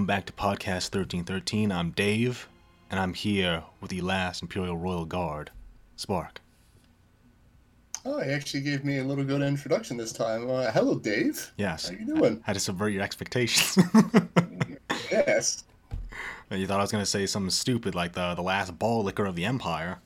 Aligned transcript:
Welcome 0.00 0.06
back 0.06 0.24
to 0.24 0.32
Podcast 0.32 0.94
1313. 0.94 1.70
I'm 1.70 1.90
Dave, 1.90 2.48
and 2.90 2.98
I'm 2.98 3.12
here 3.12 3.64
with 3.82 3.90
the 3.90 4.00
last 4.00 4.40
Imperial 4.40 4.78
Royal 4.78 5.04
Guard, 5.04 5.50
Spark. 5.96 6.40
Oh, 8.06 8.18
he 8.22 8.30
actually 8.30 8.62
gave 8.62 8.82
me 8.82 8.96
a 8.96 9.04
little 9.04 9.24
good 9.24 9.42
introduction 9.42 9.98
this 9.98 10.10
time. 10.10 10.48
Uh, 10.48 10.70
hello, 10.70 10.98
Dave. 10.98 11.52
Yes. 11.58 11.90
How 11.90 11.96
you 11.96 12.06
doing? 12.06 12.40
Had 12.46 12.54
to 12.54 12.60
subvert 12.60 12.94
your 12.94 13.02
expectations. 13.02 13.76
yes. 15.10 15.64
you 16.50 16.66
thought 16.66 16.80
I 16.80 16.82
was 16.82 16.92
going 16.92 17.04
to 17.04 17.10
say 17.10 17.26
something 17.26 17.50
stupid 17.50 17.94
like 17.94 18.14
the, 18.14 18.34
the 18.34 18.42
last 18.42 18.78
ball 18.78 19.04
licker 19.04 19.26
of 19.26 19.36
the 19.36 19.44
Empire. 19.44 19.98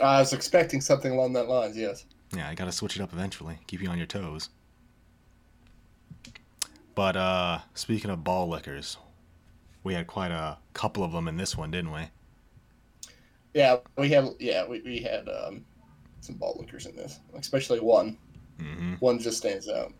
I 0.00 0.20
was 0.20 0.32
expecting 0.32 0.80
something 0.80 1.12
along 1.12 1.34
that 1.34 1.50
lines, 1.50 1.76
yes. 1.76 2.06
Yeah, 2.34 2.48
I 2.48 2.54
got 2.54 2.64
to 2.64 2.72
switch 2.72 2.96
it 2.96 3.02
up 3.02 3.12
eventually. 3.12 3.58
Keep 3.66 3.82
you 3.82 3.90
on 3.90 3.98
your 3.98 4.06
toes. 4.06 4.48
But 6.94 7.16
uh 7.16 7.60
speaking 7.74 8.10
of 8.10 8.24
ball 8.24 8.48
lickers, 8.48 8.96
we 9.84 9.94
had 9.94 10.06
quite 10.06 10.30
a 10.30 10.58
couple 10.74 11.04
of 11.04 11.12
them 11.12 11.28
in 11.28 11.36
this 11.36 11.56
one, 11.56 11.70
didn't 11.70 11.92
we? 11.92 12.02
Yeah, 13.54 13.78
we 13.96 14.08
had 14.08 14.28
yeah 14.38 14.66
we, 14.66 14.80
we 14.80 14.98
had 14.98 15.28
um, 15.28 15.64
some 16.20 16.36
ball 16.36 16.56
lickers 16.58 16.86
in 16.86 16.96
this, 16.96 17.20
especially 17.34 17.80
one. 17.80 18.16
Mm-hmm. 18.58 18.94
One 18.94 19.18
just 19.18 19.38
stands 19.38 19.68
out. 19.68 19.92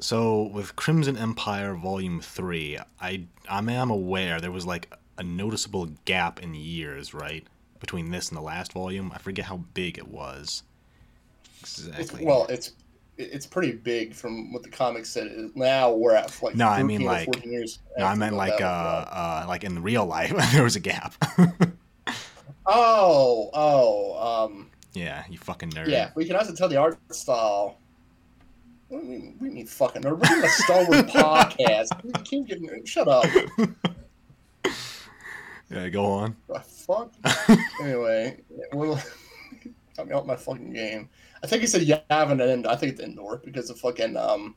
So 0.00 0.42
with 0.54 0.76
Crimson 0.76 1.16
Empire 1.16 1.74
Volume 1.74 2.20
Three, 2.20 2.78
I 3.00 3.24
I 3.48 3.58
am 3.58 3.90
aware 3.90 4.40
there 4.40 4.52
was 4.52 4.66
like 4.66 4.92
a 5.16 5.22
noticeable 5.22 5.86
gap 6.04 6.42
in 6.42 6.54
years, 6.54 7.14
right, 7.14 7.46
between 7.80 8.10
this 8.10 8.28
and 8.28 8.36
the 8.36 8.42
last 8.42 8.72
volume. 8.72 9.10
I 9.14 9.18
forget 9.18 9.46
how 9.46 9.58
big 9.74 9.98
it 9.98 10.08
was. 10.08 10.62
Exactly. 11.60 12.02
It's, 12.02 12.12
well, 12.20 12.46
it's 12.48 12.72
it's 13.18 13.46
pretty 13.46 13.72
big 13.72 14.14
from 14.14 14.52
what 14.52 14.62
the 14.62 14.68
comics 14.70 15.10
said. 15.10 15.50
Now 15.54 15.92
we're 15.92 16.14
at 16.14 16.40
like 16.42 16.54
No, 16.54 16.68
I 16.68 16.82
mean, 16.82 17.02
like- 17.02 17.26
14 17.26 17.50
years. 17.52 17.80
no, 17.98 18.04
I 18.06 18.14
meant 18.14 18.36
like 18.36 18.60
uh, 18.60 18.64
uh 18.64 19.44
like 19.48 19.64
in 19.64 19.82
real 19.82 20.06
life 20.06 20.32
there 20.52 20.62
was 20.62 20.76
a 20.76 20.80
gap. 20.80 21.14
oh 22.66 23.50
oh 23.52 24.44
um 24.46 24.70
yeah, 24.94 25.24
you 25.28 25.38
fucking 25.38 25.70
nerd. 25.70 25.88
yeah 25.88 26.10
we 26.14 26.24
can 26.24 26.36
also 26.36 26.54
tell 26.54 26.68
the 26.68 26.76
art 26.76 26.98
style. 27.14 27.78
What 28.88 29.00
do 29.02 29.06
you 29.06 29.12
mean, 29.12 29.36
we 29.40 29.48
need 29.50 29.68
fucking 29.68 30.02
nerd. 30.02 30.18
We're 30.18 30.44
a 30.44 30.48
Star 30.48 30.84
Wars 30.86 31.02
podcast. 31.12 32.02
We 32.04 32.12
can't 32.24 32.46
get 32.48 32.88
shut 32.88 33.06
up. 33.08 33.26
Yeah, 35.70 35.88
go 35.90 36.06
on. 36.06 36.36
Fuck? 36.86 37.12
anyway, 37.82 38.40
well, 38.72 38.98
got 39.94 40.08
me 40.08 40.14
out 40.14 40.26
my 40.26 40.36
fucking 40.36 40.72
game. 40.72 41.10
I 41.42 41.46
think 41.46 41.60
he 41.62 41.66
said 41.68 41.82
Yavin 41.82 42.42
and 42.52 42.66
I 42.66 42.76
think 42.76 42.92
it's 42.92 43.00
Endor 43.00 43.40
because 43.44 43.68
the 43.68 43.74
fucking 43.74 44.16
um, 44.16 44.56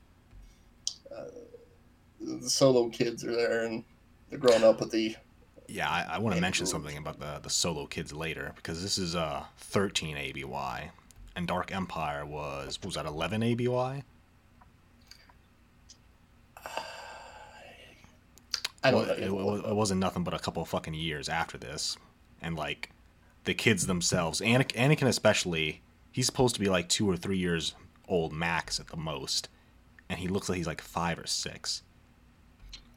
uh, 1.15 1.25
the 2.19 2.49
solo 2.49 2.89
kids 2.89 3.23
are 3.23 3.35
there 3.35 3.65
and 3.65 3.83
they're 4.29 4.39
growing 4.39 4.63
up 4.63 4.79
with 4.79 4.91
the. 4.91 5.15
Yeah, 5.67 5.89
I, 5.89 6.15
I 6.15 6.17
want 6.19 6.35
to 6.35 6.41
mention 6.41 6.65
cool. 6.65 6.71
something 6.71 6.97
about 6.97 7.19
the 7.19 7.39
the 7.41 7.49
solo 7.49 7.85
kids 7.85 8.13
later 8.13 8.51
because 8.55 8.81
this 8.81 8.97
is 8.97 9.15
uh 9.15 9.43
13 9.57 10.17
ABY, 10.17 10.91
and 11.35 11.47
Dark 11.47 11.73
Empire 11.73 12.25
was 12.25 12.79
was 12.83 12.95
that 12.95 13.05
11 13.05 13.43
ABY? 13.43 14.03
I 18.83 18.91
don't 18.91 19.07
Well, 19.07 19.07
know. 19.07 19.13
it, 19.13 19.31
wa- 19.31 19.69
it 19.69 19.75
wasn't 19.75 19.99
nothing 19.99 20.23
but 20.23 20.33
a 20.33 20.39
couple 20.39 20.61
of 20.63 20.69
fucking 20.69 20.93
years 20.95 21.29
after 21.29 21.57
this, 21.57 21.97
and 22.41 22.55
like 22.55 22.89
the 23.43 23.53
kids 23.53 23.85
themselves, 23.87 24.41
Anakin 24.41 25.07
especially, 25.07 25.81
he's 26.11 26.25
supposed 26.25 26.55
to 26.55 26.61
be 26.61 26.69
like 26.69 26.89
two 26.89 27.09
or 27.09 27.17
three 27.17 27.37
years 27.37 27.73
old 28.07 28.33
max 28.33 28.79
at 28.79 28.87
the 28.87 28.97
most, 28.97 29.49
and 30.09 30.19
he 30.19 30.27
looks 30.27 30.49
like 30.49 30.57
he's 30.57 30.67
like 30.67 30.81
five 30.81 31.17
or 31.17 31.27
six. 31.27 31.83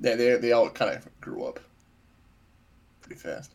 They 0.01 0.17
they 0.17 0.37
they 0.37 0.53
all 0.53 0.71
kind 0.71 0.97
of 0.97 1.21
grew 1.21 1.45
up 1.45 1.61
pretty 3.01 3.21
fast. 3.21 3.53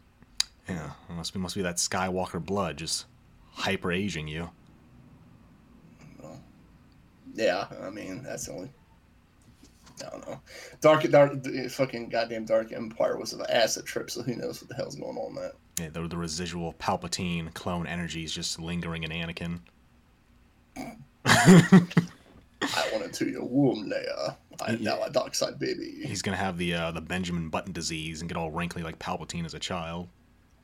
Yeah, 0.67 0.91
it 1.09 1.13
must 1.13 1.33
be 1.33 1.39
must 1.39 1.55
be 1.55 1.61
that 1.61 1.77
Skywalker 1.77 2.43
blood 2.43 2.77
just 2.77 3.05
hyper 3.51 3.91
aging 3.91 4.27
you. 4.27 4.49
Yeah, 7.39 7.67
I 7.81 7.89
mean 7.89 8.23
that's 8.23 8.47
the 8.47 8.53
only. 8.53 8.69
I 10.05 10.09
don't 10.09 10.27
know. 10.27 10.41
Dark, 10.81 11.03
dark, 11.09 11.43
the 11.43 11.67
fucking 11.69 12.09
goddamn 12.09 12.45
Dark 12.45 12.71
Empire 12.71 13.17
was 13.17 13.33
an 13.33 13.41
acid 13.49 13.85
trip, 13.85 14.09
so 14.09 14.21
who 14.21 14.35
knows 14.35 14.61
what 14.61 14.69
the 14.69 14.75
hell's 14.75 14.95
going 14.95 15.17
on 15.17 15.29
in 15.29 15.35
that. 15.35 15.55
Yeah, 15.79 15.89
the, 15.89 16.07
the 16.07 16.17
residual 16.17 16.73
Palpatine 16.73 17.53
clone 17.53 17.87
energies 17.87 18.31
just 18.33 18.59
lingering 18.59 19.03
in 19.03 19.11
Anakin. 19.11 19.59
I 22.61 22.89
went 22.91 23.05
into 23.05 23.29
your 23.29 23.45
womb, 23.45 23.89
Leia. 23.89 24.35
I 24.61 24.73
am 24.73 24.79
Yeah. 24.81 24.95
now 24.95 25.03
a 25.03 25.09
dark 25.09 25.33
side 25.35 25.57
baby. 25.59 26.01
He's 26.05 26.21
gonna 26.21 26.35
have 26.37 26.57
the 26.57 26.73
uh, 26.73 26.91
the 26.91 27.01
Benjamin 27.01 27.49
Button 27.49 27.71
disease 27.71 28.21
and 28.21 28.29
get 28.29 28.37
all 28.37 28.51
wrinkly 28.51 28.83
like 28.83 28.99
Palpatine 28.99 29.45
as 29.45 29.53
a 29.53 29.59
child. 29.59 30.09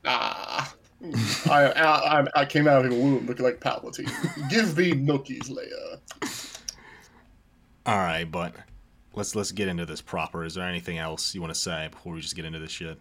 Ah. 0.06 0.74
I, 1.50 1.72
I 1.72 2.20
I- 2.22 2.28
I 2.36 2.46
came 2.46 2.68
out 2.68 2.86
of 2.86 2.92
your 2.92 3.00
womb 3.02 3.26
looking 3.26 3.46
like 3.46 3.60
Palpatine. 3.60 4.50
Give 4.50 4.78
me 4.78 4.92
nookies, 4.94 5.50
Leia. 5.50 6.60
All 7.86 7.98
right, 7.98 8.26
but 8.30 8.54
let's 9.14 9.36
let's 9.36 9.52
get 9.52 9.68
into 9.70 9.86
this 9.86 10.02
proper. 10.02 10.44
Is 10.44 10.56
there 10.56 10.68
anything 10.68 10.98
else 10.98 11.34
you 11.36 11.42
want 11.42 11.54
to 11.54 11.60
say 11.60 11.88
before 11.92 12.14
we 12.14 12.22
just 12.22 12.36
get 12.36 12.44
into 12.46 12.60
this 12.60 12.72
shit? 12.72 13.00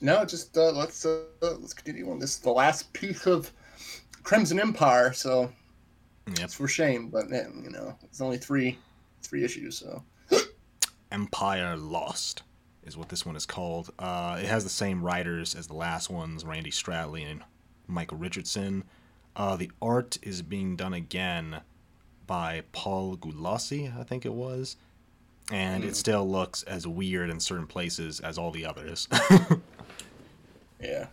No, 0.00 0.24
just 0.24 0.56
uh, 0.56 0.70
let's 0.72 1.04
uh, 1.04 1.22
let's 1.42 1.74
continue 1.74 2.10
on. 2.10 2.18
This 2.18 2.34
is 2.34 2.38
the 2.38 2.50
last 2.52 2.92
piece 2.92 3.26
of 3.26 3.50
Crimson 4.22 4.60
Empire, 4.60 5.12
so 5.12 5.50
Yep. 6.28 6.38
it's 6.40 6.54
for 6.54 6.68
shame, 6.68 7.08
but 7.08 7.32
eh, 7.32 7.44
you 7.62 7.70
know 7.70 7.96
it's 8.02 8.20
only 8.20 8.36
three 8.38 8.78
three 9.22 9.44
issues, 9.44 9.78
so 9.78 10.02
Empire 11.12 11.76
Lost 11.76 12.42
is 12.84 12.96
what 12.96 13.08
this 13.08 13.24
one 13.26 13.34
is 13.36 13.46
called. 13.46 13.90
Uh, 13.98 14.38
it 14.40 14.46
has 14.46 14.64
the 14.64 14.70
same 14.70 15.02
writers 15.02 15.54
as 15.54 15.66
the 15.66 15.74
last 15.74 16.10
ones, 16.10 16.44
Randy 16.44 16.70
Stradley 16.70 17.28
and 17.28 17.42
Michael 17.86 18.18
Richardson. 18.18 18.84
Uh, 19.36 19.56
the 19.56 19.70
art 19.80 20.18
is 20.22 20.42
being 20.42 20.76
done 20.76 20.94
again 20.94 21.60
by 22.26 22.62
Paul 22.72 23.16
Gulacy, 23.16 23.96
I 23.98 24.02
think 24.04 24.24
it 24.26 24.32
was. 24.34 24.76
And 25.50 25.82
it 25.82 25.92
Mm. 25.92 25.96
still 25.96 26.28
looks 26.30 26.62
as 26.64 26.86
weird 26.86 27.30
in 27.30 27.40
certain 27.40 27.66
places 27.66 28.20
as 28.20 28.36
all 28.36 28.50
the 28.50 28.66
others. 28.66 29.08
yeah. 30.80 31.06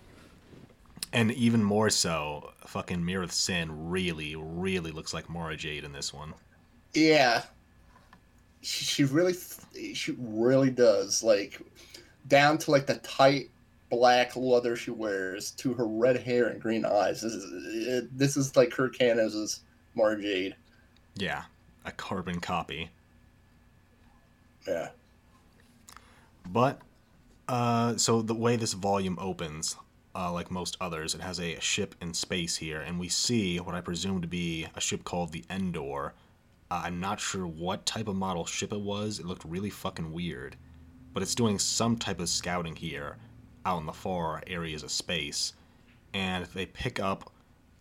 and 1.14 1.32
even 1.32 1.64
more 1.64 1.90
so, 1.90 2.52
fucking 2.66 3.00
Mirith 3.00 3.32
Sinn 3.32 3.90
really, 3.90 4.36
really 4.36 4.92
looks 4.92 5.14
like 5.14 5.30
Mara 5.30 5.56
Jade 5.56 5.84
in 5.84 5.92
this 5.92 6.14
one. 6.14 6.34
Yeah, 6.94 7.44
she, 8.62 8.86
she 8.86 9.04
really, 9.04 9.36
she 9.94 10.16
really 10.18 10.70
does. 10.72 11.24
Like 11.24 11.62
down 12.28 12.58
to 12.60 12.72
like 12.72 12.86
the 12.88 12.96
tight 12.96 13.50
black 13.90 14.36
leather 14.36 14.76
she 14.76 14.92
wears, 14.92 15.52
to 15.52 15.74
her 15.74 15.88
red 15.88 16.18
hair 16.18 16.48
and 16.48 16.62
green 16.62 16.86
eyes. 16.86 17.22
This 17.22 17.34
is 17.34 17.88
it, 17.88 18.18
this 18.18 18.36
is 18.38 18.56
like 18.56 18.72
Kir 18.72 18.90
Kanos' 18.90 19.60
Mara 19.94 20.20
Jade. 20.22 20.56
Yeah, 21.16 21.44
a 21.86 21.92
carbon 21.92 22.40
copy. 22.40 22.90
Yeah, 24.68 24.90
But 26.48 26.82
uh, 27.48 27.98
so 27.98 28.22
the 28.22 28.34
way 28.34 28.56
this 28.56 28.74
volume 28.74 29.18
opens, 29.20 29.76
uh, 30.16 30.32
like 30.32 30.50
most 30.50 30.78
others, 30.80 31.14
it 31.14 31.22
has 31.22 31.40
a 31.40 31.60
ship 31.60 31.94
in 32.02 32.14
space 32.14 32.56
here, 32.56 32.82
and 32.82 33.00
we 33.00 33.10
see 33.10 33.58
what 33.60 33.76
I 33.76 33.82
presume 33.82 34.22
to 34.22 34.28
be 34.28 34.68
a 34.76 34.82
ship 34.82 35.04
called 35.04 35.32
the 35.32 35.46
Endor. 35.50 36.14
Uh, 36.72 36.82
I'm 36.86 37.00
not 37.00 37.20
sure 37.20 37.46
what 37.46 37.86
type 37.86 38.08
of 38.08 38.16
model 38.16 38.46
ship 38.46 38.74
it 38.74 38.80
was. 38.80 39.20
It 39.20 39.26
looked 39.26 39.46
really 39.46 39.70
fucking 39.70 40.12
weird, 40.12 40.56
but 41.14 41.22
it's 41.22 41.36
doing 41.36 41.60
some 41.60 41.98
type 41.98 42.20
of 42.20 42.30
scouting 42.30 42.76
here, 42.76 43.18
out 43.66 43.80
in 43.80 43.86
the 43.86 43.94
far 43.94 44.42
areas 44.48 44.84
of 44.84 44.92
space, 44.92 45.54
and 46.14 46.46
they 46.46 46.66
pick 46.66 47.00
up 47.00 47.32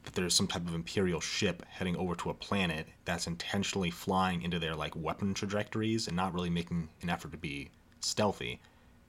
that 0.04 0.14
there's 0.14 0.34
some 0.34 0.46
type 0.46 0.66
of 0.66 0.74
imperial 0.74 1.20
ship 1.20 1.64
heading 1.68 1.96
over 1.96 2.14
to 2.14 2.30
a 2.30 2.34
planet 2.34 2.86
that's 3.04 3.26
intentionally 3.26 3.90
flying 3.90 4.42
into 4.42 4.58
their 4.58 4.74
like 4.74 4.94
weapon 4.94 5.32
trajectories 5.32 6.06
and 6.06 6.16
not 6.16 6.34
really 6.34 6.50
making 6.50 6.88
an 7.02 7.08
effort 7.08 7.32
to 7.32 7.38
be 7.38 7.70
stealthy. 8.00 8.60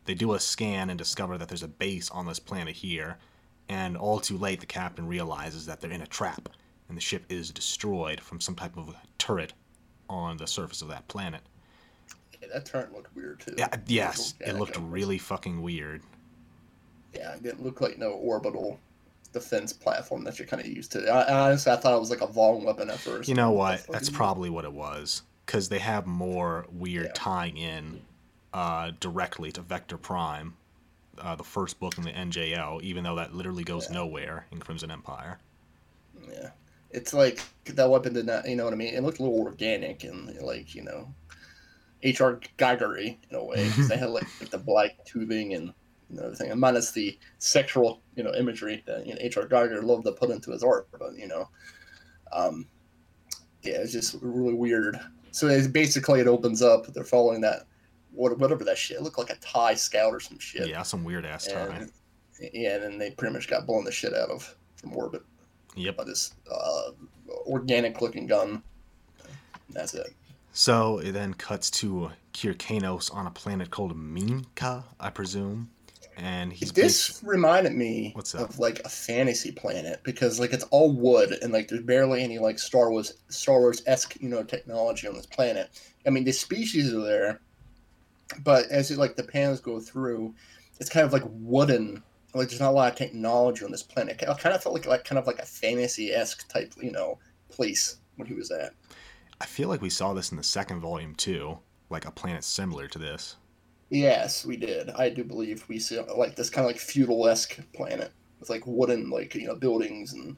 They 0.05 0.13
do 0.13 0.33
a 0.33 0.39
scan 0.39 0.89
and 0.89 0.97
discover 0.97 1.37
that 1.37 1.47
there's 1.47 1.63
a 1.63 1.67
base 1.67 2.09
on 2.11 2.25
this 2.27 2.39
planet 2.39 2.75
here, 2.75 3.17
and 3.69 3.97
all 3.97 4.19
too 4.19 4.37
late 4.37 4.59
the 4.59 4.65
captain 4.65 5.07
realizes 5.07 5.65
that 5.65 5.81
they're 5.81 5.91
in 5.91 6.01
a 6.01 6.07
trap 6.07 6.49
and 6.87 6.95
the 6.95 7.01
ship 7.01 7.25
is 7.29 7.49
destroyed 7.49 8.19
from 8.21 8.39
some 8.39 8.55
type 8.55 8.77
of 8.77 8.95
turret 9.17 9.53
on 10.07 10.37
the 10.37 10.45
surface 10.45 10.83
of 10.83 10.87
that 10.89 11.07
planet. 11.07 11.41
yeah 12.39 12.47
that 12.53 12.65
turn 12.65 12.87
looked 12.93 13.15
weird 13.15 13.39
too. 13.39 13.55
Yeah, 13.57 13.69
yes, 13.87 14.35
it 14.39 14.53
looked 14.55 14.77
really 14.77 15.17
fucking 15.17 15.61
weird. 15.61 16.03
Yeah, 17.15 17.33
it 17.33 17.41
didn't 17.43 17.63
look 17.63 17.81
like 17.81 17.97
no 17.97 18.11
orbital 18.11 18.79
defense 19.33 19.73
platform 19.73 20.23
that 20.25 20.37
you're 20.37 20.47
kind 20.47 20.61
of 20.61 20.67
used 20.67 20.91
to. 20.91 21.07
I, 21.09 21.45
honestly, 21.47 21.71
I 21.71 21.75
thought 21.77 21.95
it 21.95 21.99
was 21.99 22.11
like 22.11 22.21
a 22.21 22.27
Vong 22.27 22.63
weapon 22.63 22.89
at 22.89 22.99
first. 22.99 23.27
You 23.27 23.35
know 23.35 23.51
What 23.51 23.79
what? 23.79 23.87
That's 23.91 24.09
probably 24.09 24.49
what 24.51 24.65
it 24.65 24.71
was. 24.73 25.23
Because 25.45 25.69
they 25.69 25.79
have 25.79 26.05
more 26.05 26.65
weird 26.71 27.05
Yeah. 27.07 27.11
tying 27.15 27.57
in 27.57 28.01
uh, 28.55 28.91
directly 29.01 29.51
to 29.51 29.61
Vector 29.61 29.97
Prime, 29.97 30.55
uh, 31.19 31.35
the 31.35 31.43
first 31.43 31.77
book 31.77 31.97
in 31.97 32.05
the 32.05 32.11
NJO, 32.11 32.81
even 32.81 33.03
though 33.03 33.15
that 33.15 33.33
literally 33.35 33.65
goes 33.65 33.87
Yeah. 33.89 33.95
nowhere 33.95 34.45
in 34.49 34.59
Crimson 34.59 34.89
Empire. 34.91 35.39
Yeah, 36.31 36.51
it's 36.89 37.13
like 37.13 37.41
that 37.65 37.89
weapon 37.89 38.13
did 38.13 38.25
not. 38.25 38.47
You 38.47 38.55
know 38.55 38.63
what 38.63 38.71
I 38.71 38.77
mean? 38.77 38.93
It 38.93 39.03
looked 39.03 39.19
a 39.19 39.23
little 39.23 39.41
organic 39.41 40.05
and 40.05 40.33
like 40.39 40.73
you 40.73 40.83
know, 40.83 41.13
H.R. 42.01 42.39
Geigery 42.57 43.17
in 43.29 43.35
a 43.35 43.43
way 43.43 43.67
because 43.67 43.89
they 43.89 43.97
had 43.97 44.09
like, 44.09 44.23
like 44.39 44.49
the 44.51 44.57
black 44.57 45.03
tubing 45.03 45.53
and 45.53 45.73
you 46.09 46.15
know, 46.15 46.23
everything, 46.23 46.49
and 46.49 46.61
minus 46.61 46.91
the 46.91 47.19
sexual 47.39 48.01
you 48.15 48.23
know 48.23 48.33
imagery 48.35 48.83
that 48.87 49.05
you 49.05 49.13
know, 49.13 49.19
H.R. 49.19 49.47
Giger 49.47 49.83
loved 49.83 50.05
to 50.05 50.13
put 50.13 50.29
into 50.29 50.51
his 50.51 50.63
art. 50.63 50.87
But 50.97 51.17
you 51.17 51.27
know, 51.27 51.49
um, 52.31 52.67
yeah, 53.63 53.79
it's 53.79 53.91
just 53.91 54.15
really 54.21 54.53
weird. 54.53 54.97
So 55.31 55.47
it's 55.49 55.67
basically 55.67 56.21
it 56.21 56.27
opens 56.27 56.61
up. 56.61 56.87
They're 56.93 57.03
following 57.03 57.41
that 57.41 57.65
whatever 58.15 58.63
that 58.63 58.77
shit 58.77 58.97
it 58.97 59.03
looked 59.03 59.17
like 59.17 59.29
a 59.29 59.35
tie 59.37 59.75
scout 59.75 60.13
or 60.13 60.19
some 60.19 60.39
shit. 60.39 60.67
Yeah, 60.67 60.83
some 60.83 61.03
weird 61.03 61.25
ass 61.25 61.47
tie. 61.47 61.85
Yeah, 62.53 62.75
and 62.75 62.83
then 62.83 62.97
they 62.97 63.11
pretty 63.11 63.33
much 63.33 63.47
got 63.47 63.65
blown 63.65 63.83
the 63.85 63.91
shit 63.91 64.13
out 64.13 64.29
of 64.29 64.55
from 64.75 64.95
orbit 64.95 65.21
Yep. 65.75 65.97
by 65.97 66.03
this 66.05 66.33
uh, 66.51 66.91
organic 67.47 68.01
looking 68.01 68.27
gun. 68.27 68.61
That's 69.69 69.93
it. 69.93 70.13
So 70.53 70.99
it 70.99 71.11
then 71.11 71.33
cuts 71.33 71.69
to 71.71 72.11
Kir 72.33 72.53
Kanos 72.53 73.13
on 73.13 73.27
a 73.27 73.31
planet 73.31 73.71
called 73.71 73.97
Minka, 73.97 74.85
I 74.99 75.09
presume, 75.09 75.69
and 76.17 76.53
he's 76.53 76.71
this 76.71 77.21
reminded 77.25 77.73
me 77.73 78.11
What's 78.15 78.31
that? 78.31 78.41
of 78.43 78.57
like 78.59 78.79
a 78.85 78.89
fantasy 78.89 79.51
planet 79.51 79.99
because 80.03 80.39
like 80.39 80.53
it's 80.53 80.63
all 80.71 80.93
wood 80.93 81.37
and 81.41 81.51
like 81.51 81.67
there's 81.67 81.83
barely 81.83 82.23
any 82.23 82.39
like 82.39 82.57
Star 82.57 82.89
Wars 82.89 83.15
Star 83.27 83.59
Wars 83.59 83.83
esque 83.85 84.15
you 84.21 84.29
know 84.29 84.43
technology 84.43 85.07
on 85.09 85.15
this 85.15 85.25
planet. 85.25 85.69
I 86.07 86.09
mean 86.09 86.23
the 86.23 86.31
species 86.31 86.93
are 86.93 87.01
there, 87.03 87.41
but 88.43 88.67
as 88.67 88.91
it 88.91 88.97
like 88.97 89.15
the 89.15 89.23
pans 89.23 89.59
go 89.59 89.79
through, 89.79 90.33
it's 90.79 90.89
kind 90.89 91.05
of 91.05 91.13
like 91.13 91.23
wooden. 91.25 92.03
Like 92.33 92.49
there's 92.49 92.59
not 92.59 92.71
a 92.71 92.75
lot 92.75 92.91
of 92.91 92.97
technology 92.97 93.63
on 93.63 93.71
this 93.71 93.83
planet. 93.83 94.21
I 94.27 94.33
kind 94.33 94.55
of 94.55 94.61
felt 94.61 94.75
like 94.75 94.85
like 94.85 95.05
kind 95.05 95.19
of 95.19 95.27
like 95.27 95.39
a 95.39 95.45
fantasy 95.45 96.11
esque 96.11 96.47
type 96.49 96.73
you 96.81 96.91
know 96.91 97.17
place 97.49 97.97
when 98.17 98.27
he 98.27 98.33
was 98.33 98.51
at. 98.51 98.73
I 99.39 99.45
feel 99.45 99.69
like 99.69 99.81
we 99.81 99.89
saw 99.89 100.13
this 100.13 100.31
in 100.31 100.37
the 100.37 100.43
second 100.43 100.81
volume 100.81 101.15
too, 101.15 101.59
like 101.89 102.05
a 102.05 102.11
planet 102.11 102.43
similar 102.43 102.87
to 102.87 102.99
this. 102.99 103.35
Yes, 103.89 104.45
we 104.45 104.57
did. 104.57 104.89
I 104.89 105.09
do 105.09 105.23
believe 105.23 105.65
we 105.67 105.79
see 105.79 105.99
like 105.99 106.35
this 106.35 106.49
kind 106.49 106.65
of 106.65 106.69
like 106.69 106.79
feudal 106.79 107.27
esque 107.27 107.59
planet 107.73 108.11
with 108.39 108.49
like 108.49 108.63
wooden 108.65 109.09
like 109.09 109.35
you 109.35 109.47
know 109.47 109.55
buildings 109.55 110.13
and 110.13 110.37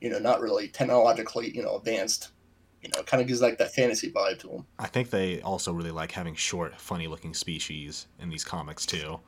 you 0.00 0.10
know 0.10 0.18
not 0.18 0.40
really 0.40 0.68
technologically 0.68 1.54
you 1.54 1.62
know 1.62 1.76
advanced. 1.76 2.30
You 2.82 2.90
know, 2.94 3.02
kind 3.04 3.20
of 3.20 3.28
gives 3.28 3.40
like 3.40 3.58
that 3.58 3.72
fantasy 3.72 4.10
vibe 4.10 4.40
to 4.40 4.48
them. 4.48 4.66
I 4.78 4.88
think 4.88 5.10
they 5.10 5.40
also 5.42 5.72
really 5.72 5.92
like 5.92 6.10
having 6.10 6.34
short, 6.34 6.78
funny-looking 6.80 7.32
species 7.32 8.08
in 8.18 8.28
these 8.28 8.44
comics 8.44 8.84
too. 8.84 9.20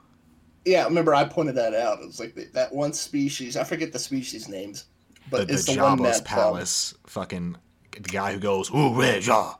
Yeah, 0.64 0.84
remember 0.84 1.14
I 1.14 1.24
pointed 1.24 1.54
that 1.54 1.72
out. 1.74 2.00
It 2.00 2.06
was 2.06 2.18
like 2.18 2.34
the, 2.34 2.46
that 2.54 2.74
one 2.74 2.92
species. 2.92 3.56
I 3.56 3.62
forget 3.64 3.92
the 3.92 3.98
species 3.98 4.48
names, 4.48 4.86
but 5.30 5.46
the 5.46 5.54
it's 5.54 5.66
the 5.66 5.74
the, 5.74 5.82
one 5.82 5.98
Jabba's 5.98 6.20
that 6.20 6.32
um, 6.32 6.36
palace, 6.36 6.94
fucking 7.06 7.56
the 7.92 8.00
guy 8.08 8.32
who 8.32 8.40
goes, 8.40 8.70
"Ooh, 8.74 8.92
Reja." 8.94 9.54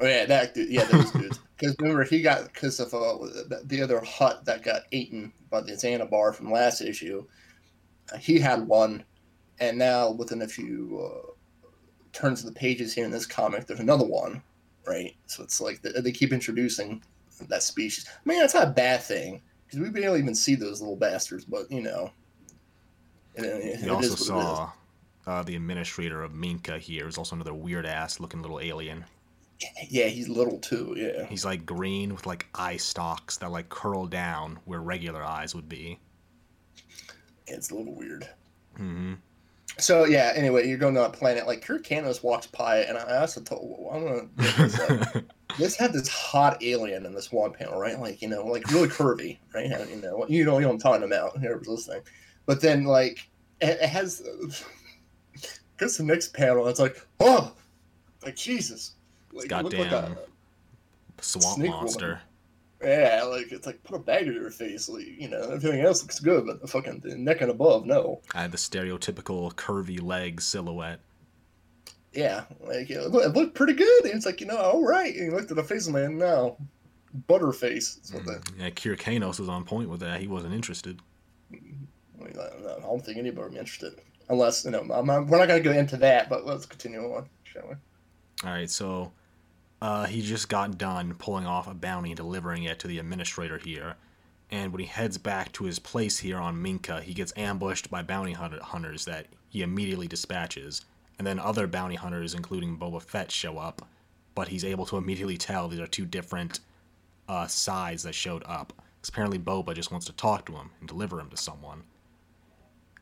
Oh 0.00 0.06
yeah, 0.06 0.24
that 0.26 0.54
dude. 0.54 0.70
Yeah, 0.70 0.84
those 0.84 1.10
dudes. 1.12 1.40
Because 1.58 1.74
remember, 1.78 2.04
he 2.04 2.20
got 2.20 2.44
because 2.52 2.78
of 2.80 2.92
uh, 2.92 3.16
the- 3.48 3.62
the 3.64 3.80
other 3.80 3.98
Hutt 4.04 4.44
that 4.44 4.62
got 4.62 4.82
eaten 4.90 5.32
by 5.48 5.62
the 5.62 5.72
Xanabar 5.72 6.34
from 6.34 6.52
last 6.52 6.82
issue. 6.82 7.24
Uh, 8.12 8.18
He 8.18 8.38
had 8.38 8.68
one, 8.68 9.04
and 9.58 9.78
now 9.78 10.10
within 10.10 10.42
a 10.42 10.48
few 10.48 11.00
uh, 11.02 11.30
turns 12.16 12.40
of 12.44 12.46
the 12.52 12.58
pages 12.58 12.92
here 12.94 13.04
in 13.04 13.10
this 13.10 13.26
comic, 13.26 13.66
there's 13.66 13.80
another 13.80 14.06
one, 14.06 14.42
right? 14.86 15.14
So 15.26 15.42
it's 15.42 15.60
like 15.60 15.82
they, 15.82 15.92
they 16.00 16.12
keep 16.12 16.32
introducing 16.32 17.02
that 17.48 17.62
species. 17.62 18.06
I 18.08 18.28
mean, 18.28 18.38
that's 18.40 18.54
not 18.54 18.68
a 18.68 18.70
bad 18.70 19.02
thing 19.02 19.42
because 19.66 19.80
we 19.80 19.90
barely 19.90 20.18
even 20.20 20.34
see 20.34 20.54
those 20.54 20.80
little 20.80 20.96
bastards, 20.96 21.44
but 21.44 21.70
you 21.70 21.82
know. 21.82 22.10
it- 23.34 23.44
it- 23.44 23.80
We 23.82 23.86
it 23.88 23.90
also 23.90 24.14
saw 24.16 24.70
uh, 25.26 25.42
the 25.42 25.56
administrator 25.56 26.22
of 26.22 26.32
Minka 26.34 26.78
here 26.78 27.06
is 27.08 27.18
also 27.18 27.34
another 27.36 27.52
weird 27.54 27.84
ass 27.84 28.20
looking 28.20 28.40
little 28.42 28.60
alien. 28.60 29.04
Yeah, 29.88 30.06
he's 30.06 30.28
little 30.28 30.58
too. 30.58 30.94
Yeah. 30.96 31.26
He's 31.26 31.44
like 31.44 31.64
green 31.66 32.14
with 32.14 32.26
like 32.26 32.46
eye 32.54 32.76
stalks 32.76 33.36
that 33.38 33.50
like 33.50 33.68
curl 33.70 34.06
down 34.06 34.58
where 34.66 34.80
regular 34.80 35.22
eyes 35.24 35.54
would 35.54 35.68
be. 35.68 35.98
It's 37.46 37.70
a 37.70 37.74
little 37.74 37.94
weird. 37.94 38.28
hmm 38.76 39.14
So 39.78 40.04
yeah. 40.04 40.32
Anyway, 40.34 40.68
you're 40.68 40.78
going 40.78 40.94
to 40.94 41.04
a 41.04 41.10
planet 41.10 41.46
like 41.46 41.62
Kir 41.62 41.78
Kanos 41.78 42.22
walks 42.22 42.46
by, 42.46 42.78
and 42.78 42.96
I 42.96 43.18
also 43.18 43.40
told 43.40 43.90
I'm 43.92 44.04
gonna. 44.04 44.28
This, 44.36 45.22
this 45.58 45.76
had 45.76 45.92
this 45.92 46.08
hot 46.08 46.62
alien 46.62 47.04
in 47.04 47.14
this 47.14 47.30
one 47.30 47.52
panel, 47.52 47.78
right? 47.78 47.98
Like 47.98 48.22
you 48.22 48.28
know, 48.28 48.46
like 48.46 48.70
really 48.70 48.88
curvy, 48.88 49.38
right? 49.54 49.66
And, 49.66 49.90
you 49.90 49.96
know, 49.96 50.26
you 50.28 50.44
know, 50.44 50.58
you 50.58 50.64
know 50.64 50.70
I'm 50.70 50.78
talking 50.78 51.04
about. 51.04 51.36
Whoever's 51.38 51.68
listening, 51.68 52.02
but 52.46 52.60
then 52.60 52.84
like 52.84 53.28
it, 53.60 53.78
it 53.80 53.88
has. 53.88 54.22
Because 55.76 55.98
the 55.98 56.04
next 56.04 56.32
panel, 56.32 56.66
it's 56.68 56.80
like, 56.80 57.06
oh, 57.20 57.52
like 58.24 58.34
Jesus, 58.34 58.94
like 59.30 59.52
it 59.52 59.52
like 59.52 59.74
a- 59.74 59.90
goddamn 59.90 60.16
Swamp 61.20 61.58
monster. 61.58 62.20
Yeah, 62.82 63.22
like 63.24 63.52
it's 63.52 63.66
like 63.66 63.82
put 63.84 63.96
a 63.96 63.98
bag 63.98 64.26
in 64.26 64.34
your 64.34 64.50
face, 64.50 64.88
like 64.88 65.06
you 65.06 65.28
know, 65.28 65.40
everything 65.40 65.80
else 65.80 66.02
looks 66.02 66.20
good, 66.20 66.46
but 66.46 66.60
the 66.60 66.66
fucking 66.66 67.00
the 67.00 67.16
neck 67.16 67.40
and 67.40 67.50
above, 67.50 67.86
no. 67.86 68.20
I 68.34 68.42
had 68.42 68.52
the 68.52 68.58
stereotypical 68.58 69.52
curvy 69.54 70.02
leg 70.02 70.40
silhouette. 70.42 71.00
Yeah, 72.12 72.44
like 72.60 72.90
it 72.90 73.10
looked, 73.10 73.26
it 73.26 73.38
looked 73.38 73.54
pretty 73.54 73.74
good. 73.74 74.04
And 74.04 74.14
it's 74.14 74.26
like, 74.26 74.40
you 74.40 74.46
know, 74.46 74.56
all 74.56 74.84
right. 74.86 75.14
And 75.14 75.24
he 75.24 75.30
looked 75.30 75.50
at 75.50 75.56
the 75.56 75.64
face 75.64 75.86
man, 75.88 76.18
no. 76.18 76.56
Butterface. 77.28 77.96
That's 77.96 78.12
what 78.12 78.24
the, 78.24 78.32
mm-hmm. 78.32 78.60
Yeah, 78.60 78.70
Kir 78.70 78.96
Kanos 78.96 79.38
was 79.38 79.48
on 79.48 79.64
point 79.64 79.88
with 79.88 80.00
that. 80.00 80.20
He 80.20 80.26
wasn't 80.26 80.54
interested. 80.54 81.00
I, 81.52 81.54
mean, 81.54 81.88
don't 82.18 82.66
I 82.66 82.80
don't 82.80 83.04
think 83.04 83.18
anybody 83.18 83.42
would 83.42 83.52
be 83.52 83.58
interested. 83.58 84.00
Unless, 84.28 84.64
you 84.64 84.70
know, 84.70 84.80
I'm, 84.80 85.08
I'm- 85.10 85.26
we're 85.28 85.38
not 85.38 85.48
going 85.48 85.62
to 85.62 85.68
go 85.68 85.76
into 85.76 85.96
that, 85.98 86.28
but 86.28 86.46
let's 86.46 86.66
continue 86.66 87.00
on, 87.00 87.28
shall 87.44 87.68
we? 87.68 87.74
All 88.44 88.50
right, 88.50 88.68
so 88.68 89.12
uh, 89.82 90.06
he 90.06 90.22
just 90.22 90.48
got 90.48 90.78
done 90.78 91.14
pulling 91.14 91.46
off 91.46 91.68
a 91.68 91.74
bounty 91.74 92.10
and 92.10 92.16
delivering 92.16 92.64
it 92.64 92.78
to 92.80 92.88
the 92.88 92.98
administrator 92.98 93.58
here. 93.58 93.96
And 94.50 94.72
when 94.72 94.80
he 94.80 94.86
heads 94.86 95.18
back 95.18 95.52
to 95.52 95.64
his 95.64 95.78
place 95.78 96.18
here 96.18 96.38
on 96.38 96.62
Minka, 96.62 97.00
he 97.00 97.12
gets 97.14 97.32
ambushed 97.36 97.90
by 97.90 98.02
bounty 98.02 98.32
hunters 98.32 99.04
that 99.04 99.26
he 99.48 99.62
immediately 99.62 100.06
dispatches. 100.06 100.82
And 101.18 101.26
then 101.26 101.38
other 101.38 101.66
bounty 101.66 101.96
hunters, 101.96 102.34
including 102.34 102.78
Boba 102.78 103.02
Fett, 103.02 103.32
show 103.32 103.58
up. 103.58 103.88
But 104.34 104.48
he's 104.48 104.64
able 104.64 104.86
to 104.86 104.98
immediately 104.98 105.36
tell 105.36 105.66
these 105.66 105.80
are 105.80 105.86
two 105.86 106.04
different 106.04 106.60
uh, 107.28 107.46
sides 107.46 108.02
that 108.04 108.14
showed 108.14 108.44
up. 108.46 108.72
'Cause 109.00 109.08
apparently 109.08 109.38
Boba 109.38 109.74
just 109.74 109.90
wants 109.90 110.06
to 110.06 110.12
talk 110.12 110.46
to 110.46 110.52
him 110.52 110.70
and 110.78 110.88
deliver 110.88 111.20
him 111.20 111.30
to 111.30 111.36
someone. 111.36 111.84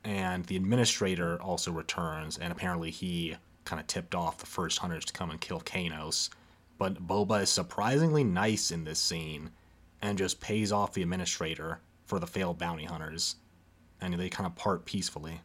And 0.05 0.45
the 0.47 0.57
administrator 0.57 1.41
also 1.41 1.73
returns, 1.73 2.39
and 2.39 2.53
apparently 2.53 2.91
he 2.91 3.37
kind 3.65 3.81
of 3.81 3.87
tipped 3.87 4.15
off 4.15 4.39
the 4.39 4.47
first 4.47 4.79
hunters 4.79 5.05
to 5.07 5.13
come 5.13 5.31
and 5.31 5.41
kill 5.41 5.61
Kanos. 5.61 6.31
But 6.79 7.07
Boba 7.07 7.43
is 7.43 7.51
surprisingly 7.51 8.25
nice 8.25 8.71
in 8.71 8.85
this 8.85 8.99
scene 8.99 9.51
and 10.03 10.19
just 10.19 10.41
pays 10.41 10.73
off 10.73 10.93
the 10.93 11.03
administrator 11.03 11.81
for 12.07 12.19
the 12.19 12.27
failed 12.27 12.59
bounty 12.59 12.85
hunters. 12.85 13.37
And 14.01 14.15
they 14.15 14.29
kind 14.29 14.47
of 14.47 14.55
part 14.57 14.85
peacefully. 14.85 15.41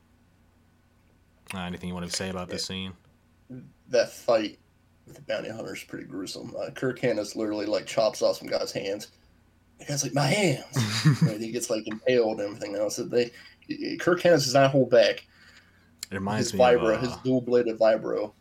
Uh, 1.53 1.59
anything 1.59 1.89
you 1.89 1.95
want 1.95 2.09
to 2.09 2.15
say 2.15 2.29
about 2.29 2.49
this 2.49 2.65
scene? 2.65 2.93
That 3.89 4.11
fight 4.11 4.59
with 5.07 5.15
the 5.15 5.21
bounty 5.23 5.49
hunter 5.49 5.73
is 5.73 5.83
pretty 5.83 6.05
gruesome. 6.05 6.53
Uh, 6.59 6.69
Kir 6.71 6.93
Kanos 6.93 7.35
literally, 7.35 7.65
like, 7.65 7.85
chops 7.85 8.21
off 8.21 8.37
some 8.37 8.47
guy's 8.47 8.71
hands. 8.71 9.07
The 9.79 9.85
guy's 9.85 10.03
like, 10.03 10.13
my 10.13 10.27
hands! 10.27 10.65
right? 11.23 11.39
He 11.39 11.51
gets, 11.51 11.69
like, 11.69 11.87
impaled 11.87 12.39
and 12.39 12.49
everything 12.49 12.75
else. 12.75 12.97
They, 12.97 13.31
Kir 13.97 14.15
Kanos 14.15 14.43
does 14.43 14.53
not 14.53 14.71
hold 14.71 14.89
back. 14.89 15.25
It 16.11 16.15
reminds 16.15 16.51
his 16.51 16.59
me 16.59 16.65
vibro, 16.65 16.95
of, 16.95 17.03
uh, 17.03 17.07
his 17.07 17.15
dual 17.23 17.41
bladed 17.41 17.79
vibro 17.79 18.33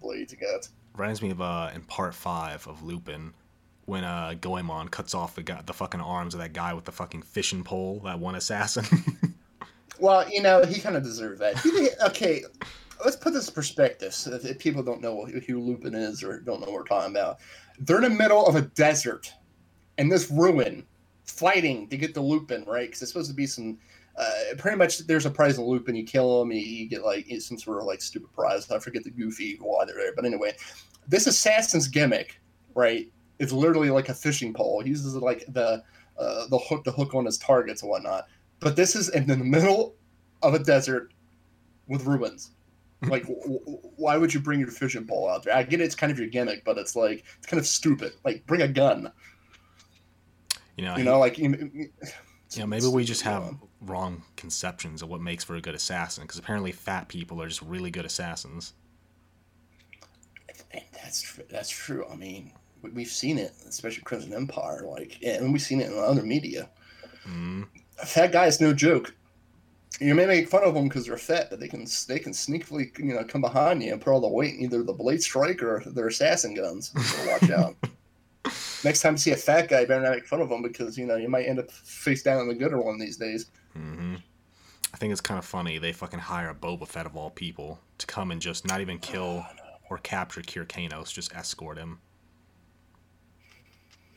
blades 0.00 0.32
he 0.32 0.38
got. 0.38 0.68
Reminds 0.94 1.22
me 1.22 1.30
of 1.30 1.40
uh, 1.40 1.70
in 1.74 1.82
part 1.82 2.14
five 2.14 2.66
of 2.66 2.82
Lupin 2.82 3.34
when 3.86 4.04
uh, 4.04 4.34
Goemon 4.40 4.88
cuts 4.88 5.14
off 5.14 5.34
the 5.34 5.42
guy, 5.42 5.60
the 5.66 5.74
fucking 5.74 6.00
arms 6.00 6.34
of 6.34 6.40
that 6.40 6.54
guy 6.54 6.72
with 6.72 6.84
the 6.84 6.92
fucking 6.92 7.22
fishing 7.22 7.62
pole, 7.64 8.00
that 8.04 8.18
one 8.18 8.34
assassin. 8.34 8.86
Well, 9.98 10.28
you 10.28 10.42
know, 10.42 10.64
he 10.64 10.80
kind 10.80 10.96
of 10.96 11.02
deserved 11.02 11.40
that. 11.40 11.58
He 11.58 11.88
okay, 12.06 12.42
let's 13.04 13.16
put 13.16 13.32
this 13.32 13.48
in 13.48 13.54
perspective 13.54 14.14
so 14.14 14.32
if, 14.32 14.58
people 14.58 14.82
don't 14.82 15.00
know 15.00 15.24
who 15.24 15.60
Lupin 15.60 15.94
is 15.94 16.22
or 16.22 16.40
don't 16.40 16.60
know 16.60 16.66
what 16.66 16.74
we're 16.74 16.84
talking 16.84 17.12
about. 17.12 17.38
They're 17.78 17.96
in 17.96 18.02
the 18.02 18.10
middle 18.10 18.46
of 18.46 18.56
a 18.56 18.62
desert 18.62 19.32
in 19.98 20.08
this 20.08 20.30
ruin 20.30 20.84
fighting 21.24 21.88
to 21.88 21.96
get 21.96 22.14
the 22.14 22.20
Lupin, 22.20 22.64
right? 22.66 22.86
Because 22.88 23.02
it's 23.02 23.12
supposed 23.12 23.30
to 23.30 23.36
be 23.36 23.46
some. 23.46 23.78
Uh, 24.16 24.54
pretty 24.58 24.76
much, 24.76 24.98
there's 25.06 25.26
a 25.26 25.30
prize 25.30 25.58
loop 25.58 25.88
and 25.88 25.96
You 25.96 26.04
kill 26.04 26.40
him, 26.42 26.52
you, 26.52 26.60
you 26.60 26.88
get 26.88 27.04
like 27.04 27.26
some 27.40 27.58
sort 27.58 27.78
of 27.78 27.84
like 27.84 28.00
stupid 28.00 28.32
prize. 28.32 28.70
I 28.70 28.78
forget 28.78 29.02
the 29.04 29.10
goofy 29.10 29.56
why 29.60 29.84
they're 29.84 29.96
there, 29.96 30.12
but 30.14 30.24
anyway, 30.24 30.54
this 31.08 31.26
assassin's 31.26 31.88
gimmick, 31.88 32.40
right, 32.74 33.10
is 33.40 33.52
literally 33.52 33.90
like 33.90 34.08
a 34.08 34.14
fishing 34.14 34.54
pole. 34.54 34.80
He 34.82 34.90
uses 34.90 35.16
like 35.16 35.44
the 35.48 35.82
uh, 36.16 36.46
the 36.46 36.58
hook 36.58 36.84
to 36.84 36.92
hook 36.92 37.14
on 37.14 37.24
his 37.24 37.38
targets 37.38 37.82
and 37.82 37.90
whatnot. 37.90 38.26
But 38.60 38.76
this 38.76 38.94
is 38.94 39.08
in 39.08 39.26
the 39.26 39.36
middle 39.36 39.96
of 40.42 40.54
a 40.54 40.60
desert 40.60 41.12
with 41.88 42.04
ruins. 42.06 42.52
Like, 43.02 43.22
w- 43.26 43.58
w- 43.58 43.80
why 43.96 44.16
would 44.16 44.32
you 44.32 44.38
bring 44.40 44.60
your 44.60 44.70
fishing 44.70 45.06
pole 45.06 45.28
out 45.28 45.42
there? 45.42 45.54
I 45.56 45.64
get 45.64 45.80
it, 45.80 45.84
it's 45.84 45.96
kind 45.96 46.12
of 46.12 46.18
your 46.18 46.28
gimmick, 46.28 46.64
but 46.64 46.78
it's 46.78 46.94
like 46.94 47.24
it's 47.36 47.46
kind 47.48 47.58
of 47.58 47.66
stupid. 47.66 48.12
Like, 48.24 48.46
bring 48.46 48.62
a 48.62 48.68
gun. 48.68 49.10
you 50.76 50.84
know, 50.84 50.92
You 50.92 50.98
he- 50.98 51.02
know, 51.04 51.18
like 51.18 51.36
you 51.36 51.90
you 52.56 52.62
know, 52.62 52.66
maybe 52.66 52.86
we 52.86 53.04
just 53.04 53.22
have 53.22 53.54
wrong 53.80 54.22
conceptions 54.36 55.02
of 55.02 55.08
what 55.08 55.20
makes 55.20 55.44
for 55.44 55.56
a 55.56 55.60
good 55.60 55.74
assassin. 55.74 56.24
Because 56.24 56.38
apparently, 56.38 56.72
fat 56.72 57.08
people 57.08 57.40
are 57.42 57.48
just 57.48 57.62
really 57.62 57.90
good 57.90 58.04
assassins. 58.04 58.72
And 60.72 60.82
that's 60.92 61.22
tr- 61.22 61.42
that's 61.50 61.70
true. 61.70 62.06
I 62.10 62.16
mean, 62.16 62.52
we- 62.82 62.90
we've 62.90 63.08
seen 63.08 63.38
it, 63.38 63.52
especially 63.68 64.02
Crimson 64.02 64.32
Empire, 64.34 64.84
like, 64.88 65.18
and 65.22 65.52
we've 65.52 65.62
seen 65.62 65.80
it 65.80 65.90
in 65.90 65.98
other 65.98 66.22
media. 66.22 66.68
Mm. 67.26 67.66
A 68.00 68.06
fat 68.06 68.32
guy 68.32 68.46
is 68.46 68.60
no 68.60 68.72
joke. 68.72 69.14
You 70.00 70.14
may 70.14 70.26
make 70.26 70.48
fun 70.48 70.64
of 70.64 70.74
them 70.74 70.88
because 70.88 71.06
they're 71.06 71.16
fat, 71.16 71.48
but 71.50 71.60
they 71.60 71.68
can 71.68 71.86
they 72.08 72.18
can 72.18 72.32
sneakily 72.32 72.98
you 72.98 73.14
know 73.14 73.22
come 73.24 73.40
behind 73.40 73.82
you 73.82 73.92
and 73.92 74.00
put 74.00 74.10
all 74.12 74.20
the 74.20 74.26
weight 74.28 74.54
in 74.54 74.62
either 74.62 74.82
the 74.82 74.92
blade 74.92 75.22
strike 75.22 75.62
or 75.62 75.82
their 75.86 76.08
assassin 76.08 76.54
guns. 76.54 76.90
So 77.00 77.30
watch 77.30 77.50
out. 77.50 77.76
Next 78.84 79.00
time 79.00 79.14
you 79.14 79.18
see 79.18 79.30
a 79.32 79.36
fat 79.36 79.68
guy, 79.68 79.84
better 79.86 80.02
not 80.02 80.12
make 80.12 80.26
fun 80.26 80.40
of 80.40 80.50
him 80.50 80.62
because 80.62 80.98
you 80.98 81.06
know 81.06 81.16
you 81.16 81.28
might 81.28 81.44
end 81.46 81.58
up 81.58 81.70
face 81.70 82.22
down 82.22 82.40
in 82.42 82.48
the 82.48 82.54
gutter 82.54 82.80
one 82.80 82.94
of 82.94 83.00
these 83.00 83.16
days. 83.16 83.46
hmm 83.72 84.16
I 84.92 84.96
think 84.96 85.10
it's 85.10 85.20
kind 85.20 85.38
of 85.38 85.44
funny 85.44 85.78
they 85.78 85.92
fucking 85.92 86.20
hire 86.20 86.50
a 86.50 86.54
Boba 86.54 86.86
Fett 86.86 87.04
of 87.04 87.16
all 87.16 87.30
people 87.30 87.80
to 87.98 88.06
come 88.06 88.30
and 88.30 88.40
just 88.40 88.64
not 88.64 88.80
even 88.80 88.98
kill 88.98 89.44
or 89.90 89.98
capture 89.98 90.40
Kir 90.40 90.64
Kanos, 90.64 91.12
just 91.12 91.34
escort 91.34 91.76
him. 91.76 91.98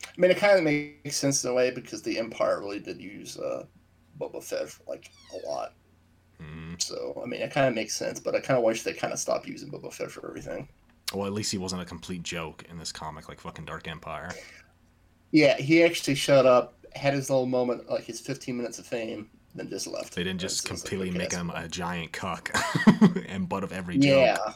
I 0.03 0.21
mean, 0.21 0.29
it 0.29 0.37
kind 0.37 0.57
of 0.57 0.63
makes 0.63 1.15
sense 1.15 1.43
in 1.43 1.49
a 1.49 1.53
way 1.53 1.71
because 1.71 2.03
the 2.03 2.19
Empire 2.19 2.59
really 2.59 2.79
did 2.79 2.99
use 3.01 3.37
uh, 3.37 3.65
Boba 4.19 4.43
Fett 4.43 4.75
like 4.87 5.09
a 5.33 5.47
lot. 5.47 5.73
Mm. 6.41 6.79
So 6.81 7.19
I 7.23 7.27
mean, 7.27 7.41
it 7.41 7.51
kind 7.51 7.67
of 7.67 7.73
makes 7.73 7.95
sense, 7.95 8.19
but 8.19 8.35
I 8.35 8.39
kind 8.39 8.57
of 8.57 8.63
wish 8.63 8.83
they 8.83 8.93
kind 8.93 9.13
of 9.13 9.19
stopped 9.19 9.47
using 9.47 9.71
Boba 9.71 9.91
Fett 9.91 10.11
for 10.11 10.27
everything. 10.27 10.67
Well, 11.13 11.25
at 11.25 11.33
least 11.33 11.51
he 11.51 11.57
wasn't 11.57 11.81
a 11.81 11.85
complete 11.85 12.23
joke 12.23 12.63
in 12.69 12.77
this 12.77 12.91
comic, 12.91 13.29
like 13.29 13.39
fucking 13.39 13.65
Dark 13.65 13.87
Empire. 13.87 14.31
Yeah, 15.31 15.57
he 15.57 15.83
actually 15.83 16.15
showed 16.15 16.45
up, 16.45 16.73
had 16.93 17.13
his 17.13 17.29
little 17.29 17.45
moment, 17.45 17.89
like 17.89 18.03
his 18.03 18.19
15 18.19 18.57
minutes 18.57 18.79
of 18.79 18.85
fame, 18.85 19.29
then 19.55 19.69
just 19.69 19.87
left. 19.87 20.15
They 20.15 20.23
didn't 20.23 20.41
just 20.41 20.59
it's 20.59 20.69
like, 20.69 20.81
completely 20.81 21.17
make 21.17 21.31
him 21.31 21.49
a 21.49 21.67
giant 21.67 22.11
cuck 22.11 22.51
and 23.27 23.47
butt 23.47 23.63
of 23.63 23.71
every 23.71 23.97
joke. 23.97 24.03
Yeah. 24.03 24.53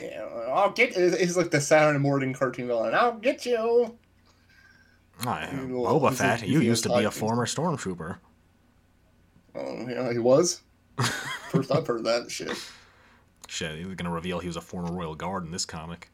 Yeah, 0.00 0.24
I'll 0.52 0.70
get. 0.70 0.94
He's 0.94 1.36
like 1.36 1.52
the 1.52 1.60
Saturday 1.60 1.98
morning 2.00 2.32
cartoon 2.32 2.66
villain. 2.66 2.92
I'll 2.92 3.18
get 3.18 3.46
you. 3.46 3.96
Ah, 5.24 5.42
yeah. 5.42 5.64
Well, 5.66 6.00
Boba 6.00 6.12
Fett, 6.12 6.46
you 6.46 6.60
used 6.60 6.82
to 6.84 6.88
be 6.88 7.04
a 7.04 7.10
former 7.10 7.46
stormtrooper. 7.46 8.18
Oh, 9.54 9.88
yeah, 9.88 10.12
he 10.12 10.18
was. 10.18 10.62
First 11.50 11.70
I've 11.70 11.86
heard 11.86 12.04
that 12.04 12.30
shit. 12.30 12.58
Shit, 13.52 13.78
he 13.78 13.84
was 13.84 13.96
gonna 13.96 14.10
reveal 14.10 14.38
he 14.38 14.46
was 14.46 14.56
a 14.56 14.62
former 14.62 14.90
royal 14.90 15.14
guard 15.14 15.44
in 15.44 15.50
this 15.50 15.66
comic. 15.66 16.08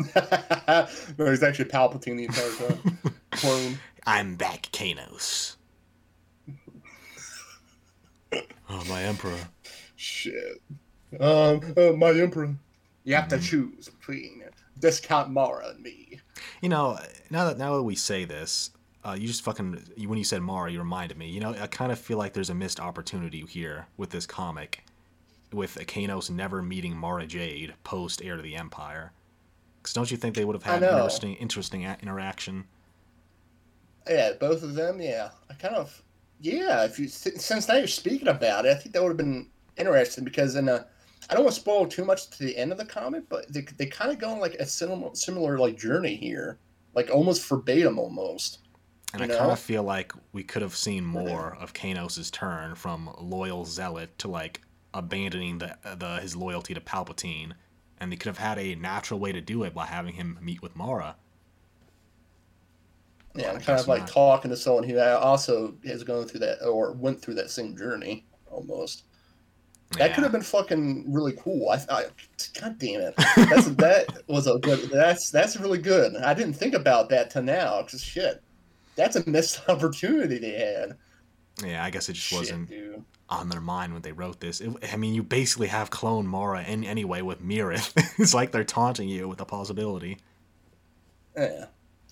no, 0.16 1.30
he's 1.30 1.44
actually 1.44 1.66
Palpatine 1.66 2.16
the 2.16 2.24
entire 2.24 2.50
time. 2.54 2.98
Clone. 3.30 3.78
I'm 4.04 4.34
back, 4.34 4.62
Kanos. 4.72 5.54
oh, 8.32 8.84
my 8.88 9.04
emperor. 9.04 9.38
Shit. 9.94 10.60
Um, 11.20 11.60
uh, 11.76 11.92
my 11.92 12.10
emperor. 12.10 12.56
You 13.04 13.14
have 13.14 13.26
Mm-hmm. 13.28 13.38
to 13.38 13.46
choose 13.46 13.88
between 13.88 14.42
Discount 14.80 15.30
Mara 15.30 15.68
and 15.68 15.80
me. 15.80 16.18
You 16.60 16.70
know, 16.70 16.98
now 17.30 17.44
that 17.44 17.56
now 17.56 17.76
that 17.76 17.84
we 17.84 17.94
say 17.94 18.24
this, 18.24 18.70
uh, 19.04 19.16
you 19.16 19.28
just 19.28 19.42
fucking 19.42 19.80
when 20.08 20.18
you 20.18 20.24
said 20.24 20.42
Mara, 20.42 20.72
you 20.72 20.80
reminded 20.80 21.16
me. 21.16 21.28
You 21.28 21.38
know, 21.38 21.54
I 21.54 21.68
kind 21.68 21.92
of 21.92 22.00
feel 22.00 22.18
like 22.18 22.32
there's 22.32 22.50
a 22.50 22.54
missed 22.54 22.80
opportunity 22.80 23.42
here 23.48 23.86
with 23.96 24.10
this 24.10 24.26
comic, 24.26 24.82
with 25.52 25.76
Kanos 25.86 26.30
never 26.30 26.62
meeting 26.62 26.96
Mara 26.96 27.26
Jade 27.26 27.74
post 27.84 28.22
Heir 28.22 28.36
to 28.36 28.42
the 28.42 28.56
Empire. 28.56 29.12
Because 29.82 29.94
don't 29.94 30.10
you 30.10 30.16
think 30.16 30.34
they 30.34 30.44
would 30.44 30.56
have 30.56 30.62
had 30.62 30.82
know. 30.82 30.90
interesting 30.90 31.34
interesting 31.36 31.84
a- 31.86 31.96
interaction? 32.02 32.64
Yeah, 34.08 34.32
both 34.38 34.62
of 34.62 34.74
them. 34.74 35.00
Yeah, 35.00 35.30
I 35.48 35.54
kind 35.54 35.74
of. 35.74 36.02
Yeah, 36.40 36.84
if 36.84 36.98
you 36.98 37.08
since 37.08 37.68
now 37.68 37.76
you're 37.76 37.86
speaking 37.86 38.28
about 38.28 38.66
it, 38.66 38.70
I 38.70 38.74
think 38.74 38.94
that 38.94 39.02
would 39.02 39.10
have 39.10 39.16
been 39.16 39.48
interesting 39.76 40.24
because 40.24 40.56
in 40.56 40.68
a. 40.68 40.86
I 41.28 41.34
don't 41.34 41.44
want 41.44 41.54
to 41.54 41.60
spoil 41.60 41.86
too 41.86 42.04
much 42.04 42.30
to 42.30 42.44
the 42.44 42.56
end 42.56 42.72
of 42.72 42.78
the 42.78 42.84
comic, 42.84 43.28
but 43.28 43.52
they, 43.52 43.60
they 43.76 43.86
kind 43.86 44.10
of 44.10 44.18
go 44.18 44.30
on 44.30 44.40
like 44.40 44.54
a 44.54 44.66
similar 44.66 45.14
similar 45.14 45.58
like 45.58 45.78
journey 45.78 46.16
here, 46.16 46.58
like 46.94 47.10
almost 47.10 47.46
verbatim 47.46 47.98
almost. 47.98 48.60
And 49.12 49.22
I 49.22 49.26
kind 49.26 49.50
of 49.50 49.58
feel 49.58 49.82
like 49.82 50.12
we 50.32 50.44
could 50.44 50.62
have 50.62 50.76
seen 50.76 51.04
more 51.04 51.56
of 51.58 51.72
Kanos' 51.72 52.30
turn 52.30 52.74
from 52.74 53.10
loyal 53.18 53.64
zealot 53.64 54.16
to 54.18 54.28
like 54.28 54.60
abandoning 54.94 55.58
the 55.58 55.76
the 55.96 56.16
his 56.20 56.34
loyalty 56.36 56.74
to 56.74 56.80
Palpatine, 56.80 57.52
and 57.98 58.10
they 58.10 58.16
could 58.16 58.28
have 58.28 58.38
had 58.38 58.58
a 58.58 58.74
natural 58.74 59.20
way 59.20 59.32
to 59.32 59.40
do 59.40 59.62
it 59.64 59.74
by 59.74 59.86
having 59.86 60.14
him 60.14 60.38
meet 60.40 60.62
with 60.62 60.74
Mara. 60.76 61.16
Yeah, 63.36 63.52
and 63.52 63.62
kind 63.62 63.78
of 63.78 63.86
like 63.86 64.00
not. 64.00 64.08
talking 64.08 64.50
to 64.50 64.56
someone 64.56 64.82
who 64.84 64.98
also 64.98 65.74
has 65.86 66.02
gone 66.02 66.26
through 66.26 66.40
that 66.40 66.64
or 66.66 66.92
went 66.92 67.22
through 67.22 67.34
that 67.34 67.50
same 67.50 67.76
journey 67.76 68.24
almost. 68.50 69.04
That 69.92 70.10
Yeah. 70.10 70.14
could 70.14 70.22
have 70.24 70.32
been 70.32 70.42
fucking 70.42 71.12
really 71.12 71.32
cool. 71.38 71.68
I, 71.70 71.80
I 71.88 72.04
God 72.60 72.78
damn 72.78 73.00
it, 73.00 73.14
that's 73.36 73.68
that 73.76 74.22
was 74.26 74.46
a 74.48 74.58
good. 74.58 74.80
That's 74.90 75.30
that's 75.30 75.56
really 75.58 75.78
good. 75.78 76.16
I 76.16 76.34
didn't 76.34 76.54
think 76.54 76.74
about 76.74 77.08
that 77.10 77.30
till 77.30 77.42
now 77.42 77.82
because 77.82 78.02
shit, 78.02 78.42
that's 78.96 79.14
a 79.16 79.28
missed 79.30 79.60
opportunity 79.68 80.38
they 80.38 80.52
had. 80.58 80.96
Yeah, 81.64 81.84
I 81.84 81.90
guess 81.90 82.08
it 82.08 82.14
just 82.14 82.26
Shit, 82.26 82.38
wasn't 82.38 82.68
dude. 82.68 83.04
On 83.30 83.48
their 83.48 83.60
mind 83.60 83.92
when 83.92 84.02
they 84.02 84.12
wrote 84.12 84.40
this. 84.40 84.60
It, 84.60 84.70
I 84.92 84.96
mean, 84.96 85.14
you 85.14 85.22
basically 85.22 85.68
have 85.68 85.90
clone 85.90 86.26
Mara 86.26 86.62
in 86.64 86.84
anyway 86.84 87.22
with 87.22 87.42
Mirith. 87.42 87.92
it's 88.18 88.34
like 88.34 88.52
they're 88.52 88.64
taunting 88.64 89.08
you 89.08 89.28
with 89.28 89.38
the 89.38 89.44
possibility. 89.44 90.18
Yeah. 91.36 91.66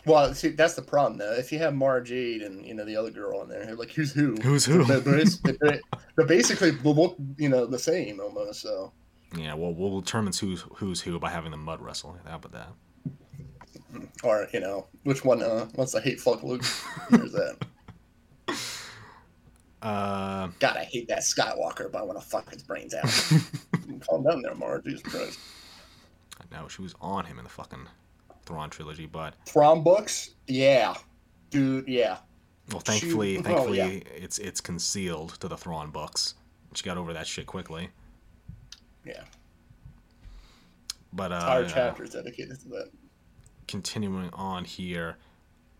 Well, 0.06 0.32
see, 0.34 0.50
that's 0.50 0.74
the 0.74 0.82
problem 0.82 1.18
though. 1.18 1.32
If 1.32 1.52
you 1.52 1.58
have 1.58 1.74
Mara 1.74 2.02
Jade 2.02 2.42
and 2.42 2.64
you 2.64 2.72
know 2.72 2.84
the 2.84 2.96
other 2.96 3.10
girl 3.10 3.42
in 3.42 3.48
there, 3.48 3.74
like, 3.74 3.90
who's 3.90 4.12
who? 4.12 4.36
Who's 4.36 4.64
who? 4.64 4.84
They're, 4.84 5.00
they're, 5.00 5.80
they're 6.16 6.26
basically 6.26 6.70
you 7.36 7.48
know, 7.48 7.66
the 7.66 7.78
same 7.78 8.20
almost. 8.20 8.62
So. 8.62 8.92
Yeah, 9.36 9.52
well, 9.54 9.74
we'll 9.74 10.00
determine 10.00 10.32
who's 10.32 10.64
who's 10.76 11.02
who 11.02 11.18
by 11.18 11.30
having 11.30 11.50
the 11.50 11.58
mud 11.58 11.82
wrestle. 11.82 12.16
How 12.24 12.36
about 12.36 12.52
that? 12.52 12.68
or 14.22 14.48
you 14.52 14.60
know 14.60 14.86
which 15.04 15.24
one 15.24 15.42
uh 15.42 15.66
what's 15.74 15.92
the 15.92 16.00
hate 16.00 16.20
fuck 16.20 16.42
luke 16.42 16.64
here's 17.10 17.32
that 17.32 17.56
Uh, 19.80 20.48
god 20.58 20.76
i 20.76 20.82
hate 20.84 21.06
that 21.08 21.20
skywalker 21.20 21.90
but 21.92 21.98
i 21.98 22.02
want 22.02 22.20
to 22.20 22.26
fuck 22.26 22.50
his 22.52 22.62
brains 22.64 22.94
out. 22.94 23.04
Calm 24.08 24.24
down 24.24 24.42
there 24.42 24.54
mara 24.56 24.82
jesus 24.82 25.02
christ. 25.02 25.38
No, 26.50 26.66
she 26.68 26.82
was 26.82 26.94
on 27.00 27.24
him 27.26 27.38
in 27.38 27.44
the 27.44 27.50
fucking 27.50 27.86
Thrawn 28.44 28.70
trilogy, 28.70 29.06
but 29.06 29.34
Thrawn 29.46 29.82
books? 29.82 30.30
Yeah. 30.46 30.94
Dude 31.50 31.86
yeah. 31.86 32.18
Well, 32.72 32.80
She- 32.80 32.92
thankfully, 33.00 33.38
oh, 33.38 33.42
thankfully, 33.42 33.76
yeah. 33.78 33.86
it's 34.16 34.38
it's 34.38 34.60
concealed 34.60 35.38
to 35.40 35.48
the 35.48 35.56
Thrawn 35.56 35.90
books. 35.90 36.34
She 36.74 36.82
got 36.84 36.96
over 36.98 37.12
that 37.12 37.26
shit 37.26 37.46
quickly. 37.46 37.90
yeah. 39.04 39.22
But 41.12 41.32
uh, 41.32 41.36
entire 41.36 41.68
chapters 41.68 42.10
dedicated 42.10 42.60
to 42.60 42.68
that. 42.70 42.90
continuing 43.66 44.30
on 44.32 44.64
here, 44.64 45.16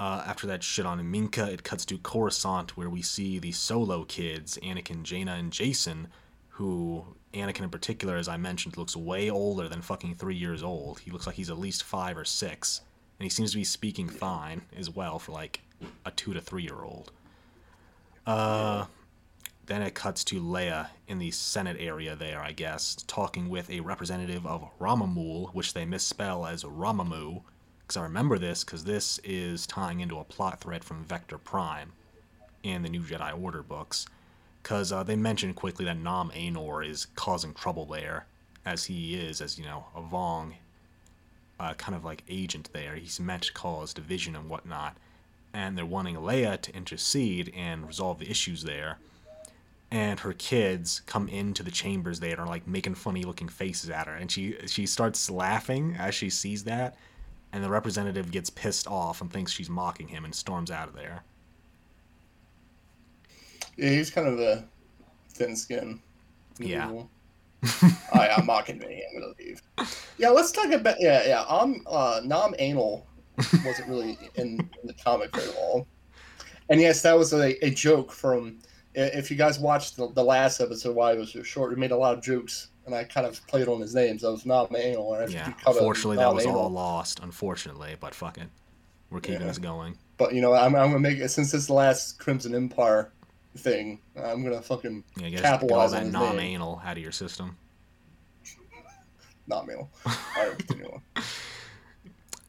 uh, 0.00 0.23
after 0.26 0.47
that 0.47 0.62
shit 0.62 0.87
on 0.87 1.11
Minka, 1.11 1.50
it 1.50 1.64
cuts 1.64 1.85
to 1.87 1.99
Coruscant, 1.99 2.76
where 2.76 2.88
we 2.88 3.02
see 3.02 3.38
the 3.38 3.52
solo 3.52 4.05
kids, 4.05 4.59
Anakin, 4.62 5.02
Jaina, 5.02 5.33
and 5.33 5.52
Jacen, 5.52 6.07
who 6.50 7.05
Anakin 7.35 7.62
in 7.62 7.71
particular, 7.71 8.17
as 8.17 8.28
I 8.28 8.37
mentioned, 8.37 8.76
looks 8.76 8.97
way 8.97 9.31
older 9.31 9.69
than 9.69 9.83
fucking 9.83 10.14
three 10.14 10.37
years 10.37 10.62
old. 10.62 11.00
He 11.00 11.11
looks 11.11 11.26
like 11.26 11.37
he's 11.37 11.50
at 11.50 11.59
least 11.59 11.83
five 11.83 12.17
or 12.17 12.25
six, 12.25 12.81
and 13.19 13.25
he 13.25 13.31
seems 13.31 13.52
to 13.52 13.59
be 13.59 13.64
speaking 13.64 14.09
fine 14.09 14.62
as 14.76 14.88
well 14.88 15.19
for 15.19 15.33
like 15.33 15.61
a 16.05 16.11
two 16.11 16.33
to 16.33 16.40
three 16.40 16.62
year 16.62 16.83
old. 16.83 17.12
Uh, 18.26 18.87
then 19.67 19.83
it 19.83 19.95
cuts 19.95 20.25
to 20.25 20.40
Leia 20.40 20.88
in 21.09 21.19
the 21.19 21.31
Senate 21.31 21.76
area 21.78 22.17
there, 22.17 22.40
I 22.40 22.52
guess, 22.52 22.97
talking 23.07 23.49
with 23.49 23.69
a 23.71 23.81
representative 23.81 24.47
of 24.47 24.67
Rhommamool, 24.78 25.55
which 25.55 25.75
they 25.75 25.85
misspell 25.85 26.47
as 26.47 26.64
Ramamu. 26.64 27.43
Because 27.88 27.97
I 27.97 28.02
remember 28.02 28.38
this, 28.38 28.64
because 28.64 28.85
this 28.85 29.18
is 29.25 29.66
tying 29.66 30.00
into 30.00 30.18
a 30.18 30.25
plot 30.25 30.61
thread 30.61 30.85
from 30.85 31.04
Vector 31.04 31.38
Prime 31.38 31.92
in 32.62 32.83
the 32.83 32.90
New 32.90 33.00
Jedi 33.00 33.42
Order 33.42 33.62
books. 33.62 34.07
Because 34.62 34.92
uh, 34.92 35.02
they 35.04 35.16
mention 35.16 35.54
quickly 35.54 35.87
that 35.87 35.97
Nom 35.97 36.30
Anor 36.33 36.87
is 36.87 37.07
causing 37.14 37.54
trouble 37.54 37.87
there, 37.87 38.26
as 38.66 38.85
he 38.85 39.14
is, 39.14 39.40
as 39.40 39.59
you 39.59 39.64
know, 39.64 39.87
a 39.97 40.02
Vong 40.02 40.52
uh, 41.59 41.73
kind 41.75 41.97
of 41.97 42.04
like 42.04 42.25
agent 42.28 42.68
there. 42.75 42.95
He's 42.95 43.18
meant 43.18 43.45
to 43.45 43.54
cause 43.54 43.95
division 43.95 44.37
and 44.37 44.50
whatnot. 44.50 44.99
And 45.54 45.78
they're 45.78 45.87
wanting 45.87 46.16
Leia 46.16 46.61
to 46.61 46.76
intercede 46.76 47.50
and 47.57 47.87
resolve 47.87 48.18
the 48.18 48.30
issues 48.30 48.64
there 48.64 48.99
and 49.90 50.21
her 50.21 50.35
kids 50.35 51.00
come 51.07 51.26
into 51.28 51.62
the 51.62 51.71
chambers 51.71 52.21
there 52.21 52.33
and 52.33 52.40
are 52.40 52.47
like 52.47 52.66
making 52.66 52.95
funny 52.95 53.23
looking 53.23 53.49
faces 53.49 53.88
at 53.88 54.07
her 54.07 54.12
and 54.12 54.30
she 54.30 54.54
she 54.66 54.85
starts 54.85 55.30
laughing 55.30 55.97
as 55.99 56.14
she 56.14 56.28
sees 56.28 56.64
that 56.64 56.95
and 57.52 57.64
the 57.64 57.69
representative 57.69 58.31
gets 58.31 58.50
pissed 58.50 58.87
off 58.87 59.21
and 59.21 59.33
thinks 59.33 59.52
she's 59.52 59.71
mocking 59.71 60.09
him 60.09 60.25
and 60.25 60.35
storms 60.35 60.71
out 60.71 60.88
of 60.88 60.95
there. 60.95 61.23
Yeah 63.76 63.90
he's 63.90 64.11
kind 64.11 64.26
of 64.26 64.40
a 64.40 64.64
thin 65.31 65.57
skin. 65.57 66.00
Yeah. 66.59 67.02
i'm 68.12 68.47
mocking 68.47 68.78
me 68.78 69.02
i'm 69.09 69.21
gonna 69.21 69.33
leave. 69.38 69.61
Yeah 70.17 70.28
let's 70.31 70.52
talk 70.52 70.71
about 70.71 70.95
yeah 71.00 71.26
yeah 71.26 71.45
i'm 71.49 71.83
uh 71.88 72.21
nom 72.25 72.55
anal 72.61 73.05
wasn't 73.64 73.88
really 73.88 74.17
in, 74.37 74.59
in 74.81 74.87
the 74.87 74.95
comic 74.95 75.35
very 75.35 75.49
long 75.59 75.85
and 76.71 76.81
yes 76.81 77.02
that 77.02 77.19
was 77.19 77.33
a, 77.33 77.64
a 77.64 77.71
joke 77.71 78.12
from 78.12 78.59
if 79.02 79.31
you 79.31 79.37
guys 79.37 79.59
watched 79.59 79.97
the, 79.97 80.11
the 80.12 80.23
last 80.25 80.61
episode, 80.61 80.95
why 80.97 81.12
it 81.12 81.19
was 81.19 81.33
so 81.33 81.43
short, 81.43 81.71
we 81.71 81.76
made 81.76 81.90
a 81.90 81.97
lot 81.97 82.17
of 82.17 82.23
jokes, 82.23 82.69
and 82.87 82.95
I 82.95 83.05
kind 83.05 83.26
of 83.26 83.45
played 83.47 83.69
on 83.69 83.81
his 83.81 83.95
names. 83.95 84.25
I 84.25 84.31
was 84.31 84.45
not 84.47 84.75
anal. 84.75 85.14
And 85.14 85.23
I 85.23 85.26
Yeah, 85.26 85.45
think 85.45 85.57
you 85.59 85.62
covered 85.64 85.78
unfortunately, 85.78 86.17
that 86.17 86.35
was 86.35 86.47
all 86.47 86.71
lost. 86.71 87.21
Unfortunately, 87.23 87.97
but 88.00 88.14
fuck 88.14 88.38
it, 88.38 88.49
we're 89.11 89.21
keeping 89.21 89.40
Yeah. 89.43 89.47
this 89.49 89.59
going. 89.59 89.97
But 90.17 90.35
you 90.35 90.40
know, 90.40 90.52
I'm, 90.55 90.75
I'm 90.75 90.88
gonna 90.88 90.99
make 90.99 91.19
it 91.19 91.28
since 91.28 91.52
this 91.52 91.67
the 91.67 91.75
last 91.75 92.19
Crimson 92.19 92.55
Empire 92.55 93.12
thing. 93.57 94.00
I'm 94.17 94.43
gonna 94.43 94.62
fucking 94.62 95.05
Yeah, 95.17 95.28
get, 95.31 95.43
get 95.43 95.62
all 95.71 95.88
that 95.90 96.07
non-anal 96.07 96.83
out 96.85 96.97
of 96.97 97.02
your 97.02 97.12
system. 97.12 97.57
not 99.47 99.69
anal. 99.71 99.90
All 100.05 100.12
right, 100.37 100.59
continue 100.59 100.90
on. 100.90 101.02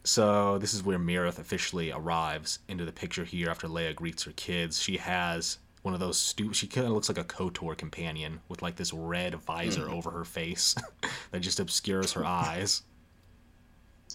So 0.05 0.57
this 0.57 0.73
is 0.73 0.81
where 0.81 0.97
Mirith 0.97 1.37
officially 1.37 1.91
arrives 1.91 2.59
into 2.67 2.85
the 2.85 2.91
picture 2.91 3.25
here 3.25 3.49
after 3.49 3.67
Leia 3.67 3.93
greets 3.93 4.23
her 4.23 4.31
kids. 4.31 4.81
She 4.81 4.97
has 4.97 5.59
one 5.81 5.93
of 5.93 5.99
those 5.99 6.17
stu- 6.19 6.53
she 6.53 6.67
kind 6.67 6.85
of 6.87 6.93
looks 6.93 7.07
like 7.09 7.17
a 7.17 7.23
KOTOR 7.23 7.77
companion 7.77 8.41
with 8.49 8.61
like 8.61 8.75
this 8.75 8.91
red 8.93 9.35
visor 9.35 9.85
Mm. 9.87 9.93
over 9.93 10.11
her 10.11 10.25
face 10.25 10.75
that 11.31 11.39
just 11.39 11.59
obscures 11.59 12.11
her 12.13 12.25
eyes. 12.25 12.83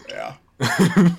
Yeah. 0.09 0.35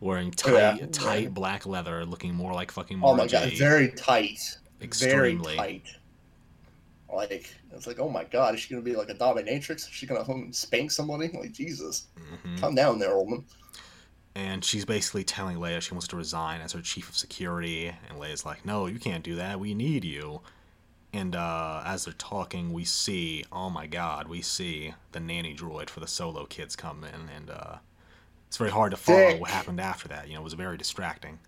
Wearing 0.00 0.30
tight, 0.30 0.52
Yeah. 0.80 0.86
tight 0.92 1.34
black 1.34 1.66
leather, 1.66 2.04
looking 2.04 2.34
more 2.34 2.52
like 2.52 2.70
fucking 2.70 3.00
Oh 3.02 3.14
my 3.14 3.26
god, 3.26 3.52
very 3.54 3.88
tight. 3.92 4.58
Extremely. 4.80 5.56
Very 5.56 5.82
tight. 5.82 5.84
Like 7.12 7.54
it's 7.72 7.86
like, 7.86 7.98
oh 7.98 8.08
my 8.08 8.24
god, 8.24 8.54
is 8.54 8.60
she 8.60 8.70
gonna 8.70 8.82
be 8.82 8.94
like 8.96 9.08
a 9.10 9.14
dominatrix? 9.14 9.76
Is 9.76 9.88
she 9.90 10.06
gonna 10.06 10.22
home 10.24 10.52
spank 10.52 10.90
somebody? 10.90 11.28
Like 11.28 11.52
Jesus, 11.52 12.06
Mhm. 12.44 12.60
calm 12.60 12.74
down 12.74 12.98
there, 12.98 13.14
old 13.14 13.30
man. 13.30 13.44
And 14.36 14.62
she's 14.62 14.84
basically 14.84 15.24
telling 15.24 15.56
Leia 15.56 15.80
she 15.80 15.94
wants 15.94 16.08
to 16.08 16.16
resign 16.16 16.60
as 16.60 16.72
her 16.72 16.82
chief 16.82 17.08
of 17.08 17.16
security. 17.16 17.86
And 17.86 18.18
Leia's 18.18 18.44
like, 18.44 18.66
no, 18.66 18.84
you 18.84 18.98
can't 18.98 19.24
do 19.24 19.34
that. 19.36 19.58
We 19.58 19.72
need 19.72 20.04
you. 20.04 20.42
And 21.14 21.34
uh, 21.34 21.82
as 21.86 22.04
they're 22.04 22.12
talking, 22.12 22.70
we 22.70 22.84
see, 22.84 23.46
oh 23.50 23.70
my 23.70 23.86
god, 23.86 24.28
we 24.28 24.42
see 24.42 24.92
the 25.12 25.20
nanny 25.20 25.54
droid 25.54 25.88
for 25.88 26.00
the 26.00 26.06
solo 26.06 26.44
kids 26.44 26.76
come 26.76 27.02
in. 27.02 27.30
And 27.34 27.48
uh, 27.48 27.76
it's 28.46 28.58
very 28.58 28.68
hard 28.68 28.90
to 28.90 28.98
follow 28.98 29.30
Thick. 29.30 29.40
what 29.40 29.48
happened 29.48 29.80
after 29.80 30.06
that. 30.08 30.28
You 30.28 30.34
know, 30.34 30.42
it 30.42 30.44
was 30.44 30.52
very 30.52 30.76
distracting. 30.76 31.38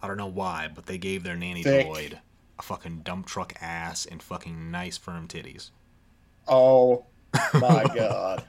I 0.00 0.06
don't 0.06 0.16
know 0.16 0.26
why, 0.26 0.70
but 0.74 0.86
they 0.86 0.96
gave 0.96 1.24
their 1.24 1.36
nanny 1.36 1.62
Thick. 1.62 1.86
droid 1.86 2.18
a 2.58 2.62
fucking 2.62 3.00
dump 3.00 3.26
truck 3.26 3.52
ass 3.60 4.06
and 4.06 4.22
fucking 4.22 4.70
nice 4.70 4.96
firm 4.96 5.28
titties. 5.28 5.68
Oh 6.46 7.04
my 7.52 7.84
god. 7.94 8.44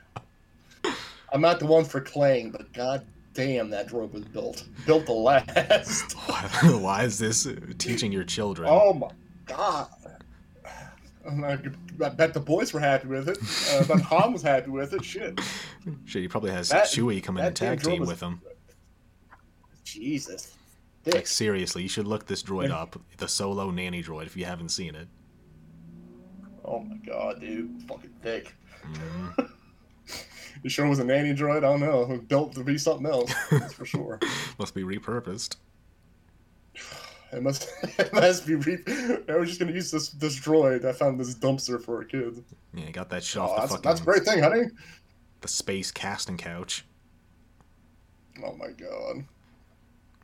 I'm 1.33 1.41
not 1.41 1.59
the 1.59 1.65
one 1.65 1.83
for 1.83 1.99
Clang, 1.99 2.51
but 2.51 2.71
god 2.71 3.05
damn 3.39 3.69
that 3.69 3.87
droid 3.87 4.11
was 4.11 4.25
built. 4.25 4.65
Built 4.85 5.05
to 5.05 5.13
last. 5.13 6.11
Why, 6.63 7.03
is 7.03 7.17
this 7.17 7.47
teaching 7.77 8.11
your 8.11 8.25
children? 8.25 8.67
Oh 8.69 8.91
my 8.93 9.09
god. 9.45 9.87
I 11.25 12.09
bet 12.09 12.33
the 12.33 12.39
boys 12.39 12.73
were 12.73 12.79
happy 12.81 13.07
with 13.07 13.29
it. 13.29 13.37
Uh, 13.71 13.79
I 13.79 13.83
bet 13.97 14.01
Han 14.07 14.33
was 14.33 14.41
happy 14.41 14.71
with 14.71 14.93
it. 14.93 15.05
Shit. 15.05 15.39
Shit, 16.05 16.21
he 16.23 16.27
probably 16.27 16.51
has 16.51 16.69
That- 16.69 16.85
Chewie 16.87 17.23
come 17.23 17.37
in 17.37 17.45
and 17.45 17.55
tag 17.55 17.81
team 17.81 18.01
was- 18.01 18.09
with 18.09 18.19
him. 18.19 18.41
Jesus. 19.85 20.55
Like 21.05 21.25
seriously, 21.27 21.81
you 21.81 21.89
should 21.89 22.07
look 22.07 22.25
this 22.27 22.43
droid 22.43 22.71
up, 22.71 22.99
the 23.17 23.27
solo 23.27 23.71
nanny 23.71 24.03
droid, 24.03 24.25
if 24.25 24.35
you 24.35 24.43
haven't 24.45 24.69
seen 24.69 24.95
it. 24.95 25.07
Oh 26.65 26.79
my 26.81 26.97
god, 26.97 27.39
dude. 27.39 27.81
Fucking 27.87 28.13
thick. 28.21 28.53
Mhm. 28.85 29.49
You 30.63 30.69
sure 30.69 30.85
it 30.85 30.89
was 30.89 30.99
a 30.99 31.03
nanny 31.03 31.33
droid? 31.33 31.57
I 31.57 31.59
don't 31.61 31.79
know. 31.79 32.11
It 32.11 32.27
built 32.27 32.53
to 32.55 32.63
be 32.63 32.77
something 32.77 33.05
else. 33.05 33.33
That's 33.49 33.73
for 33.73 33.85
sure. 33.85 34.19
Must 34.59 34.73
be 34.73 34.83
repurposed. 34.83 35.55
It 37.31 37.43
must. 37.43 37.69
It 37.99 38.11
must 38.11 38.47
be. 38.47 38.55
Re- 38.55 38.83
I 39.29 39.35
was 39.35 39.49
just 39.49 39.59
gonna 39.59 39.71
use 39.71 39.91
this 39.91 40.09
this 40.09 40.39
droid. 40.39 40.83
I 40.83 40.91
found 40.93 41.19
this 41.19 41.35
dumpster 41.35 41.79
for 41.79 42.01
a 42.01 42.05
kid. 42.07 42.43
Yeah, 42.73 42.87
you 42.87 42.91
got 42.91 43.11
that 43.11 43.23
shit 43.23 43.39
Oh, 43.39 43.45
off 43.45 43.55
the 43.55 43.59
that's, 43.61 43.71
fucking 43.73 43.87
that's 43.87 44.01
a 44.01 44.03
great 44.03 44.23
thing, 44.23 44.41
honey. 44.41 44.63
the 45.41 45.47
space 45.47 45.91
casting 45.91 46.37
couch. 46.37 46.85
Oh 48.43 48.55
my 48.55 48.69
god. 48.71 49.25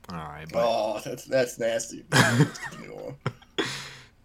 All 0.09 0.17
right, 0.17 0.47
but 0.51 0.63
Oh, 0.67 0.99
that's 1.05 1.25
that's 1.25 1.59
nasty. 1.59 2.05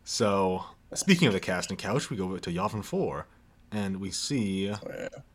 So 0.04 0.64
speaking 0.94 1.28
of 1.28 1.34
the 1.34 1.40
casting 1.40 1.76
couch, 1.76 2.10
we 2.10 2.16
go 2.16 2.36
to 2.38 2.50
Yavin 2.50 2.84
Four, 2.84 3.26
and 3.70 4.00
we 4.00 4.10
see 4.10 4.70
Oh, 4.70 4.78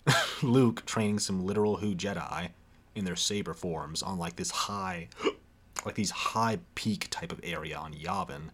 yeah. 0.08 0.14
Luke 0.44 0.86
training 0.86 1.20
some 1.20 1.46
literal 1.46 1.78
Who 1.78 1.96
Jedi 1.96 2.50
in 2.96 3.06
their 3.06 3.16
saber 3.16 3.54
forms 3.54 4.02
on 4.02 4.18
like 4.18 4.36
this 4.36 4.52
high, 4.52 5.10
like 5.86 5.96
these 5.96 6.12
high 6.12 6.60
peak 6.76 7.08
type 7.10 7.32
of 7.32 7.40
area 7.44 7.78
on 7.78 7.94
Yavin. 7.94 8.50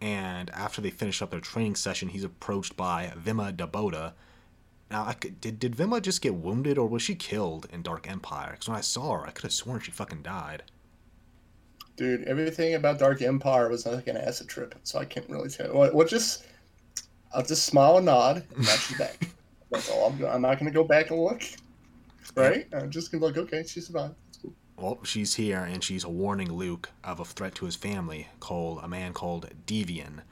And 0.00 0.50
after 0.50 0.80
they 0.80 0.90
finish 0.90 1.22
up 1.22 1.30
their 1.30 1.40
training 1.40 1.74
session, 1.74 2.08
he's 2.08 2.24
approached 2.24 2.76
by 2.76 3.12
Vima-Da-Boda. 3.16 4.12
Now, 4.90 5.06
I 5.06 5.14
could, 5.14 5.40
did 5.40 5.58
did 5.58 5.74
Vima 5.74 6.00
just 6.00 6.20
get 6.20 6.34
wounded 6.34 6.78
or 6.78 6.86
was 6.86 7.02
she 7.02 7.14
killed 7.14 7.66
in 7.72 7.82
Dark 7.82 8.08
Empire? 8.08 8.52
Because 8.52 8.68
when 8.68 8.78
I 8.78 8.82
saw 8.82 9.14
her, 9.14 9.26
I 9.26 9.30
could 9.30 9.42
have 9.42 9.52
sworn 9.52 9.80
she 9.80 9.90
fucking 9.90 10.22
died. 10.22 10.62
Dude, 11.96 12.24
everything 12.24 12.74
about 12.74 12.98
Dark 12.98 13.22
Empire 13.22 13.68
was 13.68 13.86
like 13.86 14.06
an 14.06 14.18
acid 14.18 14.48
trip, 14.48 14.74
so 14.84 14.98
I 14.98 15.06
can't 15.06 15.28
really 15.30 15.48
tell. 15.48 15.72
What? 15.72 15.94
What? 15.94 16.08
Just, 16.08 16.44
I'll 17.34 17.42
just 17.42 17.64
smile 17.64 17.96
and 17.96 18.06
nod, 18.06 18.44
and 18.54 18.66
she's 18.66 18.98
back. 18.98 19.28
That's 19.76 19.90
all. 19.90 20.06
I'm. 20.06 20.24
I'm 20.24 20.42
not 20.42 20.58
gonna 20.58 20.70
go 20.70 20.84
back 20.84 21.10
and 21.10 21.20
look. 21.20 21.42
Right? 22.34 22.66
I'm 22.72 22.90
just 22.90 23.12
gonna 23.12 23.24
look. 23.24 23.36
Okay, 23.36 23.62
she 23.66 23.80
survived. 23.80 24.14
Cool. 24.40 24.52
Well, 24.78 24.98
she's 25.04 25.34
here 25.34 25.60
and 25.60 25.84
she's 25.84 26.06
warning 26.06 26.52
Luke 26.52 26.90
of 27.04 27.20
a 27.20 27.24
threat 27.24 27.54
to 27.56 27.66
his 27.66 27.76
family 27.76 28.28
called 28.40 28.80
a 28.82 28.88
man 28.88 29.12
called 29.12 29.50
Devian. 29.66 30.22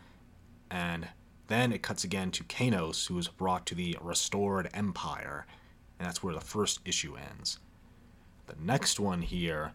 And 0.70 1.08
then 1.48 1.72
it 1.72 1.82
cuts 1.82 2.04
again 2.04 2.30
to 2.32 2.44
Kanos, 2.44 3.06
who 3.06 3.18
is 3.18 3.28
brought 3.28 3.66
to 3.66 3.74
the 3.74 3.96
restored 4.00 4.70
Empire. 4.72 5.46
And 5.98 6.08
that's 6.08 6.22
where 6.22 6.34
the 6.34 6.40
first 6.40 6.80
issue 6.84 7.16
ends. 7.16 7.58
The 8.46 8.56
next 8.60 8.98
one 8.98 9.22
here, 9.22 9.72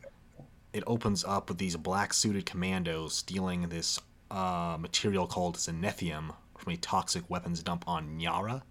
it 0.73 0.83
opens 0.85 1.23
up 1.23 1.49
with 1.49 1.57
these 1.57 1.75
black 1.75 2.13
suited 2.13 2.45
commandos 2.45 3.15
stealing 3.15 3.69
this 3.69 3.99
uh, 4.29 4.77
material 4.79 5.25
called 5.25 5.57
Zenithium 5.57 6.35
from 6.57 6.73
a 6.73 6.77
toxic 6.77 7.27
weapons 7.29 7.63
dump 7.63 7.83
on 7.87 8.19
Nyara. 8.19 8.61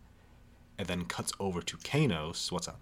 And 0.78 0.86
then 0.86 1.04
cuts 1.06 1.32
over 1.40 1.60
to 1.60 1.76
Kanos. 1.78 2.52
What's 2.52 2.68
up? 2.68 2.80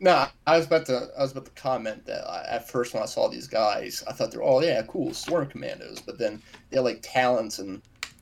No, 0.00 0.26
I 0.46 0.56
was 0.56 0.66
about 0.66 0.86
to. 0.86 1.08
I 1.16 1.22
was 1.22 1.32
about 1.32 1.46
to 1.46 1.50
comment 1.52 2.04
that 2.06 2.28
I, 2.28 2.44
at 2.48 2.68
first 2.68 2.94
when 2.94 3.02
I 3.02 3.06
saw 3.06 3.28
these 3.28 3.46
guys, 3.46 4.04
I 4.08 4.12
thought 4.12 4.30
they're 4.30 4.42
oh 4.42 4.60
yeah, 4.60 4.82
cool, 4.82 5.14
storm 5.14 5.46
commandos. 5.46 6.00
But 6.00 6.18
then 6.18 6.42
they 6.70 6.76
had 6.76 6.84
like 6.84 7.00
talents 7.02 7.58
and 7.58 7.80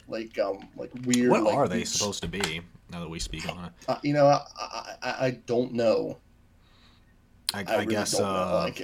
like 0.08 0.38
um 0.38 0.60
like 0.76 0.90
weird. 1.04 1.30
What 1.30 1.42
like, 1.42 1.54
are 1.54 1.68
they 1.68 1.84
supposed 1.84 2.22
to 2.22 2.28
be? 2.28 2.60
Now 2.90 3.00
that 3.00 3.08
we 3.08 3.18
speak 3.18 3.48
on 3.48 3.64
it. 3.64 3.72
Uh, 3.88 3.98
you 4.02 4.12
know, 4.12 4.26
I, 4.26 4.42
I 5.02 5.26
I- 5.26 5.40
don't 5.46 5.72
know. 5.72 6.18
I, 7.54 7.64
I, 7.66 7.74
really 7.74 7.86
guess 7.86 8.18
uh, 8.18 8.64
Like, 8.64 8.82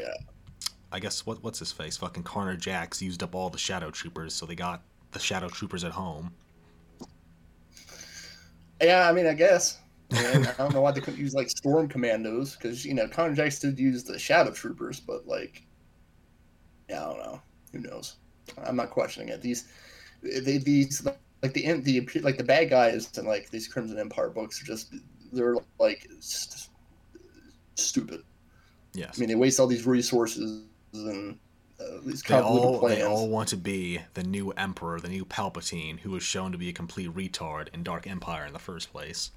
I 0.90 0.98
guess 0.98 1.24
what 1.24 1.42
what's 1.42 1.58
his 1.58 1.72
face? 1.72 1.96
Fucking 1.98 2.22
Carnor 2.22 2.56
Jax 2.58 3.00
used 3.00 3.22
up 3.22 3.34
all 3.34 3.50
the 3.50 3.58
shadow 3.58 3.90
troopers, 3.90 4.34
so 4.34 4.46
they 4.46 4.54
got 4.54 4.82
the 5.12 5.18
shadow 5.18 5.48
troopers 5.48 5.84
at 5.84 5.92
home. 5.92 6.32
Yeah, 8.82 9.08
I 9.08 9.12
mean, 9.12 9.26
I 9.26 9.34
guess. 9.34 9.78
And 10.10 10.46
I 10.46 10.52
don't 10.52 10.72
know 10.72 10.80
why 10.80 10.92
they 10.92 11.00
couldn't 11.00 11.20
use 11.20 11.34
like 11.34 11.50
storm 11.50 11.88
commandos 11.88 12.56
because 12.56 12.84
you 12.84 12.94
know 12.94 13.06
Carnor 13.06 13.34
Jax 13.34 13.58
did 13.58 13.78
use 13.78 14.04
the 14.04 14.18
shadow 14.18 14.50
troopers, 14.50 15.00
but 15.00 15.26
like, 15.26 15.62
yeah, 16.88 17.04
I 17.04 17.08
don't 17.10 17.18
know. 17.18 17.42
Who 17.72 17.80
knows? 17.80 18.16
I'm 18.64 18.76
not 18.76 18.90
questioning 18.90 19.28
it. 19.28 19.42
These, 19.42 19.68
they, 20.22 20.56
these 20.58 21.06
like 21.42 21.52
the 21.52 21.72
the 21.80 22.08
like 22.22 22.38
the 22.38 22.44
bad 22.44 22.70
guys 22.70 23.16
in 23.18 23.26
like 23.26 23.50
these 23.50 23.68
Crimson 23.68 23.98
Empire 23.98 24.30
books 24.30 24.62
are 24.62 24.66
just 24.66 24.94
they're 25.32 25.56
like 25.78 26.08
st- 26.20 26.68
stupid. 27.74 28.22
Yes. 28.94 29.14
I 29.16 29.20
mean, 29.20 29.28
they 29.28 29.34
waste 29.34 29.60
all 29.60 29.66
these 29.66 29.86
resources 29.86 30.64
and 30.94 31.38
uh, 31.80 31.98
these 32.04 32.22
they 32.22 32.34
all 32.34 32.80
plans. 32.80 32.98
they 32.98 33.02
all 33.04 33.28
want 33.28 33.48
to 33.48 33.56
be 33.56 34.00
the 34.14 34.22
new 34.24 34.50
emperor, 34.52 34.98
the 35.00 35.08
new 35.08 35.24
Palpatine, 35.24 36.00
who 36.00 36.10
was 36.10 36.22
shown 36.22 36.52
to 36.52 36.58
be 36.58 36.68
a 36.68 36.72
complete 36.72 37.14
retard 37.14 37.68
in 37.72 37.82
Dark 37.82 38.06
Empire 38.06 38.46
in 38.46 38.52
the 38.52 38.58
first 38.58 38.92
place. 38.92 39.30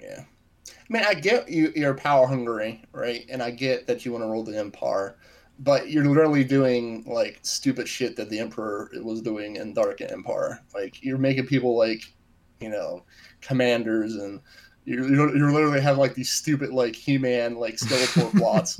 Yeah. 0.00 0.24
I 0.68 0.72
mean, 0.88 1.02
I 1.06 1.14
get 1.14 1.48
you, 1.48 1.72
you're 1.76 1.94
power 1.94 2.26
hungry, 2.26 2.82
right? 2.92 3.26
And 3.28 3.42
I 3.42 3.50
get 3.50 3.86
that 3.86 4.04
you 4.04 4.12
want 4.12 4.24
to 4.24 4.28
rule 4.28 4.44
the 4.44 4.58
empire, 4.58 5.16
but 5.58 5.90
you're 5.90 6.04
literally 6.04 6.44
doing 6.44 7.04
like 7.06 7.38
stupid 7.42 7.86
shit 7.86 8.16
that 8.16 8.30
the 8.30 8.38
emperor 8.38 8.90
was 9.02 9.20
doing 9.20 9.56
in 9.56 9.74
Dark 9.74 10.00
Empire. 10.00 10.62
Like 10.74 11.02
you're 11.02 11.18
making 11.18 11.46
people 11.46 11.76
like, 11.76 12.12
you 12.60 12.70
know, 12.70 13.04
commanders, 13.42 14.14
and 14.16 14.40
you 14.84 15.06
you 15.06 15.50
literally 15.50 15.80
have 15.80 15.98
like 15.98 16.14
these 16.14 16.30
stupid 16.30 16.70
like 16.70 16.96
He-Man 16.96 17.56
like 17.56 17.74
Skeletor 17.76 18.30
plots. 18.38 18.78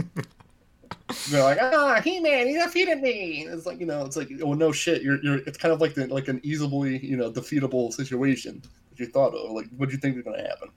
They're 1.30 1.42
like, 1.42 1.58
ah, 1.60 2.00
He-Man, 2.02 2.46
he 2.46 2.54
defeated 2.54 3.00
me. 3.00 3.46
It's 3.48 3.66
like 3.66 3.80
you 3.80 3.86
know, 3.86 4.04
it's 4.04 4.16
like, 4.16 4.30
oh 4.42 4.54
no 4.54 4.72
shit, 4.72 5.02
you're 5.02 5.22
you're. 5.22 5.38
It's 5.38 5.58
kind 5.58 5.72
of 5.72 5.80
like 5.80 5.94
the, 5.94 6.06
like 6.06 6.28
an 6.28 6.40
easily 6.42 7.04
you 7.04 7.16
know 7.16 7.30
defeatable 7.30 7.92
situation 7.92 8.62
that 8.90 8.98
you 8.98 9.06
thought 9.06 9.34
of. 9.34 9.50
Like, 9.52 9.66
what 9.76 9.88
do 9.88 9.94
you 9.94 10.00
think 10.00 10.16
is 10.16 10.22
going 10.22 10.38
to 10.38 10.48
happen? 10.48 10.68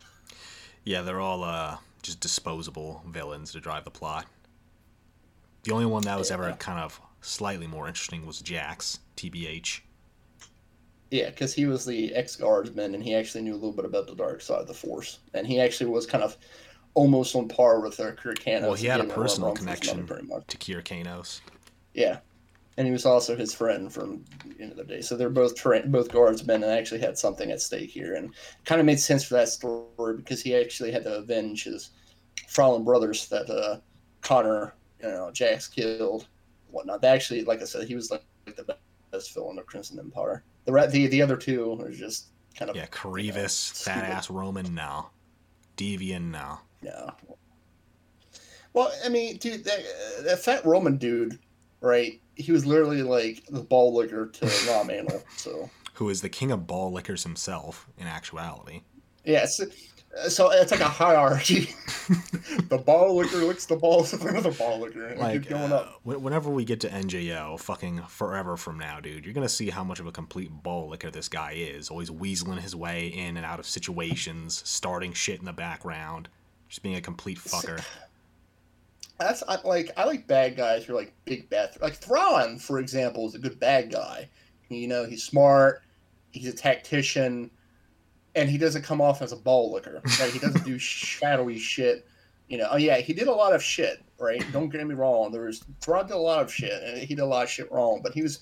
Yeah, 0.84 1.02
they're 1.02 1.20
all 1.20 1.44
uh, 1.44 1.78
just 2.02 2.20
disposable 2.20 3.02
villains 3.08 3.52
to 3.52 3.60
drive 3.60 3.84
the 3.84 3.92
plot. 3.92 4.26
The 5.64 5.74
only 5.74 5.86
one 5.86 6.04
that 6.04 6.18
was 6.18 6.32
ever 6.32 6.54
kind 6.54 6.80
of 6.80 7.00
slightly 7.22 7.68
more 7.68 7.88
interesting 7.88 8.26
was 8.26 8.40
Jax, 8.40 9.00
TBH. 9.18 9.82
Yeah, 11.12 11.30
because 11.30 11.54
he 11.54 11.66
was 11.66 11.86
the 11.86 12.14
ex 12.14 12.36
guardsman 12.36 12.94
and 12.94 13.04
he 13.04 13.16
actually 13.16 13.44
knew 13.44 13.54
a 13.54 13.56
little 13.56 13.72
bit 13.72 13.86
about 13.86 14.08
the 14.08 14.16
dark 14.16 14.42
side 14.42 14.62
of 14.62 14.68
the 14.68 14.74
Force. 14.74 15.20
And 15.34 15.48
he 15.48 15.60
actually 15.60 15.90
was 15.90 16.06
kind 16.06 16.24
of 16.24 16.38
almost 16.98 17.36
on 17.36 17.48
par 17.48 17.80
with 17.80 18.00
uh, 18.00 18.12
Kir 18.14 18.34
Kanos. 18.34 18.64
Well, 18.64 18.74
he 18.74 18.88
had 18.88 19.00
a 19.00 19.04
personal 19.04 19.56
from 19.56 19.68
his 19.68 19.84
mother, 19.86 20.16
connection 20.18 20.44
to 20.48 20.58
Kir 20.58 20.82
Kanos. 20.82 21.42
Yeah. 21.94 22.18
And 22.78 22.88
he 22.88 22.92
was 22.92 23.06
also 23.06 23.36
his 23.36 23.54
friend 23.54 23.94
from 23.94 24.26
the 24.46 24.64
end 24.64 24.72
of 24.72 24.78
the 24.78 24.84
day. 24.84 25.02
So 25.02 25.16
they're 25.16 25.30
both 25.30 25.56
tra- 25.56 25.86
both 25.86 26.12
guardsmen 26.12 26.64
and 26.64 26.72
actually 26.72 27.00
had 27.00 27.16
something 27.18 27.52
at 27.52 27.62
stake 27.62 27.92
here. 27.92 28.16
And 28.16 28.34
kind 28.66 28.80
of 28.82 28.86
made 28.86 29.00
sense 29.00 29.24
for 29.24 29.36
that 29.36 29.50
story 29.50 30.16
because 30.16 30.42
he 30.42 30.56
actually 30.56 30.92
had 30.92 31.04
to 31.04 31.18
avenge 31.18 31.66
his 31.66 31.92
fallen 32.48 32.84
brothers 32.84 33.28
that 33.30 33.48
uh, 33.50 33.80
Carnor, 34.22 34.72
you 35.02 35.08
know, 35.10 35.30
Jax 35.32 35.68
killed, 35.68 36.28
whatnot. 36.72 37.02
They 37.02 37.10
actually, 37.10 37.44
like 37.44 37.62
I 37.62 37.66
said, 37.66 37.88
he 37.88 37.96
was 37.96 38.10
like, 38.10 38.24
the 38.46 38.78
best 39.12 39.34
villain 39.36 39.60
of 39.60 39.68
Crimson 39.68 40.00
Empire. 40.00 40.44
The 40.66 40.72
re- 40.72 40.88
the 40.88 41.08
the 41.08 41.22
other 41.22 41.38
two 41.38 41.80
are 41.80 41.92
just 41.92 42.28
kind 42.56 42.70
of 42.72 42.76
Yeah, 42.76 42.88
Grievous, 42.90 43.54
stupid. 43.54 44.00
fat 44.00 44.04
ass 44.04 44.30
Roman, 44.32 44.74
no. 44.74 45.10
Deviant, 45.78 46.24
no. 46.82 46.90
Yeah. 46.92 47.36
Well, 48.74 48.92
I 49.04 49.10
mean, 49.10 49.38
dude, 49.38 49.64
that, 49.66 49.80
that 50.24 50.40
fat 50.40 50.66
Roman 50.66 50.98
dude, 50.98 51.40
right? 51.82 52.20
He 52.36 52.52
was 52.52 52.66
literally 52.66 53.02
like 53.02 53.44
the 53.50 53.62
ball 53.64 53.96
licker 53.96 54.28
to 54.28 54.52
Raw 54.70 54.84
Mantle. 54.86 55.24
So 55.36 55.70
Who 55.96 56.10
is 56.10 56.22
the 56.22 56.30
king 56.30 56.52
of 56.52 56.68
ball 56.68 56.92
lickers 56.92 57.24
himself, 57.24 57.88
in 57.98 58.06
actuality. 58.06 58.82
yeah, 59.26 59.46
so, 59.46 59.66
so 60.28 60.52
it's 60.52 60.70
like 60.72 60.82
a 60.82 60.88
hierarchy. 60.88 61.70
the 62.70 62.78
ball 62.86 63.16
licker 63.16 63.38
licks 63.38 63.66
the 63.66 63.76
balls 63.78 64.14
of 64.14 64.22
another 64.24 64.52
ball 64.52 64.80
licker, 64.80 65.08
and 65.08 65.20
Like, 65.20 65.50
going 65.50 65.72
uh, 65.72 65.78
up. 65.78 66.00
whenever 66.04 66.52
we 66.52 66.64
get 66.64 66.80
to 66.82 66.90
NJO, 66.90 67.60
fucking 67.60 68.04
forever 68.10 68.58
from 68.58 68.78
now, 68.78 69.00
dude, 69.00 69.26
you're 69.26 69.34
gonna 69.34 69.50
see 69.50 69.72
how 69.72 69.84
much 69.84 70.00
of 70.00 70.06
a 70.06 70.12
complete 70.12 70.52
ball 70.52 70.88
licker 70.90 71.10
this 71.10 71.30
guy 71.30 71.54
is. 71.54 71.90
Always 71.90 72.12
weaseling 72.12 72.60
his 72.60 72.76
way 72.76 73.08
in 73.08 73.38
and 73.38 73.46
out 73.46 73.60
of 73.60 73.66
situations, 73.66 74.62
starting 74.66 75.14
shit 75.14 75.40
in 75.40 75.46
the 75.46 75.54
background, 75.54 76.30
just 76.68 76.84
being 76.84 76.96
a 76.96 77.02
complete 77.02 77.38
fucker. 77.38 77.84
That's 79.20 79.44
I, 79.48 79.60
like 79.64 79.92
I 79.98 80.06
like 80.06 80.28
bad 80.28 80.56
guys 80.56 80.86
who 80.86 80.94
are 80.94 80.98
like 80.98 81.14
big 81.26 81.50
bad. 81.50 81.72
Like 81.82 81.96
Thrawn, 81.96 82.60
for 82.60 82.80
example, 82.80 83.28
is 83.28 83.36
a 83.36 83.40
good 83.40 83.60
bad 83.60 83.92
guy. 83.92 84.30
You 84.70 84.88
know, 84.88 85.06
he's 85.06 85.24
smart. 85.24 85.82
He's 86.32 86.48
a 86.48 86.54
tactician, 86.54 87.50
and 88.36 88.50
he 88.50 88.58
doesn't 88.58 88.84
come 88.84 89.02
off 89.02 89.22
as 89.22 89.32
a 89.32 89.38
ball 89.38 89.72
licker. 89.72 90.02
Right? 90.20 90.32
He 90.32 90.40
doesn't 90.40 90.66
do 90.66 90.78
shadowy 90.78 91.58
shit. 91.58 92.06
You 92.48 92.60
know, 92.60 92.68
oh 92.72 92.78
yeah, 92.78 92.98
he 92.98 93.14
did 93.14 93.28
a 93.28 93.34
lot 93.34 93.56
of 93.56 93.64
shit. 93.64 94.04
Right? 94.20 94.44
Don't 94.52 94.70
get 94.70 94.86
me 94.86 94.94
wrong. 94.94 95.32
There 95.32 95.44
was 95.44 95.64
Thrawn 95.82 96.06
did 96.06 96.14
a 96.14 96.18
lot 96.18 96.44
of 96.44 96.54
shit, 96.54 96.84
and 96.84 97.00
he 97.00 97.16
did 97.16 97.22
a 97.22 97.26
lot 97.26 97.44
of 97.44 97.50
shit 97.50 97.72
wrong. 97.72 98.02
But 98.04 98.14
he 98.14 98.22
was 98.22 98.40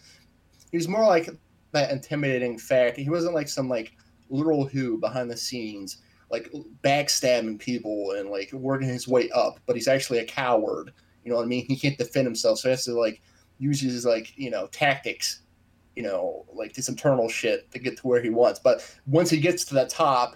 he 0.71 0.77
was 0.77 0.89
more 0.89 1.05
like 1.05 1.29
that 1.71 1.91
intimidating 1.91 2.57
fact. 2.57 2.97
He 2.97 3.09
wasn't 3.09 3.33
like 3.33 3.47
some 3.47 3.69
like 3.69 3.93
literal 4.29 4.65
who 4.65 4.97
behind 4.97 5.31
the 5.31 5.37
scenes 5.37 5.99
like 6.31 6.51
backstabbing 6.83 7.59
people 7.59 8.11
and 8.17 8.29
like 8.29 8.51
working 8.53 8.87
his 8.87 9.07
way 9.07 9.29
up, 9.31 9.59
but 9.65 9.75
he's 9.75 9.87
actually 9.87 10.19
a 10.19 10.25
coward. 10.25 10.91
You 11.23 11.31
know 11.31 11.37
what 11.37 11.43
I 11.43 11.47
mean? 11.47 11.65
He 11.65 11.75
can't 11.75 11.97
defend 11.97 12.25
himself, 12.27 12.59
so 12.59 12.69
he 12.69 12.71
has 12.71 12.85
to 12.85 12.93
like 12.93 13.21
use 13.57 13.81
his 13.81 14.05
like 14.05 14.33
you 14.37 14.49
know 14.49 14.67
tactics, 14.67 15.41
you 15.95 16.03
know, 16.03 16.45
like 16.53 16.73
this 16.73 16.89
internal 16.89 17.29
shit 17.29 17.71
to 17.71 17.79
get 17.79 17.97
to 17.97 18.07
where 18.07 18.21
he 18.21 18.29
wants. 18.29 18.59
But 18.59 18.81
once 19.07 19.29
he 19.29 19.39
gets 19.39 19.65
to 19.65 19.73
the 19.75 19.85
top, 19.85 20.35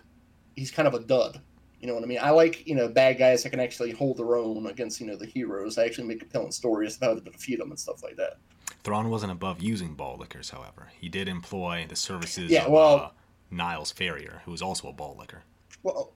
he's 0.56 0.72
kind 0.72 0.88
of 0.88 0.94
a 0.94 1.00
dud. 1.00 1.42
You 1.80 1.88
know 1.88 1.94
what 1.94 2.04
I 2.04 2.08
mean? 2.08 2.20
I 2.22 2.32
like 2.32 2.68
you 2.68 2.76
know 2.76 2.88
bad 2.90 3.18
guys 3.18 3.44
that 3.44 3.52
can 3.52 3.60
actually 3.60 3.92
hold 3.92 4.18
their 4.18 4.36
own 4.36 4.68
against 4.68 5.00
you 5.00 5.08
know 5.08 5.16
the 5.16 5.26
heroes. 5.26 5.76
They 5.76 5.86
actually 5.86 6.08
make 6.08 6.20
compelling 6.20 6.52
stories 6.52 6.98
about 6.98 7.08
how 7.10 7.16
to 7.16 7.22
defeat 7.32 7.60
them 7.60 7.70
and 7.70 7.80
stuff 7.80 8.04
like 8.04 8.16
that. 8.18 8.38
Thrawn 8.84 9.10
wasn't 9.10 9.32
above 9.32 9.62
using 9.62 9.94
ball 9.94 10.18
lickers, 10.18 10.50
however. 10.50 10.88
He 11.00 11.10
did 11.10 11.28
employ 11.28 11.86
the 11.88 11.96
services 11.96 12.50
Yeah, 12.52 12.66
of 12.66 12.72
well- 12.72 12.96
uh, 12.96 13.10
Niles 13.52 13.92
Ferrier, 13.92 14.42
who 14.46 14.52
was 14.52 14.62
also 14.62 14.88
a 14.90 14.94
ball 14.94 15.16
licker. 15.20 15.44
Well, 15.84 16.14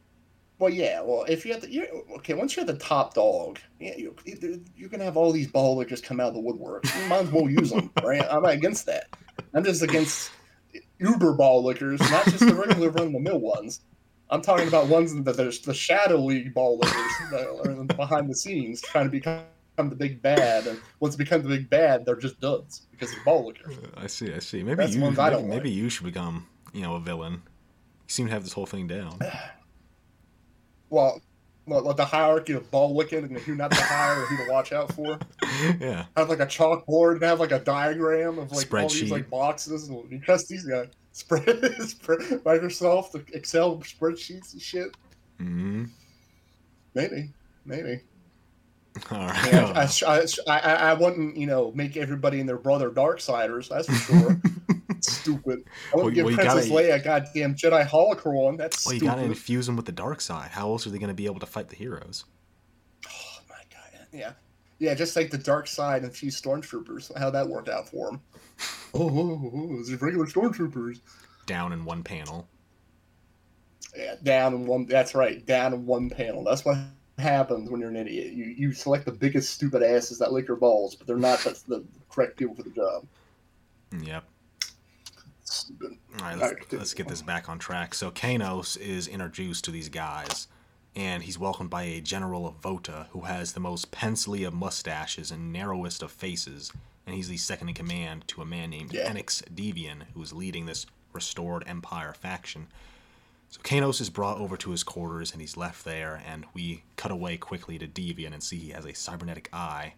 well, 0.59 0.69
yeah. 0.71 1.01
Well, 1.01 1.25
if 1.27 1.45
you 1.45 1.53
have 1.53 1.61
the 1.61 1.71
you 1.71 2.05
okay, 2.17 2.33
once 2.33 2.55
you're 2.55 2.65
the 2.65 2.77
top 2.77 3.13
dog, 3.13 3.59
yeah, 3.79 3.95
you, 3.97 4.15
you're 4.75 4.89
gonna 4.89 5.03
have 5.03 5.17
all 5.17 5.31
these 5.31 5.47
ball 5.47 5.83
just 5.83 6.05
come 6.05 6.19
out 6.19 6.29
of 6.29 6.33
the 6.35 6.39
woodwork. 6.39 6.85
You 6.85 7.07
might 7.07 7.23
as 7.23 7.31
well 7.31 7.49
use 7.49 7.71
them, 7.71 7.91
right? 8.03 8.25
I'm 8.29 8.43
not 8.43 8.53
against 8.53 8.85
that. 8.85 9.07
I'm 9.53 9.63
just 9.63 9.81
against 9.81 10.31
uber 10.99 11.33
ball 11.33 11.63
lickers, 11.63 11.99
not 11.99 12.25
just 12.25 12.39
the 12.39 12.55
regular 12.55 12.89
run 12.91 13.11
the 13.11 13.19
mill 13.19 13.39
ones. 13.39 13.81
I'm 14.29 14.41
talking 14.41 14.67
about 14.67 14.87
ones 14.87 15.13
that 15.23 15.37
there's 15.37 15.59
the 15.59 15.73
shadow 15.73 16.17
league 16.17 16.53
ball 16.53 16.77
lickers 16.77 17.11
that 17.31 17.47
are 17.65 17.83
behind 17.95 18.29
the 18.29 18.35
scenes 18.35 18.81
trying 18.81 19.05
to 19.05 19.11
become 19.11 19.43
the 19.77 19.95
big 19.95 20.21
bad, 20.21 20.65
and 20.67 20.79
once 20.99 21.15
it 21.15 21.17
becomes 21.17 21.43
the 21.43 21.49
big 21.49 21.69
bad, 21.69 22.05
they're 22.05 22.15
just 22.15 22.39
duds 22.39 22.87
because 22.91 23.11
they're 23.11 23.23
ball 23.23 23.47
lickers. 23.47 23.75
I 23.97 24.07
see, 24.07 24.33
I 24.33 24.39
see. 24.39 24.63
Maybe 24.63 24.75
That's 24.75 24.95
you, 24.95 25.01
maybe, 25.01 25.15
like. 25.15 25.45
maybe 25.45 25.71
you 25.71 25.89
should 25.89 26.05
become, 26.05 26.47
you 26.73 26.81
know, 26.81 26.95
a 26.95 26.99
villain. 26.99 27.41
Seem 28.13 28.27
to 28.27 28.31
have 28.31 28.43
this 28.43 28.53
whole 28.53 28.67
thing 28.67 28.85
down. 28.85 29.19
Well, 30.91 31.19
well, 31.65 31.81
like 31.81 31.95
the 31.95 32.05
hierarchy 32.05 32.53
of 32.53 32.69
ball 32.69 32.95
licking 32.95 33.23
and 33.23 33.35
who 33.39 33.55
not 33.55 33.71
to 33.71 33.81
hire 33.81 34.21
or 34.21 34.25
who 34.27 34.45
to 34.45 34.51
watch 34.51 34.71
out 34.71 34.93
for. 34.93 35.17
yeah. 35.79 36.05
have 36.15 36.29
like 36.29 36.39
a 36.39 36.45
chalkboard 36.45 37.13
and 37.13 37.23
have 37.23 37.39
like 37.39 37.51
a 37.51 37.57
diagram 37.57 38.37
of 38.37 38.51
like 38.51 38.71
all 38.71 38.87
these 38.87 39.09
like 39.09 39.27
boxes 39.27 39.89
and 39.89 40.05
you 40.11 40.19
trust 40.19 40.49
these 40.49 40.65
guys. 40.65 40.89
Spread, 41.13 41.45
spread 41.81 42.19
Microsoft 42.43 43.13
the 43.13 43.25
Excel 43.35 43.77
spreadsheets 43.77 44.53
and 44.53 44.61
shit. 44.61 44.95
hmm 45.39 45.85
Maybe, 46.93 47.31
maybe. 47.65 48.01
All 49.09 49.25
right. 49.25 49.51
Yeah, 49.51 49.87
I, 50.05 50.27
I, 50.47 50.59
I, 50.59 50.73
I 50.91 50.93
wouldn't, 50.93 51.37
you 51.37 51.47
know, 51.47 51.71
make 51.73 51.97
everybody 51.97 52.39
and 52.39 52.47
their 52.47 52.59
brother 52.59 52.91
dark 52.91 53.17
Darksiders. 53.17 53.69
That's 53.69 53.87
for 53.87 53.95
sure. 53.95 54.41
Stupid. 55.03 55.63
I 55.93 55.97
wouldn't 55.97 56.05
Well, 56.05 56.09
give 56.11 56.25
well, 56.25 56.35
Princess 56.35 56.69
gotta- 56.69 56.83
Leia 56.83 56.95
a 56.95 56.99
goddamn 56.99 57.55
Jedi 57.55 57.85
holocron. 57.87 58.57
That's 58.57 58.85
well, 58.85 58.95
you 58.95 59.01
gotta 59.01 59.23
infuse 59.23 59.65
them 59.65 59.75
with 59.75 59.85
the 59.85 59.91
dark 59.91 60.21
side. 60.21 60.51
How 60.51 60.69
else 60.69 60.87
are 60.87 60.89
they 60.89 60.97
gonna 60.97 61.13
be 61.13 61.25
able 61.25 61.39
to 61.39 61.45
fight 61.45 61.69
the 61.69 61.75
heroes? 61.75 62.25
Oh 63.07 63.39
my 63.49 63.55
god. 63.69 64.07
Yeah. 64.11 64.33
Yeah, 64.79 64.93
just 64.93 65.15
like 65.15 65.29
the 65.31 65.37
dark 65.37 65.67
side 65.67 66.03
and 66.03 66.11
a 66.11 66.13
few 66.13 66.29
stormtroopers. 66.31 67.17
How 67.17 67.29
that 67.29 67.47
worked 67.47 67.69
out 67.69 67.89
for 67.89 68.11
them. 68.11 68.21
Oh, 68.95 69.09
oh, 69.09 69.41
oh, 69.43 69.51
oh 69.55 69.79
it's 69.79 69.89
regular 69.89 70.27
stormtroopers. 70.27 71.01
Down 71.47 71.73
in 71.73 71.83
one 71.83 72.03
panel. 72.03 72.47
Yeah, 73.97 74.15
down 74.21 74.53
in 74.53 74.67
one. 74.67 74.85
That's 74.85 75.15
right, 75.15 75.43
down 75.47 75.73
in 75.73 75.87
one 75.87 76.11
panel. 76.11 76.43
That's 76.43 76.63
what 76.63 76.77
happens 77.17 77.71
when 77.71 77.79
you're 77.79 77.89
an 77.89 77.97
idiot. 77.97 78.33
You 78.33 78.45
you 78.45 78.71
select 78.71 79.05
the 79.05 79.11
biggest 79.11 79.51
stupid 79.51 79.81
asses 79.81 80.19
that 80.19 80.31
lick 80.31 80.47
your 80.47 80.57
balls, 80.57 80.93
but 80.93 81.07
they're 81.07 81.17
not 81.17 81.39
the, 81.39 81.59
the 81.67 81.83
correct 82.09 82.37
people 82.37 82.53
for 82.53 82.61
the 82.61 82.69
job. 82.69 83.07
Yep. 84.01 84.23
All 85.81 86.25
right, 86.25 86.37
let's, 86.37 86.73
let's 86.73 86.93
get 86.93 87.07
this 87.07 87.21
back 87.21 87.49
on 87.49 87.59
track. 87.59 87.93
So 87.93 88.11
Kanos 88.11 88.77
is 88.77 89.07
introduced 89.07 89.63
to 89.65 89.71
these 89.71 89.89
guys, 89.89 90.47
and 90.95 91.23
he's 91.23 91.37
welcomed 91.39 91.69
by 91.69 91.83
a 91.83 92.01
General 92.01 92.47
of 92.47 92.61
Vota 92.61 93.07
who 93.11 93.21
has 93.21 93.53
the 93.53 93.59
most 93.59 93.91
pencilly 93.91 94.43
of 94.43 94.53
mustaches 94.53 95.31
and 95.31 95.51
narrowest 95.53 96.01
of 96.01 96.11
faces, 96.11 96.71
and 97.05 97.15
he's 97.15 97.29
the 97.29 97.37
second 97.37 97.69
in 97.69 97.75
command 97.75 98.27
to 98.29 98.41
a 98.41 98.45
man 98.45 98.69
named 98.69 98.93
Yeah. 98.93 99.11
Enix 99.11 99.43
Devian, 99.53 100.03
who 100.13 100.21
is 100.21 100.33
leading 100.33 100.65
this 100.65 100.85
restored 101.11 101.63
Empire 101.67 102.13
faction. 102.13 102.67
So 103.49 103.61
Kanos 103.61 104.01
is 104.01 104.09
brought 104.09 104.39
over 104.39 104.57
to 104.57 104.71
his 104.71 104.83
quarters, 104.83 105.31
and 105.31 105.39
he's 105.39 105.55
left 105.55 105.85
there, 105.85 106.23
and 106.25 106.45
we 106.55 106.83
cut 106.95 107.11
away 107.11 107.37
quickly 107.37 107.77
to 107.77 107.87
Devian 107.87 108.33
and 108.33 108.41
see 108.41 108.57
he 108.57 108.71
has 108.71 108.85
a 108.85 108.93
cybernetic 108.95 109.49
eye. 109.53 109.93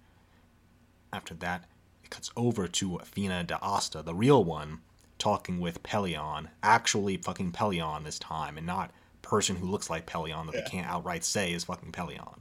After 1.14 1.34
that, 1.36 1.64
it 2.04 2.10
cuts 2.10 2.32
over 2.36 2.68
to 2.68 2.98
Athena 2.98 3.46
de 3.46 3.58
Asta, 3.62 4.02
the 4.02 4.14
real 4.14 4.44
one, 4.44 4.82
talking 5.18 5.60
with 5.60 5.82
Pellaeon, 5.84 6.48
actually 6.64 7.18
fucking 7.18 7.52
Pellaeon 7.52 8.04
this 8.04 8.20
time, 8.20 8.58
and 8.58 8.68
not 8.68 8.92
person 9.22 9.56
who 9.56 9.66
looks 9.66 9.90
like 9.90 10.06
Pellaeon 10.06 10.46
that 10.48 10.56
Yeah. 10.56 10.62
they 10.62 10.70
can't 10.70 10.88
outright 10.88 11.24
say 11.24 11.52
is 11.54 11.64
fucking 11.64 11.92
Pellaeon, 11.92 12.40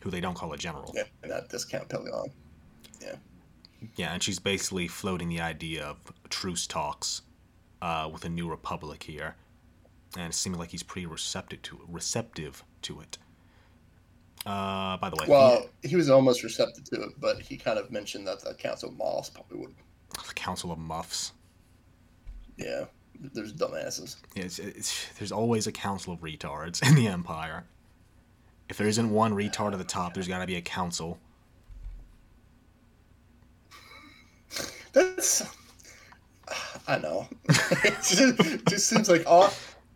who 0.00 0.10
they 0.10 0.20
don't 0.20 0.34
call 0.34 0.52
a 0.52 0.56
general. 0.58 0.92
Yeah, 0.94 1.04
not 1.24 1.48
discount 1.48 1.88
Pellaeon. 1.88 2.30
Yeah, 3.00 3.16
Yeah, 3.96 4.12
and 4.14 4.22
she's 4.22 4.38
basically 4.38 4.88
floating 4.88 5.28
the 5.28 5.40
idea 5.40 5.84
of 5.84 5.98
truce 6.30 6.66
talks 6.66 7.22
uh, 7.82 8.08
with 8.12 8.24
a 8.24 8.28
new 8.28 8.48
republic 8.48 9.02
here, 9.02 9.36
and 10.16 10.32
it 10.32 10.34
seems 10.34 10.56
like 10.56 10.70
he's 10.70 10.82
pretty 10.82 11.06
receptive 11.06 11.60
to 11.62 11.76
it, 11.76 11.82
receptive 11.88 12.64
to 12.82 13.00
it. 13.00 13.18
Uh, 14.46 14.96
by 14.98 15.10
the 15.10 15.16
way, 15.16 15.26
Well, 15.28 15.68
he 15.82 15.96
was 15.96 16.08
almost 16.08 16.42
receptive 16.44 16.84
to 16.84 17.02
it, 17.02 17.20
but 17.20 17.40
he 17.42 17.56
kind 17.56 17.78
of 17.78 17.90
mentioned 17.90 18.26
that 18.28 18.40
the 18.40 18.54
Council 18.54 18.88
of 18.90 18.94
Moffs 18.94 19.32
probably 19.34 19.58
would. 19.58 19.74
the 20.26 20.34
Council 20.34 20.70
of 20.72 20.78
Muffs. 20.78 21.32
Yeah, 22.56 22.84
there's 23.34 23.52
dumbasses. 23.52 24.16
Yeah, 24.34 24.44
It's, 24.44 24.58
it's, 24.58 25.06
there's 25.18 25.32
always 25.32 25.66
a 25.66 25.72
council 25.72 26.12
of 26.12 26.20
retards 26.20 26.86
in 26.86 26.94
the 26.94 27.08
Empire. 27.08 27.64
If 28.68 28.78
there 28.78 28.88
isn't 28.88 29.10
one 29.10 29.32
retard 29.34 29.72
at 29.72 29.78
the 29.78 29.84
top, 29.84 30.14
there's 30.14 30.28
got 30.28 30.40
to 30.40 30.46
be 30.46 30.56
a 30.56 30.60
council. 30.62 31.18
That's. 34.92 35.42
I 36.88 36.98
know. 36.98 37.28
it 37.48 37.94
just, 38.02 38.66
just 38.66 38.86
seems 38.88 39.08
like 39.10 39.24
all. 39.26 39.52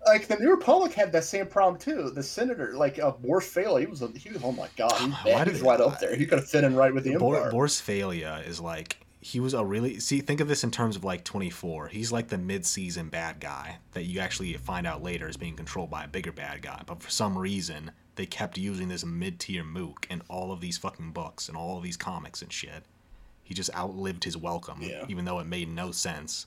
like 0.07 0.27
the 0.27 0.37
New 0.37 0.51
Republic 0.51 0.93
had 0.93 1.13
that 1.13 1.25
same 1.25 1.47
problem 1.47 1.81
too. 1.81 2.11
The 2.11 2.23
senator, 2.23 2.73
like 2.75 2.99
uh, 2.99 3.13
Borsk 3.13 3.79
he 3.81 3.87
was 3.87 4.03
a, 4.03 4.09
he 4.09 4.31
was 4.31 4.43
oh 4.43 4.53
my 4.53 4.69
god, 4.77 4.93
he, 4.99 5.07
Why 5.33 5.39
he 5.39 5.45
did 5.45 5.53
was 5.53 5.63
they- 5.63 5.69
right 5.69 5.81
up 5.81 6.01
there. 6.01 6.15
He 6.15 6.27
could 6.27 6.39
have 6.41 6.49
fit 6.49 6.65
in 6.65 6.75
right 6.75 6.93
with 6.93 7.05
the 7.05 7.15
Bor- 7.17 7.37
Empire. 7.37 7.53
Borsk 7.53 8.47
is 8.47 8.61
like 8.61 8.97
he 9.23 9.39
was 9.41 9.53
a 9.55 9.63
really 9.65 10.01
see 10.01 10.21
think 10.21 10.41
of 10.41 10.49
this 10.49 10.65
in 10.65 10.71
terms 10.71 10.97
of 10.97 11.05
like 11.05 11.25
24 11.25 11.89
he's 11.89 12.11
like 12.11 12.29
the 12.29 12.39
mid-season 12.39 13.09
bad 13.11 13.39
guy 13.39 13.77
that 13.93 14.05
you 14.05 14.19
actually 14.21 14.53
find 14.55 14.87
out 14.87 15.03
later 15.03 15.29
is 15.29 15.37
being 15.37 15.55
controlled 15.55 15.91
by 15.91 16.05
a 16.05 16.09
bigger 16.09 16.33
bad 16.33 16.63
guy 16.63 16.83
but 16.87 17.03
for 17.03 17.11
some 17.11 17.37
reason 17.37 17.91
they 18.17 18.25
kept 18.25 18.57
using 18.57 18.89
this 18.89 19.05
mid-tier 19.05 19.63
mook 19.63 20.07
in 20.11 20.23
all 20.29 20.53
of 20.53 20.61
these 20.63 20.79
fucking 20.79 21.11
books 21.13 21.49
and 21.49 21.57
all 21.57 21.77
of 21.77 21.83
these 21.83 21.97
comics 21.99 22.41
and 22.41 22.51
shit 22.53 22.83
he 23.45 23.53
just 23.53 23.75
outlived 23.77 24.25
his 24.25 24.37
welcome 24.39 24.79
Yeah. 24.81 25.05
even 25.09 25.27
though 25.27 25.39
it 25.39 25.47
made 25.47 25.69
no 25.69 25.91
sense 25.91 26.47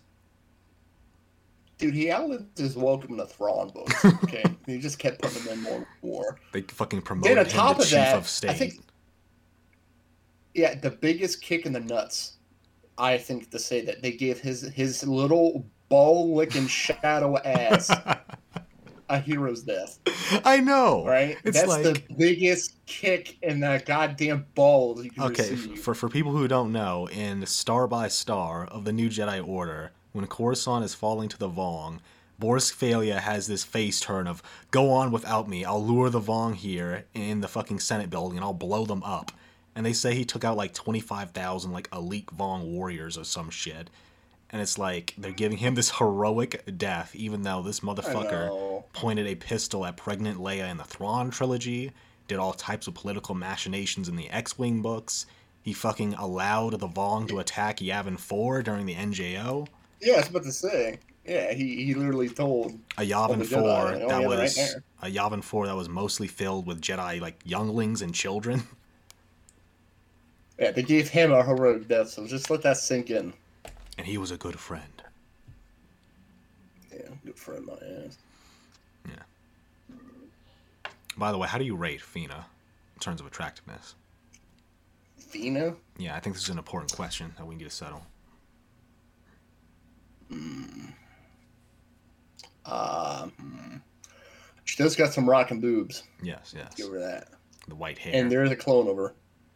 Dude, 1.80 1.96
he 1.96 2.12
outlived 2.12 2.58
his 2.58 2.76
welcome 2.78 3.12
in 3.12 3.18
the 3.18 3.26
Thrawn 3.26 3.70
books. 3.70 4.06
Okay, 4.24 4.44
he 4.68 4.78
just 4.78 5.00
kept 5.00 5.22
putting 5.22 5.42
him 5.42 5.54
in 5.54 5.62
more 5.64 5.76
and 5.78 5.86
more. 6.04 6.38
they 6.54 6.62
fucking 6.62 7.02
promoted 7.02 7.38
on 7.38 7.46
him 7.46 7.52
top 7.52 7.78
to 7.78 7.82
of 7.82 7.88
chief 7.90 7.96
that, 7.98 8.16
of 8.16 8.28
state 8.28 8.52
I 8.52 8.54
think- 8.54 8.76
Yeah, 10.54 10.76
the 10.76 10.92
biggest 10.92 11.42
kick 11.42 11.66
in 11.66 11.74
the 11.74 11.80
nuts, 11.80 12.38
I 12.98 13.18
think, 13.18 13.50
to 13.52 13.60
say 13.60 13.82
that 13.86 14.02
they 14.02 14.12
gave 14.12 14.40
his 14.40 14.62
his 14.62 15.04
little 15.06 15.66
ball 15.90 16.36
licking 16.36 16.68
shadow 16.68 17.38
ass 17.40 17.90
a 19.10 19.20
hero's 19.20 19.64
death. 19.64 20.00
i 20.46 20.60
know 20.60 21.06
Right? 21.06 21.38
it's 21.44 21.58
That's 21.58 21.68
like 21.68 21.84
the 21.84 22.02
biggest 22.18 22.84
kick 22.86 23.38
in 23.44 23.60
that 23.60 23.86
goddamn 23.86 24.46
balls 24.56 25.04
you 25.04 25.12
can 25.12 25.24
Okay, 25.24 25.52
receive. 25.52 25.80
for 25.80 25.94
for 25.94 26.10
people 26.10 26.32
who 26.32 26.48
don't 26.48 26.72
know, 26.72 27.08
in 27.10 27.46
Star 27.46 27.88
by 27.88 28.08
Star 28.08 28.66
of 28.66 28.86
the 28.86 28.94
New 28.94 29.10
Jedi 29.10 29.46
Order, 29.46 29.92
when 30.14 30.26
Coruscant 30.28 30.84
is 30.86 30.94
falling 30.96 31.30
to 31.30 31.38
the 31.38 31.50
Vong, 31.50 32.00
Borsk 32.42 32.74
Fey'lya 32.76 33.20
has 33.20 33.48
this 33.48 33.64
face 33.64 34.00
turn 34.00 34.26
of 34.28 34.42
"Go 34.72 34.90
on 34.90 35.12
without 35.12 35.48
me. 35.48 35.64
I'll 35.66 35.86
lure 35.86 36.10
the 36.10 36.20
Vong 36.22 36.56
here 36.56 37.06
in 37.14 37.42
the 37.42 37.48
fucking 37.48 37.80
Senate 37.80 38.10
building, 38.10 38.38
and 38.38 38.44
I'll 38.46 38.54
blow 38.54 38.86
them 38.86 39.04
up." 39.04 39.32
And 39.76 39.86
they 39.86 39.94
say 39.94 40.14
he 40.14 40.26
took 40.26 40.44
out 40.44 40.58
like 40.58 40.74
twenty 40.74 41.00
five 41.00 41.32
thousand 41.32 41.72
like 41.72 41.90
elite 41.92 42.28
Vong 42.28 42.66
warriors 42.66 43.18
or 43.18 43.24
some 43.24 43.50
shit. 43.50 43.90
And 44.50 44.62
it's 44.62 44.78
like 44.78 45.16
they're 45.18 45.32
giving 45.32 45.58
him 45.58 45.74
this 45.74 45.98
heroic 45.98 46.64
death, 46.78 47.16
even 47.16 47.42
though 47.42 47.64
this 47.64 47.80
motherfucker 47.80 48.84
pointed 48.94 49.26
a 49.26 49.34
pistol 49.34 49.84
at 49.84 49.98
pregnant 49.98 50.40
Leia 50.40 50.70
in 50.70 50.78
the 50.78 50.84
Thrawn 50.84 51.32
trilogy, 51.32 51.92
did 52.28 52.38
all 52.38 52.54
types 52.54 52.86
of 52.86 52.94
political 52.94 53.34
machinations 53.34 54.08
in 54.08 54.16
the 54.16 54.30
X-Wing 54.30 54.84
books. 54.84 55.26
He 55.64 55.74
fucking 55.74 56.14
allowed 56.16 56.80
the 56.80 56.88
Vong 56.88 57.28
to 57.30 57.40
attack 57.40 57.78
Yavin 57.78 58.20
4 58.20 58.62
during 58.62 58.86
the 58.86 58.94
NJO. 58.96 59.68
Yeah, 60.02 60.16
I 60.16 60.18
was 60.18 60.30
about 60.30 60.44
to 60.44 60.52
say. 60.52 61.00
Yeah, 61.26 61.54
he, 61.54 61.86
he 61.86 61.94
literally 61.94 62.30
told. 62.30 62.78
A 62.98 63.02
Yavin 63.02 63.46
4 63.46 63.60
Jedi, 63.60 64.02
oh, 64.02 64.08
that 64.08 64.18
right 64.18 64.28
was 64.28 64.76
a 65.02 65.08
Yavin 65.10 65.44
4 65.44 65.68
that 65.68 65.76
was 65.76 65.88
mostly 65.90 66.28
filled 66.28 66.68
with 66.68 66.82
Jedi 66.82 67.22
like 67.22 67.40
younglings 67.46 68.02
and 68.02 68.14
children. 68.14 68.64
Yeah, 70.60 70.72
they 70.72 70.84
gave 70.84 71.10
him 71.10 71.32
a 71.32 71.44
heroic 71.44 71.88
death, 71.88 72.10
so 72.10 72.28
just 72.28 72.50
let 72.50 72.62
that 72.62 72.78
sink 72.78 73.10
in. 73.10 73.34
And 73.98 74.08
he 74.08 74.18
was 74.18 74.32
a 74.32 74.38
good 74.38 74.60
friend. 74.60 75.04
Yeah, 76.92 77.10
good 77.26 77.38
friend, 77.38 77.66
my 77.66 77.74
ass. 77.74 78.18
Yeah. 79.08 79.98
By 81.18 81.32
the 81.32 81.38
way, 81.38 81.48
how 81.48 81.58
do 81.58 81.64
you 81.64 81.76
rate 81.76 82.02
Feena 82.02 82.46
in 82.96 83.00
terms 83.00 83.20
of 83.20 83.28
attractiveness? 83.28 83.96
Feena? 85.20 85.76
Yeah, 85.98 86.16
I 86.16 86.20
think 86.20 86.36
this 86.36 86.44
is 86.44 86.50
an 86.50 86.58
important 86.58 86.92
question 86.92 87.34
that 87.38 87.46
we 87.46 87.56
need 87.56 87.64
to 87.64 87.70
settle. 87.70 88.06
Um, 92.66 93.82
she 94.64 94.82
does 94.82 94.96
got 94.96 95.14
some 95.14 95.30
rocking 95.30 95.60
boobs. 95.60 96.04
Yes, 96.22 96.54
yes. 96.56 96.74
Give 96.76 96.92
her 96.92 97.00
that. 97.00 97.30
The 97.68 97.76
white 97.76 97.98
hair. 97.98 98.14
And 98.16 98.32
there 98.32 98.44
is 98.44 98.52
a 98.52 98.56
clone 98.56 98.88
of 98.88 98.98
her, 98.98 99.14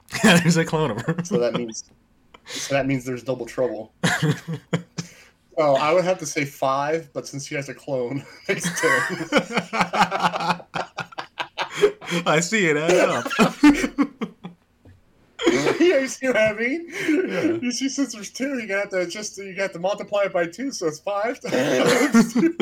There's 0.23 0.57
a 0.57 0.65
clone 0.65 0.91
of 0.91 1.01
her. 1.01 1.15
so 1.23 1.37
that 1.39 1.53
means 1.53 1.83
so 2.45 2.73
that 2.75 2.85
means 2.87 3.03
there's 3.05 3.23
double 3.23 3.45
trouble. 3.45 3.93
Oh, 5.59 5.73
I 5.75 5.91
would 5.91 6.03
have 6.03 6.19
to 6.19 6.25
say 6.27 6.45
five, 6.45 7.09
but 7.13 7.27
since 7.27 7.47
she 7.47 7.55
has 7.55 7.67
a 7.67 7.73
clone, 7.73 8.23
it's 8.47 8.69
ten. 8.79 9.01
I 12.27 12.39
see 12.41 12.67
it 12.67 12.77
add 12.77 13.09
up. 13.09 13.25
yeah, 15.81 15.97
you 15.99 16.07
see 16.07 16.27
what 16.27 16.37
I 16.37 16.53
mean? 16.53 16.87
Yeah. 16.91 17.41
You 17.59 17.71
see, 17.71 17.89
since 17.89 18.13
there's 18.13 18.29
two, 18.29 18.59
you 18.59 18.67
got 18.67 18.91
to 18.91 19.07
just 19.07 19.39
you 19.39 19.55
got 19.55 19.73
to 19.73 19.79
multiply 19.79 20.25
it 20.25 20.33
by 20.33 20.45
two, 20.45 20.71
so 20.71 20.85
it's 20.85 20.99
five. 20.99 21.39
it's, 21.43 22.33
two. 22.33 22.55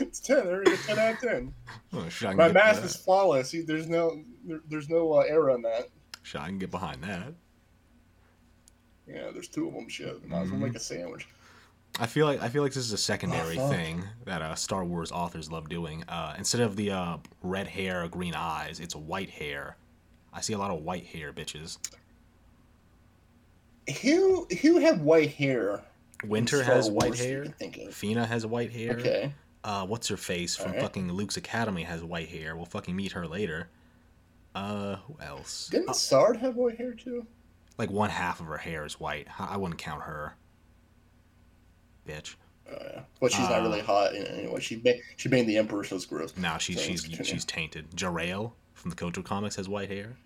it's 0.00 0.18
ten. 0.18 0.44
There 0.46 0.58
you 0.58 0.64
go, 0.64 0.76
ten 0.88 0.98
out 0.98 1.14
of 1.14 1.20
ten. 1.20 1.54
Oh, 1.92 2.08
shit, 2.08 2.30
I 2.30 2.32
can 2.32 2.38
My 2.38 2.50
math 2.50 2.76
that. 2.76 2.84
is 2.84 2.96
flawless. 2.96 3.50
See, 3.50 3.60
There's 3.62 3.86
no 3.86 4.24
there, 4.44 4.60
there's 4.68 4.88
no 4.88 5.12
uh, 5.12 5.18
error 5.20 5.52
on 5.52 5.62
that. 5.62 5.88
Shit, 6.30 6.40
I 6.40 6.46
can 6.46 6.60
get 6.60 6.70
behind 6.70 7.02
that. 7.02 7.32
Yeah, 9.08 9.32
there's 9.32 9.48
two 9.48 9.66
of 9.66 9.74
them. 9.74 9.88
Shit, 9.88 10.24
might 10.28 10.42
as 10.42 10.50
well 10.52 10.60
Mhm. 10.60 10.64
make 10.66 10.76
a 10.76 10.78
sandwich. 10.78 11.26
I 11.98 12.06
feel 12.06 12.24
like 12.24 12.40
I 12.40 12.48
feel 12.48 12.62
like 12.62 12.72
this 12.72 12.84
is 12.84 12.92
a 12.92 12.96
secondary 12.98 13.58
Oh, 13.58 13.68
thing 13.68 14.04
that 14.26 14.40
uh, 14.40 14.54
Star 14.54 14.84
Wars 14.84 15.10
authors 15.10 15.50
love 15.50 15.68
doing. 15.68 16.04
Uh, 16.04 16.36
instead 16.38 16.60
of 16.60 16.76
the 16.76 16.92
uh, 16.92 17.16
red 17.42 17.66
hair, 17.66 18.06
green 18.06 18.36
eyes, 18.36 18.78
it's 18.78 18.94
white 18.94 19.30
hair. 19.30 19.76
I 20.32 20.40
see 20.40 20.52
a 20.52 20.58
lot 20.58 20.70
of 20.70 20.82
white 20.82 21.06
hair 21.06 21.32
bitches. 21.32 21.78
Who 24.02 24.46
who 24.62 24.78
had 24.78 25.02
white 25.02 25.30
hair? 25.32 25.82
Winter 26.24 26.62
has 26.62 26.88
white 26.88 27.06
Wars 27.08 27.18
hair. 27.24 27.44
can? 27.58 27.88
Feena 27.88 28.24
has 28.24 28.46
white 28.46 28.70
hair. 28.70 28.92
Okay. 28.92 29.34
Uh, 29.64 29.84
what's 29.84 30.06
her 30.06 30.16
face 30.16 30.54
from 30.54 30.66
Alright. 30.68 30.82
fucking 30.82 31.10
Luke's 31.12 31.36
Academy 31.36 31.82
has 31.82 32.04
white 32.04 32.28
hair. 32.28 32.54
We'll 32.54 32.66
fucking 32.66 32.94
meet 32.94 33.12
her 33.12 33.26
later. 33.26 33.68
Uh, 34.54 34.96
who 35.06 35.16
else? 35.22 35.68
Didn't 35.70 35.90
Uh, 35.90 35.92
Sard 35.94 36.36
have 36.38 36.56
white 36.56 36.76
hair 36.76 36.92
too? 36.94 37.26
like 37.78 37.90
one 37.90 38.10
half 38.10 38.40
of 38.40 38.46
her 38.46 38.58
hair 38.58 38.84
is 38.84 39.00
white. 39.00 39.26
I 39.38 39.56
wouldn't 39.56 39.78
count 39.80 40.02
her. 40.02 40.36
Bitch. 42.06 42.34
Oh, 42.70 42.76
yeah. 42.78 43.00
But 43.20 43.32
she's 43.32 43.48
not 43.48 43.60
Uh, 43.60 43.62
really 43.62 43.80
hot 43.80 44.14
anyway. 44.14 44.60
She 44.60 44.76
made 44.84 45.00
she 45.16 45.28
banged 45.28 45.48
the 45.48 45.56
Emperor, 45.56 45.84
so 45.84 45.96
it's 45.96 46.04
gross. 46.06 46.36
No, 46.36 46.56
she's 46.58 46.76
So 46.76 46.82
she's 46.82 47.08
let's 47.10 47.28
she's 47.28 47.44
tainted. 47.44 47.90
Jarael 47.92 48.52
from 48.74 48.90
the 48.90 48.96
KOTOR 48.96 49.24
comics 49.24 49.56
has 49.56 49.68
white 49.68 49.88
hair. 49.88 50.16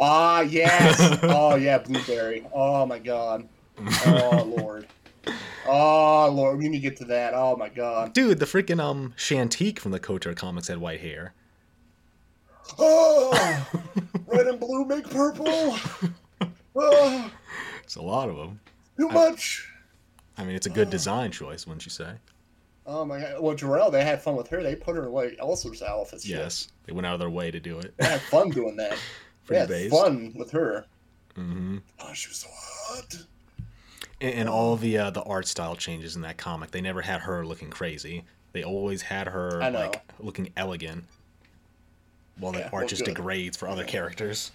Ah, 0.00 0.40
yes. 0.40 1.18
oh 1.22 1.56
yeah, 1.56 1.78
blueberry. 1.78 2.46
Oh 2.52 2.86
my 2.86 2.98
god. 2.98 3.48
Oh 4.06 4.54
lord. 4.58 4.86
Oh 5.66 6.30
lord, 6.32 6.58
we 6.58 6.68
need 6.68 6.78
to 6.78 6.82
get 6.88 6.96
to 6.98 7.04
that. 7.06 7.34
Oh 7.34 7.56
my 7.56 7.68
god. 7.68 8.12
Dude, 8.12 8.38
the 8.38 8.46
freaking 8.46 8.80
um 8.80 9.14
Chantique 9.16 9.78
from 9.78 9.92
the 9.92 10.00
Kotor 10.00 10.34
comics 10.36 10.68
had 10.68 10.78
white 10.78 11.00
hair. 11.00 11.34
Oh, 12.78 13.66
red 14.26 14.46
and 14.46 14.58
blue 14.60 14.84
make 14.84 15.08
purple. 15.08 15.76
Oh, 16.76 17.30
It's 17.82 17.96
a 17.96 18.02
lot 18.02 18.28
of 18.28 18.36
them. 18.36 18.60
too 18.98 19.08
I- 19.10 19.14
much. 19.14 19.70
I 20.36 20.42
mean, 20.44 20.56
it's 20.56 20.66
a 20.66 20.70
good 20.70 20.90
design 20.90 21.30
choice, 21.30 21.66
wouldn't 21.66 21.84
you 21.86 21.90
say? 21.92 22.14
Oh 22.86 23.04
my 23.04 23.20
god. 23.20 23.40
Well, 23.40 23.54
Jarael, 23.56 23.90
they 23.92 24.04
had 24.04 24.20
fun 24.20 24.34
with 24.36 24.48
her. 24.48 24.62
They 24.62 24.74
put 24.74 24.96
her 24.96 25.04
in 25.04 25.12
like 25.12 25.38
of 25.40 25.82
outfits. 25.82 26.26
Yes, 26.26 26.68
they 26.86 26.92
went 26.92 27.06
out 27.06 27.14
of 27.14 27.20
their 27.20 27.30
way 27.30 27.50
to 27.50 27.60
do 27.60 27.78
it. 27.78 27.94
They 27.96 28.06
had 28.06 28.20
fun 28.20 28.50
doing 28.50 28.76
that. 28.76 28.98
they 29.48 29.58
had 29.60 29.68
based. 29.68 29.94
fun 29.94 30.32
with 30.36 30.50
her. 30.50 30.84
Mm-hmm. 31.36 31.78
Oh, 32.00 32.12
she 32.12 32.28
was 32.28 32.36
so 32.38 32.48
hot. 32.52 33.16
And, 34.20 34.34
and 34.34 34.48
all 34.48 34.76
the 34.76 34.98
uh, 34.98 35.10
the 35.10 35.22
art 35.22 35.46
style 35.46 35.76
changes 35.76 36.16
in 36.16 36.22
that 36.22 36.36
comic, 36.36 36.72
they 36.72 36.80
never 36.80 37.00
had 37.00 37.20
her 37.20 37.46
looking 37.46 37.70
crazy. 37.70 38.24
They 38.52 38.64
always 38.64 39.02
had 39.02 39.28
her 39.28 39.60
like 39.70 40.02
looking 40.18 40.50
elegant, 40.56 41.04
while 42.38 42.52
the 42.52 42.60
Yeah, 42.60 42.70
art 42.72 42.88
just 42.88 43.04
good. 43.04 43.14
degrades 43.14 43.56
for 43.56 43.68
other 43.68 43.82
Yeah. 43.82 43.88
characters. 43.88 44.52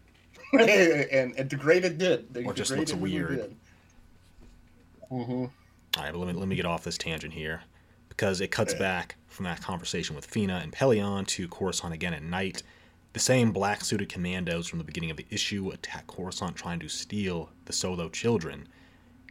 and, 0.52 1.36
and 1.36 1.48
degraded 1.50 1.98
did. 1.98 2.32
They 2.32 2.44
Or 2.44 2.54
just 2.54 2.70
looks 2.70 2.94
weird. 2.94 3.54
Mhm. 5.10 5.50
All 5.96 6.02
right, 6.04 6.12
but 6.12 6.18
let 6.18 6.26
me 6.28 6.32
let 6.38 6.48
me 6.48 6.56
get 6.56 6.66
off 6.66 6.84
this 6.84 6.98
tangent 6.98 7.34
here, 7.34 7.62
because 8.08 8.40
it 8.40 8.48
cuts 8.50 8.72
Yeah. 8.74 8.78
back 8.78 9.16
from 9.26 9.44
that 9.44 9.60
conversation 9.62 10.14
with 10.16 10.30
Feena 10.30 10.62
and 10.62 10.72
Pellaeon 10.72 11.26
to 11.28 11.48
Coruscant 11.48 11.94
again 11.94 12.14
at 12.14 12.22
night. 12.22 12.62
The 13.14 13.20
same 13.20 13.52
black 13.52 13.84
suited 13.84 14.08
commandos 14.08 14.66
from 14.68 14.78
the 14.78 14.84
beginning 14.84 15.10
of 15.10 15.16
the 15.16 15.26
issue 15.30 15.70
attack 15.70 16.06
Coruscant 16.06 16.56
trying 16.56 16.78
to 16.80 16.88
steal 16.88 17.50
the 17.64 17.72
Solo 17.72 18.08
children, 18.10 18.68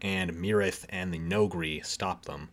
and 0.02 0.32
Mirith 0.32 0.86
and 0.90 1.14
the 1.14 1.20
Noghri 1.20 1.86
stop 1.86 2.26
them. 2.26 2.50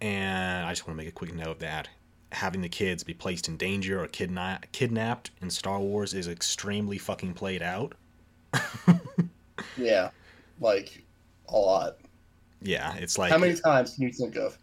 And 0.00 0.66
I 0.66 0.70
just 0.72 0.86
want 0.86 0.96
to 0.98 1.02
make 1.02 1.08
a 1.08 1.12
quick 1.12 1.34
note 1.34 1.58
that 1.60 1.88
having 2.32 2.60
the 2.60 2.68
kids 2.68 3.02
be 3.04 3.14
placed 3.14 3.48
in 3.48 3.56
danger 3.56 4.02
or 4.02 4.08
kidna- 4.08 4.60
kidnapped 4.72 5.30
in 5.40 5.48
Star 5.50 5.78
Wars 5.80 6.12
is 6.14 6.28
extremely 6.28 6.98
fucking 6.98 7.34
played 7.34 7.62
out. 7.62 7.94
Yeah, 9.78 10.10
like 10.60 11.02
a 11.48 11.56
lot. 11.56 11.98
Yeah, 12.62 12.94
it's 12.96 13.18
like 13.18 13.30
How 13.32 13.38
many 13.38 13.54
times 13.54 13.94
can 13.94 14.04
you 14.04 14.12
think 14.12 14.36
of? 14.36 14.56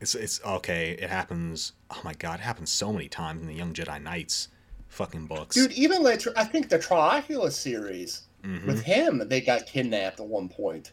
It's 0.00 0.14
it's 0.14 0.40
okay. 0.44 0.92
It 1.00 1.08
happens. 1.08 1.72
Oh 1.90 2.00
my 2.04 2.14
god, 2.14 2.40
it 2.40 2.42
happens 2.42 2.70
so 2.70 2.92
many 2.92 3.08
times 3.08 3.42
in 3.42 3.48
the 3.48 3.54
Young 3.54 3.72
Jedi 3.72 4.00
Knights 4.02 4.48
fucking 4.88 5.26
books. 5.26 5.54
Dude, 5.56 5.72
even 5.72 6.02
later, 6.02 6.32
I 6.36 6.44
think 6.44 6.68
the 6.68 6.78
Trioculus 6.78 7.52
series 7.52 8.22
Mhm. 8.44 8.66
with 8.66 8.82
him, 8.82 9.22
they 9.28 9.40
got 9.40 9.66
kidnapped 9.66 10.20
at 10.20 10.26
one 10.26 10.48
point. 10.48 10.92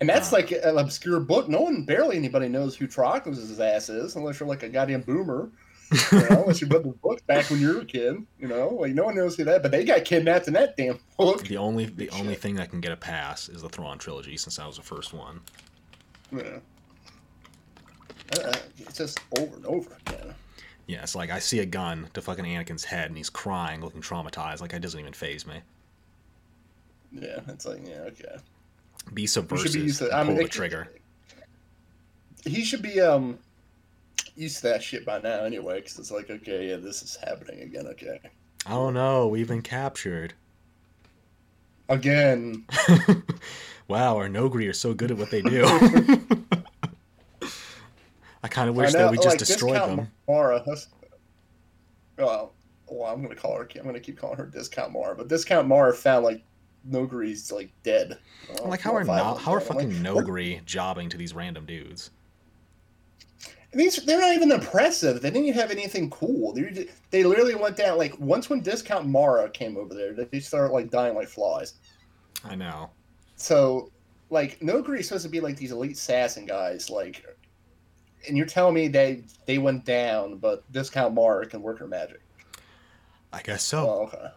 And 0.00 0.08
that's 0.08 0.32
Uh. 0.32 0.36
like 0.36 0.50
an 0.52 0.78
obscure 0.78 1.20
book. 1.20 1.48
No 1.48 1.60
one, 1.60 1.84
barely 1.84 2.16
anybody 2.16 2.48
knows 2.48 2.74
who 2.76 2.88
Trioculus' 2.88 3.58
ass 3.60 3.88
is, 3.88 4.16
unless 4.16 4.40
you're 4.40 4.48
like 4.48 4.62
a 4.62 4.68
goddamn 4.68 5.02
boomer. 5.02 5.50
You 6.12 6.18
know, 6.20 6.26
unless 6.42 6.60
you 6.60 6.68
read 6.68 6.84
the 6.84 6.88
book 7.02 7.26
back 7.26 7.50
when 7.50 7.60
you 7.60 7.74
were 7.74 7.80
a 7.80 7.84
kid. 7.84 8.24
You 8.38 8.48
know, 8.48 8.68
like 8.68 8.94
no 8.94 9.04
one 9.04 9.14
knows 9.16 9.36
who 9.36 9.44
that. 9.44 9.60
But 9.62 9.72
they 9.72 9.84
got 9.84 10.04
kidnapped 10.04 10.46
in 10.46 10.54
that 10.54 10.76
damn 10.76 10.98
book. 11.18 11.46
The 11.46 11.56
only 11.56 11.86
the 11.86 12.04
Shit. 12.06 12.20
only 12.20 12.34
thing 12.36 12.54
that 12.54 12.70
can 12.70 12.80
get 12.80 12.92
a 12.92 12.96
pass 12.96 13.48
is 13.48 13.62
the 13.62 13.68
Thrawn 13.68 13.98
trilogy, 13.98 14.36
since 14.36 14.56
that 14.56 14.66
was 14.66 14.76
the 14.76 14.82
first 14.82 15.12
one. 15.12 15.40
Yeah. 16.32 16.58
Uh, 18.38 18.52
it's 18.78 18.96
just 18.98 19.18
over 19.38 19.56
and 19.56 19.66
over 19.66 19.90
again. 20.06 20.34
Yeah, 20.86 21.02
it's 21.02 21.14
like 21.16 21.30
I 21.30 21.40
see 21.40 21.58
a 21.58 21.66
gun 21.66 22.08
to 22.14 22.22
fucking 22.22 22.44
Anakin's 22.44 22.84
head, 22.84 23.08
and 23.08 23.16
he's 23.16 23.28
crying, 23.30 23.80
looking 23.82 24.00
traumatized. 24.00 24.60
Like 24.60 24.72
it 24.72 24.80
doesn't 24.80 24.98
even 24.98 25.12
phase 25.12 25.46
me. 25.46 25.60
Yeah, 27.12 27.40
it's 27.48 27.66
like 27.66 27.80
yeah, 27.86 28.02
okay. 28.02 28.36
Be 29.12 29.26
subversive, 29.26 29.72
be 29.72 29.90
to. 29.92 30.12
I 30.12 30.22
mean, 30.22 30.36
pull 30.36 30.44
the 30.44 30.48
trigger. 30.48 30.88
He 32.44 32.64
should 32.64 32.82
be 32.82 33.00
um 33.00 33.38
used 34.36 34.56
to 34.58 34.62
that 34.64 34.82
shit 34.82 35.04
by 35.04 35.20
now 35.20 35.44
anyway, 35.44 35.80
because 35.80 35.98
it's 35.98 36.10
like 36.10 36.30
okay, 36.30 36.68
yeah, 36.70 36.76
this 36.76 37.02
is 37.02 37.16
happening 37.16 37.60
again. 37.62 37.86
Okay, 37.88 38.20
Oh 38.68 38.90
no, 38.90 39.26
we've 39.28 39.48
been 39.48 39.62
captured. 39.62 40.34
again. 41.88 42.66
wow, 43.88 44.16
our 44.16 44.28
Noghri 44.28 44.68
are 44.68 44.74
so 44.74 44.94
good 44.94 45.10
at 45.10 45.16
what 45.16 45.30
they 45.30 45.42
do. 45.42 45.64
I 48.42 48.48
kind 48.48 48.68
of 48.70 48.76
wish 48.76 48.94
I 48.94 48.98
that 48.98 49.10
we 49.10 49.16
just 49.16 49.28
like, 49.28 49.38
destroyed 49.38 49.82
them. 49.82 50.10
Mara. 50.28 50.64
Well, 52.16 52.52
well, 52.86 53.12
I'm 53.12 53.22
gonna 53.22 53.34
call 53.34 53.56
her. 53.56 53.68
I'm 53.76 53.84
gonna 53.84 54.00
keep 54.00 54.18
calling 54.18 54.36
her 54.36 54.46
Discount 54.46 54.92
Mara, 54.92 55.14
but 55.14 55.28
Discount 55.28 55.68
Mara 55.68 55.94
found 55.94 56.24
like 56.24 56.42
Noghri's 56.88 57.52
like 57.52 57.70
dead. 57.82 58.18
Like 58.64 58.80
how 58.80 58.94
are 58.94 59.02
if 59.02 59.08
I 59.08 59.18
no, 59.18 59.32
was 59.32 59.42
how 59.42 59.52
are 59.52 59.58
like, 59.58 59.66
fucking 59.66 60.02
what- 60.02 60.26
Noghri 60.26 60.64
jobbing 60.64 61.08
to 61.10 61.16
these 61.16 61.34
random 61.34 61.66
dudes? 61.66 62.10
These 63.72 63.96
they're 64.04 64.20
not 64.20 64.34
even 64.34 64.50
impressive. 64.50 65.22
They 65.22 65.30
didn't 65.30 65.46
even 65.46 65.60
have 65.60 65.70
anything 65.70 66.10
cool. 66.10 66.52
They 66.52 66.88
they 67.10 67.22
literally 67.22 67.54
went 67.54 67.76
down 67.76 67.98
like 67.98 68.18
once 68.18 68.50
when 68.50 68.60
Discount 68.60 69.06
Mara 69.06 69.48
came 69.48 69.76
over 69.76 69.94
there, 69.94 70.12
they 70.12 70.40
started 70.40 70.72
like 70.72 70.90
dying 70.90 71.14
like 71.14 71.28
flies. 71.28 71.74
I 72.44 72.56
know. 72.56 72.90
So 73.36 73.92
like 74.30 74.58
Noghri 74.60 75.00
is 75.00 75.08
supposed 75.08 75.24
to 75.24 75.30
be 75.30 75.40
like 75.40 75.56
these 75.56 75.70
elite 75.70 75.92
assassin 75.92 76.46
guys, 76.46 76.90
like, 76.90 77.24
and 78.26 78.36
you're 78.36 78.46
telling 78.46 78.74
me 78.74 78.88
they 78.88 79.22
they 79.46 79.58
went 79.58 79.84
down, 79.84 80.38
but 80.38 80.70
Discount 80.72 81.14
Mara 81.14 81.46
can 81.46 81.62
work 81.62 81.78
her 81.78 81.86
magic. 81.86 82.20
I 83.32 83.40
guess 83.42 83.62
so. 83.62 83.88
Oh, 83.88 84.02
okay. 84.06 84.28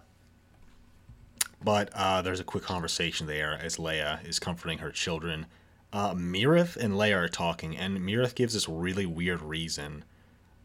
But 1.63 1.89
uh, 1.93 2.21
there's 2.21 2.39
a 2.39 2.43
quick 2.43 2.63
conversation 2.63 3.27
there 3.27 3.57
as 3.61 3.77
Leia 3.77 4.25
is 4.27 4.39
comforting 4.39 4.79
her 4.79 4.91
children. 4.91 5.45
Uh, 5.91 6.13
Mirith 6.13 6.75
and 6.75 6.93
Leia 6.93 7.15
are 7.15 7.27
talking, 7.27 7.77
and 7.77 7.99
Mirith 7.99 8.35
gives 8.35 8.53
this 8.53 8.67
really 8.67 9.05
weird 9.05 9.41
reason 9.41 10.03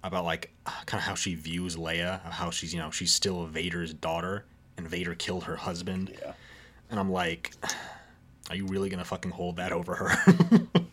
about 0.03 0.25
like 0.25 0.53
kind 0.87 1.01
of 1.01 1.07
how 1.07 1.15
she 1.15 1.35
views 1.35 1.77
Leia, 1.77 2.25
of 2.27 2.33
how 2.33 2.51
she's 2.51 2.73
you 2.73 2.81
know 2.81 2.91
she's 2.91 3.13
still 3.13 3.45
Vader's 3.47 3.93
daughter, 3.95 4.45
and 4.77 4.89
Vader 4.89 5.15
killed 5.15 5.45
her 5.45 5.57
husband. 5.57 6.15
Yeah. 6.21 6.33
And 6.91 6.99
I'm 6.99 7.13
like, 7.13 7.53
are 8.51 8.57
you 8.57 8.67
really 8.67 8.89
gonna 8.89 9.05
fucking 9.05 9.31
hold 9.31 9.57
that 9.57 9.73
over 9.73 9.95
her? 9.95 10.67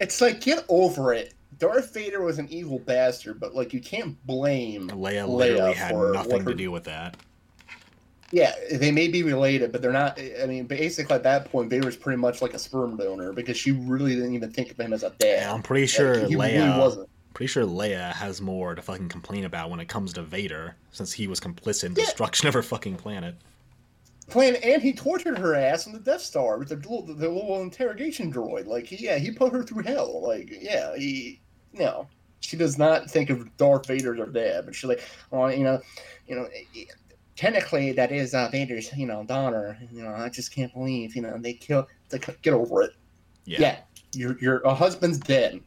It's 0.00 0.20
like 0.20 0.40
get 0.40 0.64
over 0.68 1.12
it. 1.12 1.34
Darth 1.58 1.92
Vader 1.92 2.22
was 2.22 2.38
an 2.38 2.46
evil 2.50 2.78
bastard, 2.78 3.40
but 3.40 3.54
like 3.54 3.72
you 3.72 3.80
can't 3.80 4.16
blame. 4.26 4.88
Leia 4.90 5.26
Leia 5.26 5.28
literally 5.28 5.74
had 5.74 5.90
for 5.90 6.12
nothing 6.12 6.44
to 6.44 6.54
do 6.54 6.70
with 6.70 6.84
that. 6.84 7.16
Yeah, 8.30 8.52
they 8.72 8.90
may 8.92 9.08
be 9.08 9.22
related, 9.22 9.72
but 9.72 9.80
they're 9.80 9.92
not. 9.92 10.18
I 10.42 10.44
mean, 10.46 10.66
basically 10.66 11.14
at 11.16 11.22
that 11.22 11.50
point, 11.50 11.70
Vader's 11.70 11.96
pretty 11.96 12.18
much 12.18 12.42
like 12.42 12.52
a 12.52 12.58
sperm 12.58 12.96
donor 12.96 13.32
because 13.32 13.56
she 13.56 13.70
really 13.72 14.14
didn't 14.14 14.34
even 14.34 14.50
think 14.50 14.70
of 14.70 14.78
him 14.78 14.92
as 14.92 15.02
a 15.02 15.10
dad. 15.18 15.48
I'm 15.48 15.62
pretty 15.62 15.84
Like, 15.84 15.90
sure 15.90 16.18
he 16.26 16.34
Leia 16.34 16.66
really 16.66 16.78
wasn't. 16.78 17.08
pretty 17.32 17.48
sure 17.48 17.64
Leia 17.64 18.12
has 18.12 18.42
more 18.42 18.74
to 18.74 18.82
fucking 18.82 19.08
complain 19.08 19.44
about 19.44 19.70
when 19.70 19.80
it 19.80 19.88
comes 19.88 20.12
to 20.14 20.22
Vader, 20.22 20.76
since 20.92 21.10
he 21.12 21.26
was 21.26 21.40
complicit 21.40 21.84
in 21.84 21.92
Yeah. 21.92 22.04
destruction 22.04 22.48
of 22.48 22.54
her 22.54 22.62
fucking 22.62 22.96
planet. 22.96 23.34
Plan 24.28 24.56
and 24.56 24.82
he 24.82 24.92
tortured 24.92 25.38
her 25.38 25.54
ass 25.54 25.86
on 25.86 25.94
the 25.94 25.98
Death 25.98 26.20
Star 26.20 26.58
with 26.58 26.68
the 26.68 26.76
little, 26.76 27.02
the 27.06 27.14
little 27.30 27.62
interrogation 27.62 28.30
droid. 28.30 28.66
Like, 28.66 28.84
he, 28.84 28.96
yeah, 28.96 29.16
he 29.16 29.30
put 29.30 29.54
her 29.54 29.62
through 29.62 29.84
hell. 29.84 30.20
Like, 30.22 30.50
yeah, 30.60 30.94
he 30.96 31.40
no, 31.72 32.06
she 32.40 32.58
does 32.58 32.76
not 32.76 33.10
think 33.10 33.30
of 33.30 33.56
Darth 33.56 33.86
Vader 33.86 34.12
as 34.12 34.18
her 34.20 34.26
dad, 34.26 34.66
but 34.66 34.74
she's 34.74 34.84
like, 34.88 35.02
oh, 35.32 35.46
you 35.46 35.64
know, 35.64 35.80
you 36.26 36.36
know, 36.36 36.46
technically 37.38 37.92
that 37.92 38.10
is 38.10 38.34
uh, 38.34 38.48
Vader's, 38.50 38.92
you 38.96 39.06
know, 39.06 39.22
daughter. 39.24 39.78
You 39.92 40.02
know, 40.02 40.10
I 40.10 40.28
just 40.28 40.52
can't 40.52 40.74
believe, 40.74 41.14
you 41.14 41.22
know, 41.22 41.38
they 41.38 41.54
killed. 41.54 41.86
Like, 42.12 42.42
get 42.42 42.52
over 42.52 42.82
it. 42.82 42.94
Yeah. 43.44 43.60
Yeah, 43.60 43.78
your 44.12 44.38
your 44.40 44.58
a 44.60 44.74
husband's 44.74 45.18
dead, 45.18 45.60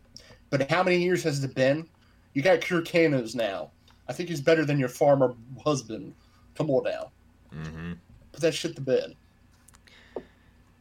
but 0.51 0.69
how 0.69 0.83
many 0.83 1.01
years 1.01 1.23
has 1.23 1.43
it 1.43 1.55
been? 1.55 1.87
You 2.33 2.41
got 2.43 2.61
Kir 2.61 2.81
Kanos 2.81 3.33
now. 3.33 3.71
I 4.07 4.13
think 4.13 4.29
he's 4.29 4.41
better 4.41 4.65
than 4.65 4.77
your 4.77 4.89
farmer 4.89 5.33
husband. 5.63 6.13
Come 6.55 6.69
on 6.69 6.83
now, 6.83 7.11
Mm-hmm. 7.55 7.93
put 8.33 8.41
that 8.41 8.53
shit 8.53 8.75
to 8.75 8.81
bed. 8.81 9.15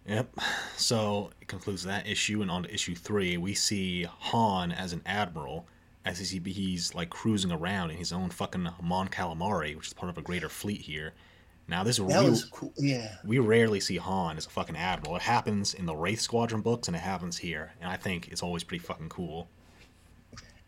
Yep. 0.06 0.34
So 0.76 1.30
it 1.40 1.46
concludes 1.48 1.84
that 1.84 2.06
issue, 2.06 2.42
and 2.42 2.50
on 2.50 2.64
to 2.64 2.74
issue 2.74 2.94
three, 2.94 3.36
we 3.36 3.54
see 3.54 4.02
Han 4.04 4.72
as 4.72 4.92
an 4.92 5.02
admiral, 5.06 5.66
he's 6.18 6.94
like 6.94 7.10
cruising 7.10 7.52
around 7.52 7.90
in 7.90 7.96
his 7.96 8.12
own 8.12 8.30
fucking 8.30 8.68
Mon 8.82 9.08
Calamari, 9.08 9.76
which 9.76 9.88
is 9.88 9.92
part 9.92 10.10
of 10.10 10.18
a 10.18 10.22
greater 10.22 10.48
fleet 10.48 10.82
here. 10.82 11.14
Now 11.68 11.84
this 11.84 11.98
That 11.98 12.24
we, 12.24 12.30
was 12.30 12.44
cool. 12.44 12.72
Yeah, 12.76 13.16
we 13.24 13.38
rarely 13.38 13.80
see 13.80 13.96
Han 13.96 14.36
as 14.36 14.46
a 14.46 14.50
fucking 14.50 14.76
admiral. 14.76 15.16
It 15.16 15.22
happens 15.22 15.72
in 15.74 15.86
the 15.86 15.94
Wraith 15.96 16.20
Squadron 16.20 16.62
books, 16.62 16.88
and 16.88 16.96
it 16.96 17.00
happens 17.00 17.38
here, 17.38 17.72
and 17.80 17.90
I 17.90 17.96
think 17.96 18.28
it's 18.28 18.42
always 18.42 18.64
pretty 18.64 18.82
fucking 18.84 19.08
cool. 19.08 19.50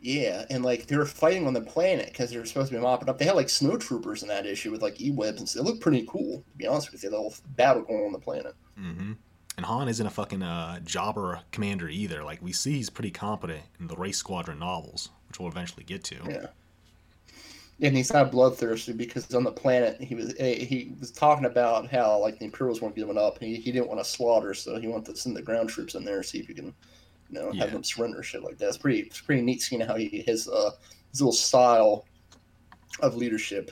yeah, 0.01 0.45
and 0.51 0.65
like 0.65 0.87
they 0.87 0.97
were 0.97 1.07
fighting 1.07 1.47
on 1.47 1.55
the 1.55 1.61
planet 1.61 2.07
because 2.09 2.31
they 2.31 2.39
were 2.39 2.45
supposed 2.47 2.71
to 2.71 2.77
be 2.77 2.83
mopping 2.83 3.09
up. 3.09 3.19
They 3.19 3.25
had 3.25 3.37
like 3.37 3.47
snowtroopers 3.47 4.23
in 4.23 4.29
that 4.29 4.47
issue 4.47 4.71
with 4.73 4.83
like 4.83 5.01
e-webs 5.01 5.39
and 5.41 5.49
stuff. 5.49 5.61
It 5.61 5.65
looked 5.69 5.81
pretty 5.81 6.05
cool, 6.09 6.45
to 6.51 6.57
be 6.57 6.67
honest 6.67 6.91
with 6.93 7.05
you. 7.05 7.11
The 7.11 7.17
whole 7.17 7.35
battle 7.57 7.83
going 7.83 8.05
on, 8.07 8.13
the 8.13 8.19
planet. 8.19 8.55
hmm 8.77 9.13
And 9.57 9.67
Han 9.67 9.89
isn't 9.89 10.07
a 10.07 10.11
fucking 10.11 10.43
uh, 10.43 10.81
jobber 10.81 11.41
commander 11.53 11.89
either. 11.89 12.25
Like 12.25 12.43
we 12.43 12.53
see, 12.53 12.73
he's 12.75 12.91
pretty 12.91 13.11
competent 13.13 13.63
in 13.79 13.87
the 13.87 13.97
Wraith 13.97 14.17
Squadron 14.17 14.59
novels, 14.59 15.11
which 15.33 15.41
we'll 15.41 15.49
eventually 15.49 15.83
get 15.85 16.05
to. 16.05 16.17
Yeah. 16.29 16.47
And 17.81 17.97
he's 17.97 18.13
not 18.13 18.31
bloodthirsty 18.31 18.93
because 18.93 19.33
on 19.35 19.45
the 19.45 19.51
planet 19.51 19.99
he 20.01 20.15
was 20.15 20.35
eh, 20.39 20.65
he 20.65 20.93
was 21.01 21.11
talking 21.11 21.47
about 21.47 21.91
how 21.91 22.19
like 22.21 22.39
the 22.39 22.45
Imperials 22.45 22.81
weren't 22.83 22.95
giving 22.95 23.17
up. 23.19 23.39
He, 23.39 23.57
he 23.57 23.73
didn't 23.73 23.89
want 23.89 23.99
to 23.99 24.05
slaughter, 24.05 24.53
so 24.55 24.79
he 24.79 24.87
wanted 24.89 25.07
to 25.15 25.17
send 25.21 25.35
the 25.35 25.43
ground 25.43 25.71
troops 25.71 25.95
in 25.95 26.05
there 26.05 26.17
and 26.19 26.25
see 26.25 26.39
if 26.39 26.47
he 26.47 26.55
can, 26.55 26.67
you 26.67 26.73
know, 27.41 27.51
Yeah. 27.53 27.65
have 27.65 27.73
them 27.73 27.83
surrender 27.83 28.23
shit 28.23 28.43
like 28.45 28.59
that. 28.59 28.69
It's 28.69 28.77
pretty 28.77 29.01
it's 29.01 29.21
pretty 29.23 29.41
neat 29.43 29.63
seeing 29.63 29.81
how 29.81 29.97
he 29.97 30.23
his 30.27 30.49
uh 30.49 30.71
his 31.11 31.21
little 31.23 31.33
style 31.33 32.05
of 33.01 33.17
leadership. 33.17 33.71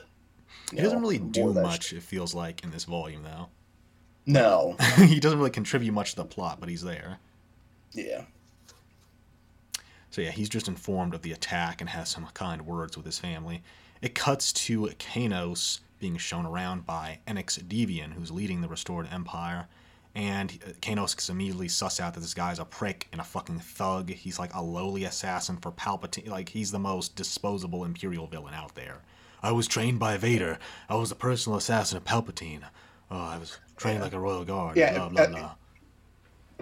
He 0.71 0.77
doesn't 0.77 0.97
know, 0.97 1.01
really 1.01 1.19
do 1.19 1.53
much. 1.53 1.85
shit. 1.89 1.99
It 1.99 2.03
feels 2.03 2.33
like 2.33 2.63
in 2.63 2.71
this 2.71 2.85
volume, 2.85 3.23
though. 3.23 3.49
No, 4.25 4.75
he 4.97 5.19
doesn't 5.19 5.37
really 5.37 5.51
contribute 5.51 5.91
much 5.93 6.11
to 6.11 6.15
the 6.17 6.25
plot, 6.25 6.59
but 6.59 6.69
he's 6.69 6.81
there. 6.81 7.19
yeah, 7.93 8.23
So 10.11 10.21
yeah, 10.21 10.31
he's 10.31 10.49
just 10.49 10.67
informed 10.67 11.13
of 11.13 11.21
the 11.21 11.31
attack 11.31 11.81
and 11.81 11.89
has 11.89 12.09
some 12.09 12.27
kind 12.33 12.61
words 12.65 12.95
with 12.97 13.05
his 13.05 13.17
family. 13.17 13.63
It 14.01 14.13
cuts 14.13 14.51
to 14.53 14.87
Kanos 14.99 15.79
being 15.99 16.17
shown 16.17 16.45
around 16.45 16.85
by 16.85 17.19
Enix 17.27 17.61
Devian, 17.63 18.13
who's 18.13 18.31
leading 18.31 18.61
the 18.61 18.67
restored 18.67 19.07
empire. 19.11 19.67
And 20.13 20.59
uh, 20.67 20.71
Kanos 20.81 21.29
immediately 21.29 21.69
suss 21.69 22.01
out 22.01 22.13
that 22.15 22.19
this 22.19 22.33
guy's 22.33 22.59
a 22.59 22.65
prick 22.65 23.07
and 23.13 23.21
a 23.21 23.23
fucking 23.23 23.59
thug. 23.59 24.09
He's 24.09 24.37
like 24.39 24.53
a 24.53 24.61
lowly 24.61 25.05
assassin 25.05 25.57
for 25.57 25.71
Palpatine. 25.71 26.27
Like, 26.27 26.49
he's 26.49 26.71
the 26.71 26.79
most 26.79 27.15
disposable 27.15 27.85
Imperial 27.85 28.27
villain 28.27 28.53
out 28.53 28.75
there. 28.75 28.97
I 29.41 29.53
was 29.53 29.67
trained 29.67 29.99
by 29.99 30.17
Vader. 30.17 30.59
I 30.89 30.95
was 30.95 31.11
a 31.11 31.15
personal 31.15 31.57
assassin 31.57 31.97
of 31.97 32.03
Palpatine. 32.03 32.63
Oh, 33.09 33.17
I 33.17 33.37
was 33.37 33.57
trained 33.77 33.99
Yeah. 33.99 34.03
like 34.03 34.13
a 34.13 34.19
royal 34.19 34.43
guard. 34.43 34.75
Yeah, 34.75 34.97
blah, 34.97 35.09
blah, 35.09 35.21
uh, 35.21 35.27
blah. 35.29 35.51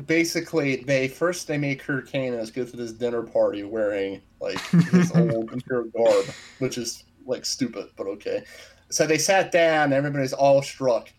Basically 0.06 0.78
they 0.78 1.08
first 1.08 1.48
they 1.48 1.58
make 1.58 1.84
Kanos 1.84 2.54
go 2.54 2.66
to 2.66 2.76
this 2.78 2.92
dinner 2.94 3.24
party 3.24 3.64
wearing 3.64 4.22
like 4.40 4.60
his 4.70 5.12
old 5.16 5.52
Imperial 5.52 5.90
garb, 5.90 6.26
which 6.60 6.78
is 6.78 7.04
like 7.26 7.46
stupid, 7.46 7.90
but 7.98 8.08
okay. 8.08 8.44
So 8.90 9.06
they 9.06 9.18
sat 9.18 9.52
down, 9.52 9.94
everybody's 9.94 10.34
all 10.34 10.62
struck, 10.62 11.10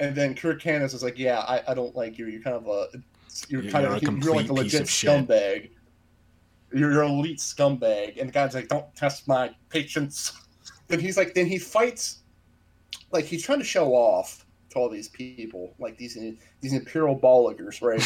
and 0.00 0.14
then 0.14 0.34
Kirk 0.34 0.64
was 0.64 1.02
like, 1.02 1.18
"Yeah, 1.18 1.40
I, 1.40 1.62
I 1.68 1.74
don't 1.74 1.94
like 1.94 2.18
you. 2.18 2.26
You're 2.26 2.42
kind 2.42 2.56
of 2.56 2.66
a 2.66 2.88
you're 3.48 3.62
You're 3.62 3.72
kind 3.72 3.86
a 3.86 3.92
of 3.92 4.02
you're 4.02 4.34
like 4.34 4.48
a 4.48 4.52
legit 4.52 4.82
scumbag. 4.82 5.70
You're, 6.72 6.92
you're 6.92 7.02
an 7.02 7.12
elite 7.12 7.38
scumbag." 7.38 8.20
And 8.20 8.28
the 8.28 8.32
guy's 8.32 8.54
like, 8.54 8.68
"Don't 8.68 8.94
test 8.94 9.26
my 9.26 9.54
patience." 9.70 10.32
Then 10.88 11.00
he's 11.00 11.16
like, 11.16 11.34
then 11.34 11.46
he 11.46 11.58
fights, 11.58 12.22
like 13.10 13.24
he's 13.24 13.42
trying 13.42 13.58
to 13.58 13.64
show 13.64 13.92
off 13.92 14.45
all 14.76 14.88
these 14.88 15.08
people, 15.08 15.74
like 15.78 15.96
these 15.96 16.18
these 16.60 16.72
imperial 16.72 17.18
balligers, 17.18 17.82
right? 17.82 18.02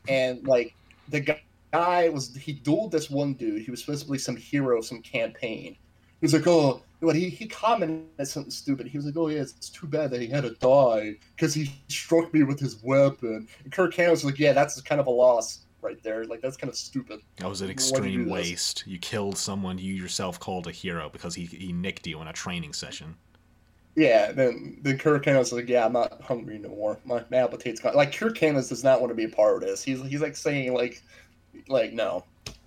and 0.08 0.46
like 0.46 0.74
the 1.08 1.20
guy, 1.20 1.40
guy 1.72 2.08
was 2.08 2.34
he 2.34 2.54
dueled 2.54 2.90
this 2.90 3.10
one 3.10 3.34
dude. 3.34 3.62
He 3.62 3.70
was 3.70 3.80
supposed 3.80 4.06
to 4.06 4.12
be 4.12 4.18
some 4.18 4.36
hero 4.36 4.78
of 4.78 4.84
some 4.84 5.02
campaign. 5.02 5.76
He 6.20 6.26
He's 6.26 6.34
like, 6.34 6.46
oh, 6.46 6.82
what 7.00 7.14
he, 7.14 7.28
he 7.28 7.46
commented 7.46 8.26
something 8.26 8.50
stupid. 8.50 8.86
He 8.86 8.96
was 8.96 9.06
like, 9.06 9.16
oh 9.16 9.28
yeah, 9.28 9.40
it's, 9.40 9.52
it's 9.52 9.68
too 9.68 9.86
bad 9.86 10.10
that 10.10 10.20
he 10.20 10.26
had 10.26 10.44
to 10.44 10.54
die 10.54 11.16
because 11.34 11.52
he 11.52 11.72
struck 11.88 12.32
me 12.32 12.42
with 12.42 12.58
his 12.58 12.82
weapon. 12.82 13.46
And 13.64 13.72
Kirk 13.72 13.92
Cameron 13.92 14.12
was 14.12 14.24
like, 14.24 14.38
yeah, 14.38 14.52
that's 14.52 14.80
kind 14.80 15.00
of 15.00 15.06
a 15.06 15.10
loss 15.10 15.66
right 15.82 16.02
there. 16.02 16.24
Like 16.24 16.40
that's 16.40 16.56
kind 16.56 16.70
of 16.70 16.76
stupid. 16.76 17.20
That 17.36 17.48
was 17.48 17.60
an 17.60 17.68
you 17.68 17.72
extreme 17.72 18.24
this? 18.24 18.32
waste. 18.32 18.84
You 18.86 18.98
killed 18.98 19.36
someone 19.36 19.78
you 19.78 19.92
yourself 19.92 20.40
called 20.40 20.66
a 20.66 20.72
hero 20.72 21.08
because 21.10 21.34
he, 21.34 21.44
he 21.44 21.72
nicked 21.72 22.06
you 22.06 22.20
in 22.20 22.28
a 22.28 22.32
training 22.32 22.72
session. 22.72 23.16
Yeah, 23.96 24.30
then 24.30 24.78
then 24.82 24.98
Kirk 24.98 25.24
Cameron's 25.24 25.52
like, 25.52 25.68
yeah, 25.68 25.86
I'm 25.86 25.94
not 25.94 26.20
hungry 26.20 26.58
no 26.58 26.68
more. 26.68 26.98
My, 27.06 27.24
my 27.30 27.38
appetite's 27.38 27.80
gone. 27.80 27.94
Like 27.94 28.14
Kirk 28.14 28.36
Cameron 28.36 28.66
does 28.68 28.84
not 28.84 29.00
want 29.00 29.10
to 29.10 29.14
be 29.14 29.24
a 29.24 29.28
part 29.28 29.62
of 29.62 29.68
this. 29.68 29.82
He's 29.82 30.02
he's 30.02 30.20
like 30.20 30.36
saying 30.36 30.74
like, 30.74 31.02
like 31.66 31.94
no, 31.94 32.24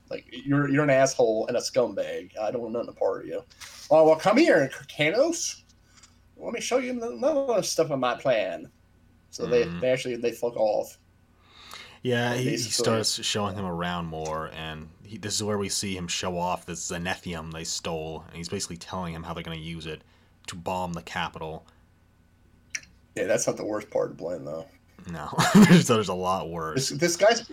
like 0.09 0.25
you're 0.31 0.67
you're 0.69 0.83
an 0.83 0.89
asshole 0.89 1.45
and 1.47 1.55
a 1.55 1.59
scumbag. 1.59 2.35
I 2.35 2.49
don't 2.49 2.61
want 2.61 2.73
nothing 2.73 2.87
to 2.93 2.99
part 2.99 3.21
of 3.21 3.27
you. 3.27 3.43
Oh 3.91 4.05
well, 4.05 4.15
come 4.15 4.37
here, 4.37 4.69
Kir 4.69 4.85
Kanos. 4.85 5.61
Let 6.35 6.53
me 6.53 6.61
show 6.61 6.79
you 6.79 6.91
another 6.91 7.61
stuff 7.61 7.91
on 7.91 7.99
my 7.99 8.15
plan. 8.15 8.71
So 9.29 9.45
they, 9.45 9.65
Mm. 9.65 9.81
they 9.81 9.91
actually 9.91 10.15
they 10.15 10.31
fuck 10.31 10.55
off. 10.57 10.97
Yeah, 12.01 12.33
he, 12.33 12.51
he 12.51 12.57
starts 12.57 13.21
showing 13.23 13.55
him 13.55 13.65
around 13.65 14.05
more, 14.05 14.49
and 14.55 14.89
he, 15.03 15.17
this 15.17 15.35
is 15.35 15.43
where 15.43 15.57
we 15.57 15.67
see 15.69 15.95
him 15.97 16.07
show 16.07 16.37
off 16.37 16.65
this 16.65 16.89
Zenithium 16.89 17.51
they 17.51 17.65
stole, 17.65 18.23
and 18.27 18.37
he's 18.37 18.47
basically 18.47 18.77
telling 18.77 19.13
him 19.13 19.21
how 19.21 19.33
they're 19.33 19.43
going 19.43 19.59
to 19.59 19.63
use 19.63 19.85
it 19.85 20.01
to 20.49 20.55
bomb 20.55 20.93
the 20.93 21.01
capital. 21.01 21.65
Yeah, 23.15 23.25
that's 23.25 23.47
not 23.47 23.57
the 23.57 23.65
worst 23.65 23.89
part 23.89 24.11
of 24.11 24.17
the 24.17 24.23
plan 24.23 24.45
though. 24.45 24.65
No, 25.11 25.29
there's, 25.55 25.87
there's 25.87 26.09
a 26.09 26.13
lot 26.13 26.49
worse. 26.49 26.89
this 26.89 27.15
guy's 27.15 27.49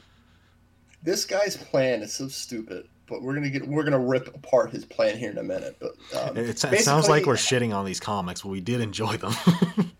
this 1.02 1.24
guy's 1.24 1.56
plan 1.56 2.02
is 2.02 2.12
so 2.12 2.28
stupid. 2.28 2.88
But 3.08 3.22
we're 3.22 3.34
gonna 3.34 3.50
get 3.50 3.66
we're 3.66 3.84
gonna 3.84 4.00
rip 4.00 4.34
apart 4.34 4.72
his 4.72 4.84
plan 4.84 5.16
here 5.16 5.30
in 5.30 5.38
a 5.38 5.42
minute. 5.42 5.76
But 5.78 5.92
um, 6.20 6.36
It, 6.36 6.64
it 6.64 6.80
sounds 6.80 7.08
like 7.08 7.24
we're 7.24 7.34
shitting 7.34 7.72
on 7.72 7.84
these 7.84 8.00
comics, 8.00 8.42
but 8.42 8.48
we 8.48 8.60
did 8.60 8.80
enjoy 8.80 9.16
them. 9.16 9.32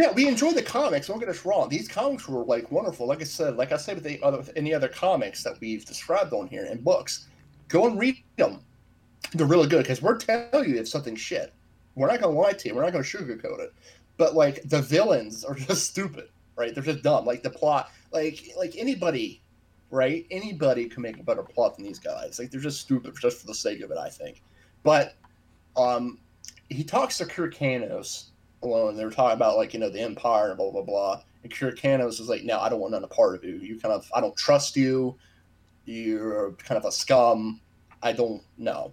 Yeah, 0.00 0.12
we 0.12 0.26
enjoyed 0.26 0.54
the 0.54 0.62
comics. 0.62 1.08
Don't 1.08 1.18
get 1.18 1.28
us 1.28 1.44
wrong; 1.44 1.68
these 1.68 1.86
comics 1.86 2.26
were 2.26 2.42
like 2.42 2.72
wonderful. 2.72 3.06
Like 3.06 3.20
I 3.20 3.24
said, 3.24 3.56
like 3.56 3.70
I 3.70 3.76
said 3.76 3.96
with 3.96 4.04
the 4.04 4.18
other 4.22 4.38
with 4.38 4.50
any 4.56 4.72
other 4.72 4.88
comics 4.88 5.42
that 5.42 5.60
we've 5.60 5.84
described 5.84 6.32
on 6.32 6.46
here 6.46 6.64
and 6.64 6.82
books, 6.82 7.26
go 7.68 7.86
and 7.86 7.98
read 7.98 8.16
them. 8.38 8.60
They're 9.34 9.46
really 9.46 9.68
good 9.68 9.82
because 9.82 10.00
we're 10.00 10.16
telling 10.16 10.70
you 10.70 10.76
if 10.78 10.88
something's 10.88 11.20
shit. 11.20 11.52
We're 11.94 12.08
not 12.08 12.20
gonna 12.20 12.38
lie 12.38 12.52
to 12.52 12.68
you. 12.68 12.74
We're 12.74 12.82
not 12.82 12.92
gonna 12.92 13.04
sugarcoat 13.04 13.60
it. 13.60 13.72
But 14.16 14.34
like 14.34 14.62
the 14.64 14.82
villains 14.82 15.44
are 15.44 15.54
just 15.68 15.86
stupid, 15.86 16.28
right? 16.56 16.74
They're 16.74 16.84
just 16.84 17.02
dumb. 17.02 17.24
Like 17.24 17.42
the 17.42 17.50
plot, 17.50 17.90
like 18.12 18.48
like 18.56 18.74
anybody, 18.76 19.42
right? 19.90 20.26
Anybody 20.30 20.88
can 20.88 21.02
make 21.02 21.18
a 21.18 21.22
better 21.22 21.42
plot 21.42 21.76
than 21.76 21.84
these 21.84 21.98
guys. 21.98 22.38
Like 22.38 22.50
they're 22.50 22.60
just 22.60 22.80
stupid 22.80 23.14
just 23.20 23.40
for 23.40 23.46
the 23.46 23.54
sake 23.54 23.80
of 23.80 23.90
it. 23.90 23.98
I 23.98 24.08
think. 24.08 24.42
But 24.82 25.14
um, 25.76 26.18
he 26.68 26.84
talks 26.84 27.18
to 27.18 27.26
Kir 27.26 27.50
Kanos 27.50 28.30
alone. 28.62 28.96
They 28.96 29.04
were 29.04 29.10
talking 29.10 29.36
about 29.36 29.56
like 29.56 29.74
you 29.74 29.80
know 29.80 29.90
the 29.90 30.00
Empire 30.00 30.48
and 30.48 30.56
blah 30.56 30.70
blah 30.70 30.82
blah. 30.82 31.22
And 31.42 31.52
Kir 31.52 31.72
Kanos 31.72 32.20
is 32.20 32.28
like, 32.28 32.44
no, 32.44 32.58
I 32.58 32.68
don't 32.68 32.80
want 32.80 32.92
none 32.92 33.04
a 33.04 33.08
part 33.08 33.34
of 33.34 33.44
you. 33.44 33.56
You 33.56 33.78
kind 33.78 33.94
of, 33.94 34.10
I 34.14 34.20
don't 34.20 34.36
trust 34.36 34.76
you. 34.76 35.16
You're 35.86 36.52
kind 36.52 36.78
of 36.78 36.84
a 36.84 36.92
scum. 36.92 37.60
I 38.02 38.12
don't 38.12 38.42
know. 38.58 38.92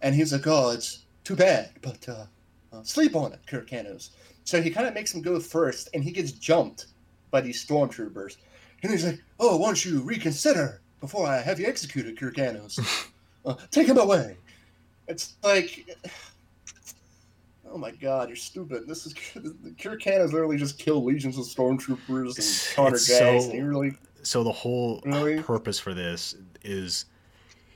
And 0.00 0.14
he's 0.14 0.32
like, 0.32 0.46
oh, 0.46 0.70
it's 0.70 1.04
too 1.24 1.34
bad, 1.34 1.70
but 1.82 2.08
uh, 2.08 2.26
sleep 2.82 3.16
on 3.16 3.32
it, 3.32 3.40
Kir 3.46 3.62
Kanos. 3.62 4.10
So 4.44 4.62
he 4.62 4.70
kind 4.70 4.86
of 4.86 4.94
makes 4.94 5.12
him 5.14 5.22
go 5.22 5.38
first, 5.40 5.88
and 5.94 6.02
he 6.02 6.10
gets 6.10 6.32
jumped 6.32 6.86
by 7.30 7.40
these 7.40 7.64
stormtroopers. 7.64 8.36
And 8.82 8.92
he's 8.92 9.04
like, 9.04 9.20
oh, 9.40 9.56
why 9.56 9.66
don't 9.66 9.84
you 9.84 10.00
reconsider 10.00 10.80
before 11.00 11.26
I 11.26 11.40
have 11.40 11.58
you 11.60 11.66
executed, 11.66 12.18
Kir 12.18 12.30
Kanos? 12.30 12.78
uh, 13.46 13.54
take 13.70 13.86
him 13.88 13.98
away. 13.98 14.36
It's 15.08 15.36
like, 15.42 15.86
oh 17.70 17.78
my 17.78 17.90
god, 17.90 18.28
you're 18.28 18.36
stupid. 18.36 18.86
This 18.86 19.06
is 19.06 19.12
Kir 19.78 19.96
Kanos 19.96 20.32
literally 20.32 20.56
just 20.56 20.78
killed 20.78 21.04
legions 21.04 21.36
of 21.38 21.44
stormtroopers 21.44 22.36
and 22.38 22.74
counter 22.76 22.90
gangs, 22.98 23.06
so- 23.06 23.50
and 23.50 23.52
he 23.52 23.60
really 23.60 23.92
so 24.22 24.42
the 24.42 24.52
whole 24.52 25.00
Really? 25.06 25.40
purpose 25.42 25.78
for 25.78 25.94
this 25.94 26.34
is 26.62 27.06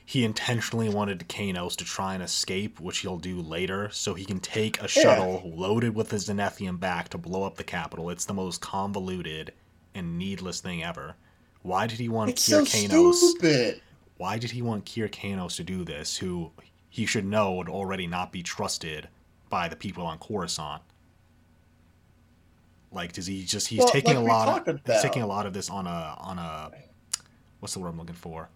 he 0.05 0.25
intentionally 0.25 0.89
wanted 0.89 1.19
Kanos 1.29 1.75
to 1.77 1.85
try 1.85 2.13
and 2.13 2.21
escape, 2.23 2.79
which 2.79 2.99
he'll 2.99 3.17
do 3.17 3.41
later, 3.41 3.89
so 3.91 4.13
he 4.13 4.25
can 4.25 4.39
take 4.39 4.81
a 4.81 4.87
shuttle 4.87 5.41
loaded 5.55 5.95
with 5.95 6.09
the 6.09 6.17
Zenithium 6.17 6.79
back 6.79 7.09
to 7.09 7.17
blow 7.17 7.43
up 7.43 7.55
the 7.55 7.63
capital. 7.63 8.09
It's 8.09 8.25
the 8.25 8.33
most 8.33 8.59
convoluted 8.61 9.53
and 9.95 10.17
needless 10.17 10.59
thing 10.59 10.83
ever. 10.83 11.15
Why 11.61 11.87
did 11.87 11.99
he 11.99 12.09
want 12.09 12.31
it's 12.31 12.41
so 12.43 12.65
Kir 12.65 12.87
Kanos? 12.87 13.13
stupid. 13.15 13.81
Why 14.17 14.37
did 14.37 14.51
he 14.51 14.61
want 14.61 14.85
Kir 14.85 15.07
Kanos 15.07 15.55
to 15.55 15.63
do 15.63 15.83
this, 15.85 16.17
who 16.17 16.51
he 16.89 17.05
should 17.05 17.25
know 17.25 17.53
would 17.53 17.69
already 17.69 18.05
not 18.05 18.31
be 18.31 18.43
trusted 18.43 19.07
by 19.49 19.69
the 19.69 19.75
people 19.75 20.05
on 20.05 20.17
Coruscant? 20.19 20.81
Like, 22.91 23.13
does 23.13 23.25
he 23.25 23.43
just 23.45 23.67
he's 23.67 23.79
Well, 23.79 23.87
taking 23.87 24.15
like 24.15 24.23
a 24.23 24.27
lot 24.27 24.67
of 24.67 24.81
he's 24.85 25.01
taking 25.01 25.21
a 25.23 25.27
lot 25.27 25.45
of 25.45 25.53
this 25.53 25.69
on 25.69 25.87
a 25.87 26.15
on 26.19 26.37
a 26.37 26.71
what's 27.59 27.73
the 27.73 27.79
word 27.79 27.89
I'm 27.89 27.97
looking 27.97 28.13
for? 28.15 28.49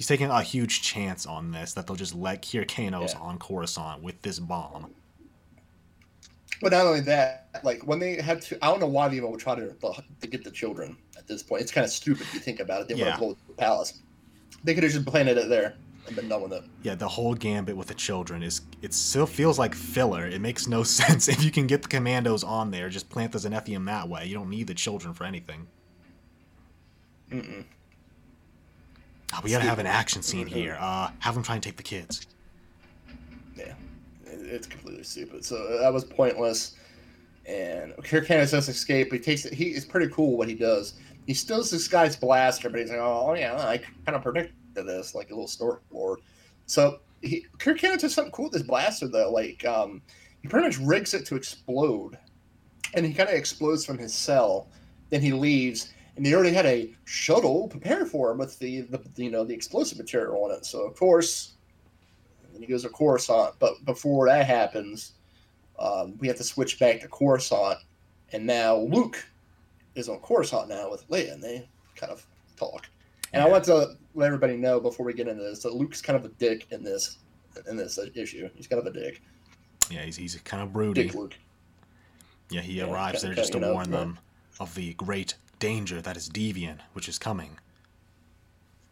He's 0.00 0.06
taking 0.06 0.30
a 0.30 0.40
huge 0.42 0.80
chance 0.80 1.26
on 1.26 1.50
this 1.52 1.74
that 1.74 1.86
they'll 1.86 1.94
just 1.94 2.14
let 2.14 2.40
Kir 2.40 2.64
Kanos 2.64 3.12
Yeah. 3.12 3.20
on 3.20 3.38
Coruscant 3.38 4.02
with 4.02 4.22
this 4.22 4.38
bomb. 4.38 4.94
But 6.62 6.72
not 6.72 6.86
only 6.86 7.00
that, 7.00 7.50
like 7.64 7.86
when 7.86 7.98
they 7.98 8.14
had 8.18 8.40
to, 8.40 8.64
I 8.64 8.70
don't 8.70 8.80
know 8.80 8.86
why 8.86 9.08
they 9.08 9.16
even 9.18 9.30
would 9.30 9.40
try 9.40 9.54
to 9.56 9.74
to 10.22 10.26
get 10.26 10.42
the 10.42 10.50
children 10.52 10.96
at 11.18 11.26
this 11.26 11.42
point. 11.42 11.60
It's 11.60 11.70
kind 11.70 11.84
of 11.84 11.90
stupid 11.90 12.22
if 12.22 12.32
you 12.32 12.40
think 12.40 12.60
about 12.60 12.80
it. 12.80 12.88
They 12.88 12.94
Yeah. 12.94 13.08
want 13.08 13.14
to 13.16 13.20
blow 13.20 13.36
the 13.48 13.52
palace. 13.62 14.00
They 14.64 14.72
could 14.72 14.84
have 14.84 14.92
just 14.94 15.04
planted 15.04 15.36
it 15.36 15.50
there 15.50 15.74
and 16.06 16.16
been 16.16 16.30
done 16.30 16.40
with 16.44 16.54
it. 16.54 16.64
Yeah, 16.82 16.94
the 16.94 17.08
whole 17.08 17.34
gambit 17.34 17.76
with 17.76 17.88
the 17.88 17.94
children 17.94 18.42
is 18.42 18.62
it 18.80 18.94
still 18.94 19.26
feels 19.26 19.58
like 19.58 19.74
filler. 19.74 20.26
It 20.26 20.40
makes 20.40 20.66
no 20.66 20.82
sense 20.98 21.28
if 21.28 21.44
you 21.44 21.50
can 21.50 21.66
get 21.66 21.82
the 21.82 21.88
commandos 21.88 22.42
on 22.42 22.70
there, 22.70 22.88
just 22.88 23.10
plant 23.10 23.32
the 23.32 23.38
Zenithium 23.38 23.84
that 23.84 24.08
way. 24.08 24.24
You 24.24 24.32
don't 24.32 24.48
need 24.48 24.66
the 24.66 24.72
children 24.74 25.12
for 25.12 25.24
anything. 25.24 25.66
Mm-mm. 27.30 27.64
Oh, 29.32 29.40
we 29.44 29.50
gotta 29.50 29.64
have 29.64 29.78
an 29.78 29.86
action 29.86 30.22
scene 30.22 30.46
here. 30.46 30.76
Uh, 30.80 31.10
have 31.20 31.34
them 31.34 31.42
try 31.42 31.54
and 31.54 31.62
take 31.62 31.76
the 31.76 31.82
kids. 31.82 32.26
Yeah, 33.56 33.74
it's 34.26 34.66
completely 34.66 35.04
stupid. 35.04 35.44
So 35.44 35.78
that 35.80 35.92
was 35.92 36.04
pointless. 36.04 36.76
And 37.46 37.94
Kir 38.04 38.22
Kanos 38.22 38.50
does 38.50 38.68
escape. 38.68 39.12
He 39.12 39.18
takes 39.18 39.44
it. 39.44 39.52
He 39.52 39.66
is 39.66 39.84
pretty 39.84 40.12
cool 40.12 40.36
what 40.36 40.48
he 40.48 40.54
does. 40.54 40.94
He 41.26 41.34
steals 41.34 41.70
this 41.70 41.88
guy's 41.88 42.16
blaster, 42.16 42.68
but 42.68 42.80
he's 42.80 42.90
like, 42.90 42.98
"Oh 43.00 43.34
yeah, 43.34 43.56
I 43.56 43.78
kind 44.04 44.16
of 44.16 44.22
predicted 44.22 44.54
this, 44.74 45.14
like 45.14 45.30
a 45.30 45.34
little 45.34 45.46
storyboard." 45.46 46.16
So 46.66 47.00
he 47.22 47.46
Kir 47.58 47.74
Kanos 47.74 48.00
does 48.00 48.14
something 48.14 48.32
cool 48.32 48.46
with 48.46 48.54
this 48.54 48.62
blaster 48.62 49.08
though. 49.08 49.30
Like 49.30 49.64
um, 49.64 50.02
he 50.42 50.48
pretty 50.48 50.66
much 50.66 50.78
rigs 50.78 51.14
it 51.14 51.26
to 51.26 51.36
explode, 51.36 52.18
and 52.94 53.06
he 53.06 53.12
kind 53.12 53.28
of 53.28 53.34
explodes 53.34 53.84
from 53.84 53.98
his 53.98 54.12
cell. 54.12 54.68
Then 55.10 55.20
he 55.20 55.32
leaves, 55.32 55.92
and 56.20 56.26
they 56.26 56.34
already 56.34 56.52
had 56.52 56.66
a 56.66 56.92
shuttle 57.06 57.66
prepared 57.68 58.06
for 58.06 58.30
him 58.30 58.36
with 58.36 58.58
the, 58.58 58.82
the 58.82 59.00
you 59.16 59.30
know 59.30 59.42
the 59.42 59.54
explosive 59.54 59.96
material 59.96 60.44
on 60.44 60.50
it. 60.50 60.66
So 60.66 60.82
of 60.86 60.94
course, 60.94 61.54
and 62.52 62.62
he 62.62 62.66
goes 62.66 62.82
to 62.82 62.90
Coruscant. 62.90 63.54
But 63.58 63.82
before 63.86 64.28
that 64.28 64.44
happens, 64.44 65.12
um, 65.78 66.18
we 66.18 66.28
have 66.28 66.36
to 66.36 66.44
switch 66.44 66.78
back 66.78 67.00
to 67.00 67.08
Coruscant, 67.08 67.78
and 68.32 68.44
now 68.44 68.76
Luke 68.76 69.24
is 69.94 70.10
on 70.10 70.18
Coruscant 70.18 70.68
now 70.68 70.90
with 70.90 71.08
Leia, 71.08 71.32
and 71.32 71.42
they 71.42 71.66
kind 71.96 72.12
of 72.12 72.26
talk. 72.58 72.86
And 73.32 73.42
I 73.42 73.48
want 73.48 73.64
to 73.64 73.96
let 74.14 74.26
everybody 74.26 74.58
know 74.58 74.78
before 74.78 75.06
we 75.06 75.14
get 75.14 75.26
into 75.26 75.42
this 75.42 75.62
that 75.62 75.72
Luke's 75.72 76.02
kind 76.02 76.18
of 76.18 76.26
a 76.26 76.34
dick 76.34 76.66
in 76.70 76.84
this 76.84 77.16
in 77.66 77.78
this 77.78 77.98
issue. 78.14 78.46
He's 78.54 78.66
kind 78.66 78.86
of 78.86 78.94
a 78.94 78.98
dick, 78.98 79.22
Yeah, 79.90 80.02
he's, 80.02 80.16
he's 80.16 80.36
kind 80.44 80.62
of 80.62 80.70
broody. 80.70 81.04
dick 81.04 81.14
Luke. 81.14 81.34
Yeah, 82.50 82.60
he 82.60 82.74
Yeah, 82.74 82.92
arrives 82.92 83.22
there 83.22 83.32
just 83.32 83.52
to 83.52 83.58
you 83.58 83.64
know, 83.64 83.72
warn 83.72 83.90
yeah. 83.90 84.00
them 84.00 84.18
of 84.58 84.74
the 84.74 84.92
great 84.94 85.34
danger 85.60 86.02
that 86.02 86.16
is 86.16 86.28
Devian, 86.28 86.78
which 86.94 87.08
is 87.08 87.18
coming. 87.18 87.58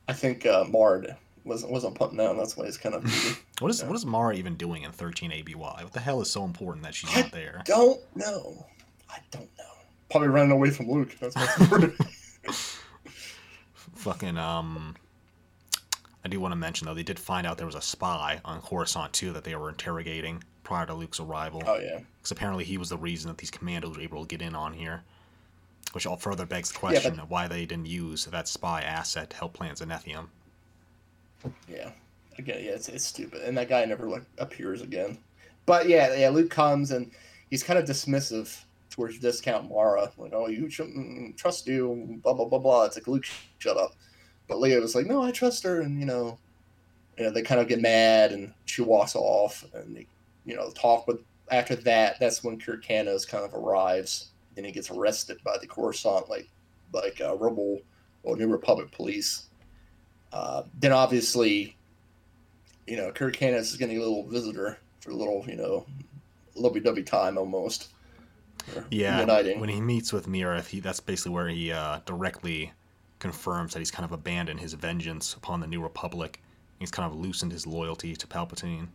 I 0.06 0.12
think 0.12 0.46
uh, 0.46 0.64
Mard 0.68 1.16
wasn't 1.44 1.72
wasn't 1.72 1.96
putting 1.96 2.16
down. 2.18 2.36
That's 2.36 2.56
why 2.56 2.66
he's 2.66 2.78
kind 2.78 2.94
of. 2.94 3.42
What 3.58 3.72
is 3.72 3.80
Yeah. 3.80 3.88
what 3.88 3.96
is 3.96 4.06
Mara 4.06 4.36
even 4.36 4.54
doing 4.54 4.82
in 4.84 4.92
13 4.92 5.32
ABY? 5.32 5.54
What 5.56 5.92
the 5.92 5.98
hell 5.98 6.20
is 6.20 6.30
so 6.30 6.44
important 6.44 6.84
that 6.84 6.94
she's 6.94 7.10
I 7.16 7.22
not 7.22 7.32
there? 7.32 7.62
don't 7.64 7.98
know. 8.14 8.64
I 9.10 9.18
don't 9.32 9.50
know. 9.58 9.64
Probably 10.10 10.28
running 10.28 10.52
away 10.52 10.70
from 10.70 10.88
Luke. 10.88 11.16
That's 11.18 11.34
what's 11.34 11.60
important. 11.60 11.94
Fucking 13.96 14.38
um. 14.38 14.94
I 16.24 16.28
do 16.28 16.40
want 16.40 16.52
to 16.52 16.56
mention 16.56 16.86
though 16.86 16.94
they 16.94 17.02
did 17.02 17.18
find 17.18 17.46
out 17.46 17.56
there 17.56 17.66
was 17.66 17.74
a 17.74 17.80
spy 17.80 18.40
on 18.44 18.60
Coruscant 18.60 19.12
too 19.12 19.32
that 19.32 19.44
they 19.44 19.54
were 19.56 19.68
interrogating 19.70 20.42
prior 20.62 20.84
to 20.86 20.94
Luke's 20.94 21.20
arrival. 21.20 21.62
oh 21.66 21.78
yeah. 21.78 22.00
Because 22.18 22.30
apparently 22.32 22.64
he 22.64 22.76
was 22.78 22.88
the 22.90 22.98
reason 22.98 23.28
that 23.28 23.38
these 23.38 23.50
commandos 23.50 23.96
were 23.96 24.02
able 24.02 24.24
to 24.24 24.28
get 24.28 24.46
in 24.46 24.54
on 24.54 24.72
here. 24.72 25.02
Which 25.92 26.06
all 26.06 26.16
further 26.16 26.44
begs 26.46 26.70
the 26.70 26.74
Yeah, 26.74 26.80
question 26.80 27.14
but- 27.16 27.22
of 27.24 27.30
why 27.30 27.48
they 27.48 27.64
didn't 27.64 27.86
use 27.86 28.26
that 28.26 28.48
spy 28.48 28.82
asset 28.82 29.30
to 29.30 29.36
help 29.36 29.54
plant 29.54 29.78
Zenithium. 29.78 30.28
Yeah. 31.68 31.90
Again, 32.36 32.62
yeah, 32.64 32.72
it's, 32.72 32.88
it's 32.88 33.06
stupid. 33.06 33.42
And 33.42 33.56
that 33.56 33.68
guy 33.68 33.84
never 33.84 34.08
like 34.08 34.22
appears 34.38 34.82
again. 34.82 35.18
But 35.66 35.88
yeah, 35.88 36.14
yeah, 36.14 36.28
Luke 36.28 36.50
comes 36.50 36.90
and 36.92 37.10
he's 37.50 37.62
kind 37.62 37.78
of 37.78 37.84
dismissive 37.84 38.64
towards 38.90 39.18
discount 39.18 39.68
Mara. 39.68 40.10
Like, 40.16 40.32
oh, 40.34 40.48
you 40.48 40.70
shouldn't 40.70 40.96
mm, 40.96 41.36
trust 41.36 41.66
you, 41.66 42.20
blah 42.22 42.32
blah 42.34 42.44
blah 42.46 42.58
blah. 42.58 42.84
It's 42.84 42.96
like 42.96 43.08
Luke, 43.08 43.26
shut 43.58 43.76
up. 43.76 43.94
But 44.46 44.58
Leia 44.58 44.80
was 44.80 44.94
like, 44.94 45.06
no, 45.06 45.22
I 45.22 45.30
trust 45.30 45.62
her, 45.64 45.80
and 45.82 46.00
you 46.00 46.06
know, 46.06 46.38
you 47.18 47.24
know, 47.24 47.30
they 47.30 47.42
kind 47.42 47.60
of 47.60 47.68
get 47.68 47.82
mad 47.82 48.32
and 48.32 48.52
she 48.64 48.82
walks 48.82 49.14
off 49.14 49.64
and 49.74 49.96
they, 49.96 50.06
you 50.46 50.56
know, 50.56 50.70
talk. 50.70 51.06
with, 51.06 51.20
after 51.50 51.74
that, 51.76 52.18
that's 52.20 52.44
when 52.44 52.58
Kir 52.58 52.78
Kanos 52.78 53.28
kind 53.28 53.44
of 53.44 53.52
arrives. 53.54 54.30
Then 54.58 54.64
he 54.64 54.72
gets 54.72 54.90
arrested 54.90 55.38
by 55.44 55.56
the 55.60 55.68
Coruscant, 55.68 56.28
like, 56.28 56.48
like 56.92 57.20
uh, 57.20 57.36
rebel 57.36 57.78
or 58.24 58.36
New 58.36 58.48
Republic 58.48 58.90
police. 58.90 59.46
Uh, 60.32 60.64
then 60.80 60.90
obviously, 60.90 61.76
you 62.84 62.96
know, 62.96 63.12
Kir 63.12 63.30
Kanos 63.30 63.60
is 63.60 63.76
getting 63.76 63.98
a 63.98 64.00
little 64.00 64.26
visitor 64.26 64.76
for 64.98 65.12
a 65.12 65.14
little, 65.14 65.44
you 65.46 65.54
know, 65.54 65.86
lovey 66.56 66.80
dovey 66.80 67.04
time 67.04 67.38
almost. 67.38 67.90
Yeah, 68.90 69.20
uniting. 69.20 69.60
when 69.60 69.68
he 69.68 69.80
meets 69.80 70.12
with 70.12 70.26
Mirith, 70.26 70.66
he 70.66 70.80
that's 70.80 70.98
basically 70.98 71.30
where 71.30 71.46
he 71.46 71.70
uh, 71.70 72.00
directly 72.04 72.72
confirms 73.20 73.74
that 73.74 73.78
he's 73.78 73.92
kind 73.92 74.04
of 74.04 74.10
abandoned 74.10 74.58
his 74.58 74.72
vengeance 74.72 75.34
upon 75.34 75.60
the 75.60 75.68
New 75.68 75.80
Republic. 75.80 76.42
He's 76.80 76.90
kind 76.90 77.08
of 77.08 77.16
loosened 77.16 77.52
his 77.52 77.64
loyalty 77.64 78.16
to 78.16 78.26
Palpatine. 78.26 78.88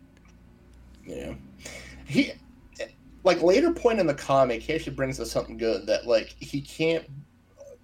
Yeah, 1.05 1.35
he 2.03 2.33
like 3.23 3.41
later 3.41 3.71
point 3.71 3.99
in 3.99 4.07
the 4.07 4.13
comic, 4.13 4.61
he 4.61 4.73
actually 4.73 4.95
brings 4.95 5.19
us 5.19 5.31
something 5.31 5.57
good 5.57 5.85
that 5.87 6.05
like 6.05 6.35
he 6.39 6.61
can't 6.61 7.05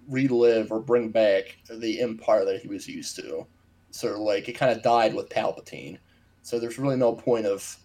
relive 0.08 0.72
or 0.72 0.80
bring 0.80 1.10
back 1.10 1.56
the 1.70 2.00
empire 2.00 2.44
that 2.44 2.60
he 2.60 2.68
was 2.68 2.88
used 2.88 3.16
to. 3.16 3.46
So 3.90 4.22
like 4.22 4.48
it 4.48 4.52
kind 4.52 4.72
of 4.72 4.82
died 4.82 5.14
with 5.14 5.28
Palpatine. 5.28 5.98
So 6.42 6.58
there's 6.58 6.78
really 6.78 6.96
no 6.96 7.14
point 7.14 7.46
of 7.46 7.78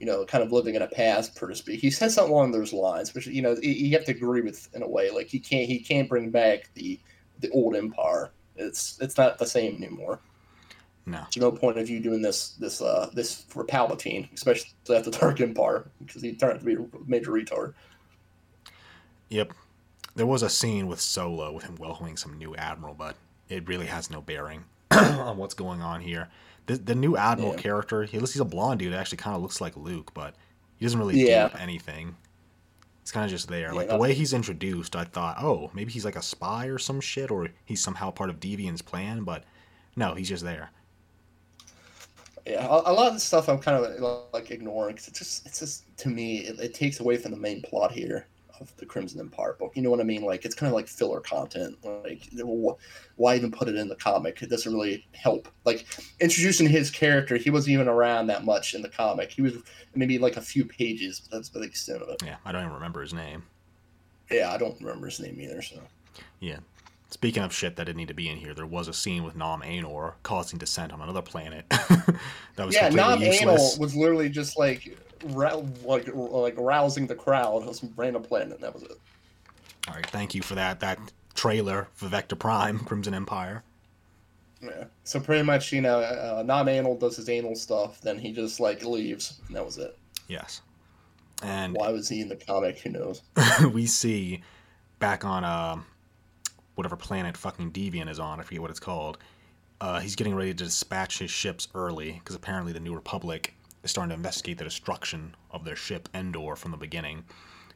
you 0.00 0.06
know, 0.06 0.24
kind 0.24 0.42
of 0.42 0.52
living 0.52 0.74
in 0.74 0.82
a 0.82 0.86
past, 0.86 1.34
per 1.36 1.48
to 1.48 1.54
speak. 1.54 1.80
He 1.80 1.90
said 1.90 2.10
something 2.10 2.32
along 2.32 2.52
those 2.52 2.72
lines, 2.72 3.14
which 3.14 3.26
you 3.26 3.42
know 3.42 3.56
you 3.62 3.92
have 3.96 4.04
to 4.06 4.12
agree 4.12 4.42
with 4.42 4.68
in 4.74 4.82
a 4.82 4.88
way. 4.88 5.10
Like 5.10 5.28
he 5.28 5.38
can't 5.38 5.66
he 5.66 5.78
can't 5.78 6.08
bring 6.08 6.30
back 6.30 6.68
the 6.74 7.00
the 7.40 7.50
old 7.50 7.76
empire. 7.76 8.32
It's 8.56 8.98
it's 9.00 9.16
not 9.16 9.38
the 9.38 9.46
same 9.46 9.76
anymore. 9.76 10.20
No, 11.06 11.18
there's 11.18 11.36
no 11.36 11.52
point 11.52 11.78
of 11.78 11.90
you 11.90 12.00
doing 12.00 12.22
this 12.22 12.50
this 12.50 12.80
uh 12.80 13.10
this 13.12 13.42
for 13.48 13.64
Palpatine, 13.64 14.32
especially 14.32 14.70
after 14.90 15.10
the 15.10 15.18
Dark 15.18 15.40
Empire, 15.40 15.90
because 16.04 16.22
he 16.22 16.34
turned 16.34 16.54
out 16.54 16.60
to 16.60 16.64
be 16.64 16.74
a 16.74 16.86
major 17.06 17.30
retard. 17.30 17.74
Yep, 19.28 19.52
there 20.14 20.26
was 20.26 20.42
a 20.42 20.48
scene 20.48 20.86
with 20.86 21.00
Solo 21.00 21.52
with 21.52 21.64
him 21.64 21.76
welcoming 21.76 22.16
some 22.16 22.38
new 22.38 22.54
admiral, 22.56 22.94
but 22.94 23.16
it 23.48 23.68
really 23.68 23.86
has 23.86 24.10
no 24.10 24.20
bearing 24.20 24.64
on 24.90 25.36
what's 25.36 25.54
going 25.54 25.82
on 25.82 26.00
here. 26.00 26.28
The, 26.66 26.76
the 26.76 26.94
new 26.94 27.16
admiral 27.16 27.52
yeah. 27.52 27.60
character, 27.60 28.04
he 28.04 28.18
looks 28.18 28.32
he's 28.32 28.40
a 28.40 28.46
blonde 28.46 28.80
dude. 28.80 28.94
Actually 28.94 29.18
kind 29.18 29.36
of 29.36 29.42
looks 29.42 29.60
like 29.60 29.76
Luke, 29.76 30.12
but 30.14 30.34
he 30.76 30.86
doesn't 30.86 30.98
really 30.98 31.26
yeah. 31.26 31.48
do 31.48 31.58
anything. 31.58 32.16
He's 33.02 33.12
kind 33.12 33.24
of 33.24 33.30
just 33.30 33.48
there. 33.48 33.68
Yeah, 33.68 33.72
like 33.72 33.88
the 33.88 33.98
way 33.98 34.14
he's 34.14 34.32
introduced, 34.32 34.96
I 34.96 35.04
thought, 35.04 35.36
oh, 35.42 35.70
maybe 35.74 35.92
he's 35.92 36.06
like 36.06 36.16
a 36.16 36.22
spy 36.22 36.66
or 36.66 36.78
some 36.78 37.02
shit, 37.02 37.30
or 37.30 37.48
he's 37.66 37.82
somehow 37.82 38.10
part 38.10 38.30
of 38.30 38.40
Devian's 38.40 38.80
plan. 38.80 39.24
But 39.24 39.44
no, 39.94 40.14
he's 40.14 40.28
just 40.28 40.42
there. 40.42 40.70
Yeah, 42.46 42.66
a, 42.66 42.92
lot 42.92 43.06
of 43.08 43.14
the 43.14 43.20
stuff 43.20 43.48
I'm 43.48 43.58
kind 43.58 43.82
of 43.82 44.26
like 44.34 44.50
ignoring 44.50 44.94
because 44.94 45.08
it's 45.08 45.18
just, 45.18 45.46
it's 45.46 45.60
just 45.60 45.96
to 45.98 46.10
me, 46.10 46.40
it, 46.40 46.60
it 46.60 46.74
takes 46.74 47.00
away 47.00 47.16
from 47.16 47.30
the 47.30 47.38
main 47.38 47.62
plot 47.62 47.90
here 47.90 48.26
of 48.60 48.74
the 48.76 48.86
Crimson 48.86 49.20
Empire 49.20 49.56
book. 49.58 49.72
You 49.74 49.82
know 49.82 49.90
what 49.90 50.00
I 50.00 50.04
mean? 50.04 50.22
Like 50.22 50.44
it's 50.44 50.54
kind 50.54 50.68
of 50.68 50.74
like 50.74 50.86
filler 50.86 51.20
content. 51.20 51.76
Like 51.82 52.28
why 53.16 53.36
even 53.36 53.50
put 53.50 53.68
it 53.68 53.76
in 53.76 53.88
the 53.88 53.96
comic? 53.96 54.42
It 54.42 54.50
doesn't 54.50 54.72
really 54.72 55.06
help. 55.12 55.48
Like 55.64 55.86
introducing 56.20 56.68
his 56.68 56.90
character, 56.90 57.36
he 57.36 57.50
wasn't 57.50 57.74
even 57.74 57.88
around 57.88 58.26
that 58.28 58.44
much 58.44 58.74
in 58.74 58.82
the 58.82 58.88
comic. 58.88 59.30
He 59.30 59.42
was 59.42 59.54
maybe 59.94 60.18
like 60.18 60.36
a 60.36 60.42
few 60.42 60.64
pages. 60.64 61.20
But 61.20 61.36
that's 61.36 61.48
the 61.48 61.62
extent 61.62 62.02
of 62.02 62.08
it. 62.10 62.22
Yeah, 62.24 62.36
I 62.44 62.52
don't 62.52 62.62
even 62.62 62.74
remember 62.74 63.00
his 63.00 63.14
name. 63.14 63.44
Yeah, 64.30 64.52
I 64.52 64.58
don't 64.58 64.78
remember 64.80 65.06
his 65.06 65.20
name 65.20 65.40
either. 65.40 65.62
So. 65.62 65.80
Yeah. 66.40 66.58
Speaking 67.14 67.44
of 67.44 67.54
shit 67.54 67.76
that 67.76 67.84
didn't 67.84 67.98
need 67.98 68.08
to 68.08 68.14
be 68.14 68.28
in 68.28 68.38
here, 68.38 68.54
there 68.54 68.66
was 68.66 68.88
a 68.88 68.92
scene 68.92 69.22
with 69.22 69.36
Nom 69.36 69.62
Anor 69.62 70.14
causing 70.24 70.58
descent 70.58 70.92
on 70.92 71.00
another 71.00 71.22
planet. 71.22 71.64
that 71.70 72.66
was 72.66 72.74
yeah, 72.74 72.88
Nom 72.88 73.20
Anor 73.20 73.78
was 73.78 73.94
literally 73.94 74.28
just 74.28 74.58
like 74.58 74.98
like 75.22 76.08
like 76.12 76.54
rousing 76.58 77.06
the 77.06 77.14
crowd 77.14 77.62
on 77.62 77.72
some 77.72 77.94
random 77.96 78.24
planet. 78.24 78.60
That 78.60 78.74
was 78.74 78.82
it. 78.82 78.98
All 79.86 79.94
right, 79.94 80.04
thank 80.06 80.34
you 80.34 80.42
for 80.42 80.56
that. 80.56 80.80
That 80.80 80.98
trailer 81.34 81.86
for 81.92 82.08
Vector 82.08 82.34
Prime, 82.34 82.78
Crimson 82.84 83.14
Empire. 83.14 83.62
Yeah. 84.60 84.86
So 85.04 85.20
pretty 85.20 85.44
much, 85.44 85.72
you 85.72 85.82
know, 85.82 86.00
uh, 86.00 86.42
Nom 86.44 86.66
Anor 86.66 86.98
does 86.98 87.14
his 87.14 87.28
anal 87.28 87.54
stuff, 87.54 88.00
then 88.00 88.18
he 88.18 88.32
just 88.32 88.58
like 88.58 88.84
leaves, 88.84 89.40
and 89.46 89.54
that 89.54 89.64
was 89.64 89.78
it. 89.78 89.96
Yes. 90.26 90.62
And 91.44 91.74
why 91.74 91.90
was 91.90 92.08
he 92.08 92.22
in 92.22 92.28
the 92.28 92.34
comic? 92.34 92.80
Who 92.80 92.90
knows? 92.90 93.22
we 93.72 93.86
see 93.86 94.42
back 94.98 95.24
on 95.24 95.44
uh, 95.44 95.76
whatever 96.74 96.96
planet 96.96 97.36
fucking 97.36 97.72
Devian 97.72 98.08
is 98.08 98.18
on. 98.18 98.40
I 98.40 98.42
forget 98.42 98.60
what 98.60 98.70
it's 98.70 98.80
called. 98.80 99.18
Uh, 99.80 100.00
he's 100.00 100.16
getting 100.16 100.34
ready 100.34 100.54
to 100.54 100.64
dispatch 100.64 101.18
his 101.18 101.30
ships 101.30 101.68
early 101.74 102.12
because 102.12 102.36
apparently 102.36 102.72
the 102.72 102.80
New 102.80 102.94
Republic 102.94 103.54
is 103.82 103.90
starting 103.90 104.10
to 104.10 104.14
investigate 104.14 104.58
the 104.58 104.64
destruction 104.64 105.34
of 105.50 105.64
their 105.64 105.76
ship 105.76 106.08
Endor 106.14 106.56
from 106.56 106.70
the 106.70 106.76
beginning. 106.76 107.24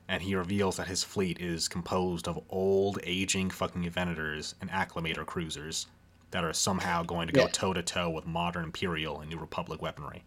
And 0.09 0.23
he 0.23 0.35
reveals 0.35 0.77
that 0.77 0.89
his 0.89 1.05
fleet 1.05 1.39
is 1.41 1.69
composed 1.69 2.29
of 2.29 2.43
old, 2.49 2.99
aging 3.05 3.51
fucking 3.51 3.83
Venators 3.91 4.55
and 4.61 4.71
Acclamator 4.71 5.27
cruisers 5.27 5.87
that 6.31 6.45
are 6.45 6.53
somehow 6.53 7.03
going 7.03 7.27
to 7.27 7.33
go 7.33 7.47
toe 7.49 7.75
to 7.75 7.83
toe 7.83 8.09
with 8.09 8.27
modern 8.27 8.65
Imperial 8.65 9.21
and 9.21 9.31
New 9.31 9.39
Republic 9.39 9.83
weaponry. 9.83 10.25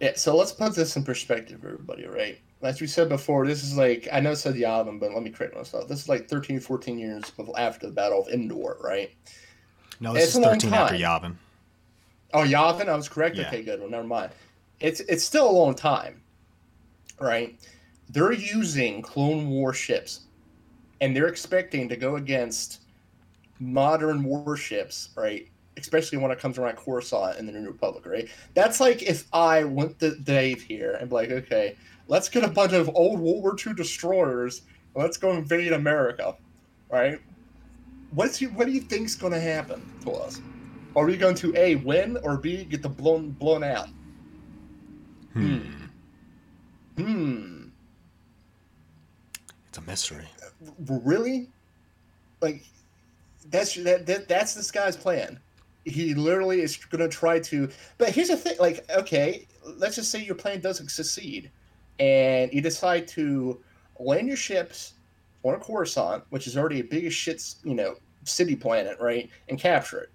Yeah, 0.00 0.12
so 0.16 0.36
let's 0.36 0.52
put 0.52 0.74
this 0.74 0.96
in 0.96 1.04
perspective, 1.04 1.60
everybody, 1.64 2.06
right? 2.06 2.38
As 2.62 2.80
we 2.80 2.86
said 2.86 3.08
before, 3.08 3.46
this 3.46 3.62
is 3.62 3.76
like, 3.76 4.08
I 4.12 4.20
know 4.20 4.32
it 4.32 4.36
said 4.36 4.54
the 4.54 4.62
Yavin, 4.62 4.98
but 4.98 5.12
let 5.12 5.22
me 5.22 5.30
correct 5.30 5.54
myself. 5.54 5.88
This 5.88 6.00
is 6.00 6.08
like 6.08 6.28
13, 6.28 6.60
14 6.60 6.98
years 6.98 7.32
after 7.56 7.86
the 7.86 7.92
Battle 7.92 8.22
of 8.22 8.28
Endor, 8.28 8.76
right? 8.82 9.10
No, 10.00 10.12
this 10.12 10.36
it's 10.36 10.36
is 10.36 10.44
13 10.44 10.72
after 10.74 10.96
Yavin. 10.96 11.36
Oh, 12.34 12.40
Yavin? 12.40 12.88
I 12.88 12.96
was 12.96 13.08
correct? 13.08 13.36
Yeah. 13.36 13.46
Okay, 13.46 13.62
good. 13.62 13.80
Well, 13.80 13.88
never 13.88 14.06
mind 14.06 14.32
it's 14.80 15.00
it's 15.00 15.24
still 15.24 15.48
a 15.48 15.52
long 15.52 15.74
time, 15.74 16.22
right? 17.20 17.58
They're 18.10 18.32
using 18.32 19.02
clone 19.02 19.48
warships, 19.48 20.26
and 21.00 21.14
they're 21.14 21.28
expecting 21.28 21.88
to 21.88 21.96
go 21.96 22.16
against 22.16 22.82
modern 23.58 24.22
warships, 24.22 25.10
right? 25.16 25.48
Especially 25.76 26.18
when 26.18 26.30
it 26.30 26.38
comes 26.38 26.58
around 26.58 26.76
Coruscant 26.76 27.38
and 27.38 27.48
the 27.48 27.52
New 27.52 27.66
Republic, 27.66 28.06
right? 28.06 28.28
That's 28.54 28.80
like 28.80 29.02
if 29.02 29.26
I 29.32 29.64
went 29.64 29.98
to 30.00 30.16
Dave 30.16 30.62
here 30.62 30.92
and 30.92 31.08
be 31.10 31.14
like, 31.14 31.30
okay, 31.30 31.76
let's 32.08 32.28
get 32.28 32.44
a 32.44 32.48
bunch 32.48 32.72
of 32.72 32.90
old 32.94 33.20
World 33.20 33.42
War 33.42 33.56
II 33.66 33.74
destroyers, 33.74 34.62
let's 34.94 35.16
go 35.16 35.32
invade 35.32 35.72
America, 35.72 36.34
right? 36.90 37.20
What's 38.12 38.40
you, 38.40 38.48
what 38.50 38.66
do 38.66 38.72
you 38.72 38.80
think's 38.80 39.14
going 39.14 39.32
to 39.32 39.40
happen 39.40 39.82
to 40.04 40.12
us? 40.12 40.40
Are 40.96 41.04
we 41.04 41.18
going 41.18 41.34
to 41.36 41.54
a 41.56 41.74
win 41.76 42.16
or 42.22 42.38
b 42.38 42.64
get 42.64 42.82
the 42.82 42.88
blown 42.88 43.30
blown 43.32 43.62
out? 43.62 43.88
Hmm. 45.34 45.58
Hmm. 46.96 47.64
It's 49.68 49.76
a 49.76 49.82
mystery. 49.82 50.26
Really? 50.88 51.50
Like 52.40 52.62
that's 53.50 53.74
that, 53.74 54.06
that 54.06 54.26
that's 54.26 54.54
this 54.54 54.70
guy's 54.70 54.96
plan. 54.96 55.38
He 55.86 56.14
literally 56.14 56.60
is 56.60 56.76
going 56.76 57.00
to 57.00 57.08
try 57.08 57.38
to. 57.40 57.68
But 57.98 58.10
here's 58.10 58.28
the 58.28 58.36
thing: 58.36 58.56
like, 58.58 58.84
okay, 58.90 59.46
let's 59.64 59.96
just 59.96 60.10
say 60.10 60.22
your 60.22 60.34
plan 60.34 60.60
doesn't 60.60 60.90
succeed, 60.90 61.50
and 61.98 62.52
you 62.52 62.60
decide 62.60 63.08
to 63.08 63.60
land 63.98 64.28
your 64.28 64.36
ships 64.36 64.94
on 65.42 65.54
a 65.54 65.58
Coruscant, 65.58 66.24
which 66.30 66.46
is 66.46 66.56
already 66.56 66.80
a 66.80 66.84
biggest 66.84 67.16
shit, 67.16 67.54
you 67.64 67.74
know, 67.74 67.94
city 68.24 68.56
planet, 68.56 68.98
right, 69.00 69.30
and 69.48 69.58
capture 69.58 70.00
it. 70.00 70.10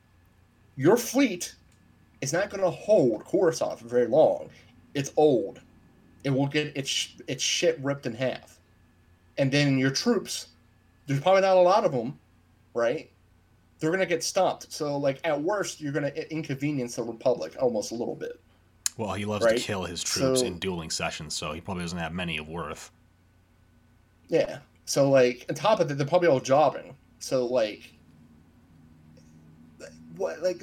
Your 0.76 0.98
fleet 0.98 1.56
is 2.22 2.34
not 2.34 2.50
going 2.50 2.62
to 2.62 2.70
hold 2.70 3.26
Coruscant 3.26 3.80
for 3.80 3.88
very 3.88 4.08
long 4.08 4.50
it's 4.94 5.12
old. 5.18 5.62
It 6.24 6.30
will 6.30 6.48
get 6.48 6.76
its 6.76 7.16
its 7.28 7.44
shit 7.44 7.80
ripped 7.82 8.06
in 8.06 8.14
half, 8.14 8.60
and 9.38 9.52
then 9.52 9.78
your 9.78 9.92
troops, 9.92 10.48
there's 11.08 11.20
probably 11.20 11.42
not 11.42 11.58
a 11.58 11.62
lot 11.62 11.86
of 11.86 11.92
them, 11.92 12.20
right? 12.74 13.10
They're 13.82 13.92
gonna 13.92 14.06
get 14.06 14.24
stomped. 14.24 14.72
So 14.72 14.96
like 14.98 15.20
at 15.24 15.42
worst, 15.42 15.82
you're 15.82 15.92
gonna 15.92 16.14
inconvenience 16.30 16.96
the 16.96 17.04
Republic 17.04 17.56
almost 17.60 17.92
a 17.92 17.96
little 17.96 18.16
bit. 18.16 18.40
Well, 18.96 19.14
he 19.14 19.26
loves 19.26 19.44
right? 19.44 19.58
to 19.58 19.64
kill 19.64 19.84
his 19.84 20.04
troops 20.04 20.42
so, 20.42 20.46
in 20.46 20.60
dueling 20.60 20.92
sessions, 20.92 21.34
so 21.34 21.52
he 21.52 21.60
probably 21.60 21.84
doesn't 21.84 21.98
have 21.98 22.14
many 22.14 22.38
of 22.38 22.48
worth. 22.48 22.92
Yeah. 24.30 24.60
So 24.86 25.10
like 25.10 25.46
on 25.50 25.56
top 25.56 25.80
of 25.80 25.90
that, 25.90 25.96
they're 25.96 26.08
probably 26.08 26.28
all 26.28 26.40
jobbing. 26.40 26.96
So 27.18 27.48
like, 27.48 27.92
what 30.16 30.44
like 30.44 30.62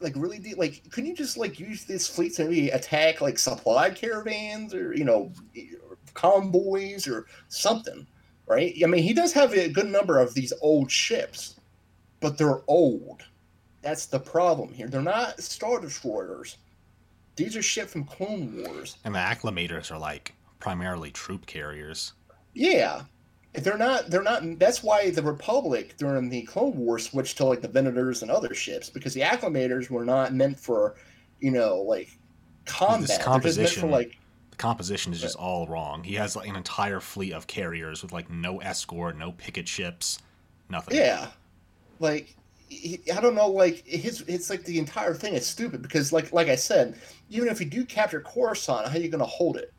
like 0.00 0.12
really 0.16 0.38
deep 0.38 0.58
like 0.58 0.82
couldn't 0.90 1.08
you 1.08 1.16
just 1.16 1.36
like 1.36 1.58
use 1.58 1.84
this 1.84 2.06
fleet 2.06 2.34
to 2.34 2.44
maybe 2.44 2.68
attack 2.70 3.20
like 3.20 3.38
supply 3.38 3.90
caravans 3.90 4.74
or 4.74 4.94
you 4.94 5.04
know 5.04 5.32
convoys 6.14 7.08
or 7.08 7.26
something 7.48 8.06
right 8.46 8.74
i 8.82 8.86
mean 8.86 9.02
he 9.02 9.12
does 9.12 9.32
have 9.32 9.52
a 9.54 9.68
good 9.68 9.86
number 9.86 10.18
of 10.18 10.34
these 10.34 10.52
old 10.60 10.90
ships 10.90 11.57
but 12.20 12.38
they're 12.38 12.62
old. 12.66 13.22
That's 13.82 14.06
the 14.06 14.18
problem 14.18 14.72
here. 14.72 14.88
They're 14.88 15.02
not 15.02 15.40
star 15.40 15.80
destroyers. 15.80 16.56
These 17.36 17.56
are 17.56 17.62
ships 17.62 17.92
from 17.92 18.04
clone 18.04 18.64
wars. 18.64 18.96
And 19.04 19.14
the 19.14 19.20
acclamators 19.20 19.92
are 19.92 19.98
like 19.98 20.34
primarily 20.58 21.10
troop 21.10 21.46
carriers. 21.46 22.14
Yeah. 22.54 23.02
They're 23.54 23.78
not 23.78 24.10
they're 24.10 24.22
not 24.22 24.58
that's 24.58 24.82
why 24.82 25.10
the 25.10 25.22
republic 25.22 25.96
during 25.96 26.28
the 26.28 26.42
clone 26.42 26.76
wars 26.76 27.08
switched 27.08 27.36
to 27.38 27.44
like 27.44 27.60
the 27.62 27.68
venators 27.68 28.22
and 28.22 28.30
other 28.30 28.54
ships 28.54 28.90
because 28.90 29.14
the 29.14 29.22
acclamators 29.22 29.88
were 29.90 30.04
not 30.04 30.34
meant 30.34 30.58
for 30.58 30.96
you 31.40 31.50
know, 31.50 31.76
like 31.82 32.18
combat. 32.66 33.18
For 33.18 33.24
composition- 33.24 33.90
like 33.90 34.18
The 34.50 34.56
composition 34.56 35.12
is 35.12 35.20
just 35.20 35.36
all 35.36 35.66
wrong. 35.66 36.04
He 36.04 36.14
has 36.14 36.36
like 36.36 36.48
an 36.48 36.56
entire 36.56 37.00
fleet 37.00 37.32
of 37.32 37.46
carriers 37.46 38.02
with 38.02 38.12
like 38.12 38.28
no 38.30 38.58
escort, 38.60 39.16
no 39.16 39.32
picket 39.32 39.68
ships, 39.68 40.18
nothing. 40.68 40.96
Yeah, 40.96 41.28
like 42.00 42.36
he, 42.68 43.00
I 43.14 43.20
don't 43.20 43.34
know, 43.34 43.48
like 43.48 43.86
his 43.86 44.22
it's 44.22 44.50
like 44.50 44.64
the 44.64 44.78
entire 44.78 45.14
thing 45.14 45.34
is 45.34 45.46
stupid 45.46 45.82
because 45.82 46.12
like 46.12 46.32
like 46.32 46.48
I 46.48 46.56
said, 46.56 46.98
even 47.30 47.48
if 47.48 47.60
you 47.60 47.66
do 47.66 47.84
capture 47.84 48.20
Coruscant, 48.20 48.88
how 48.88 48.96
are 48.96 49.00
you 49.00 49.08
going 49.08 49.20
to 49.20 49.26
hold 49.26 49.56
it? 49.56 49.72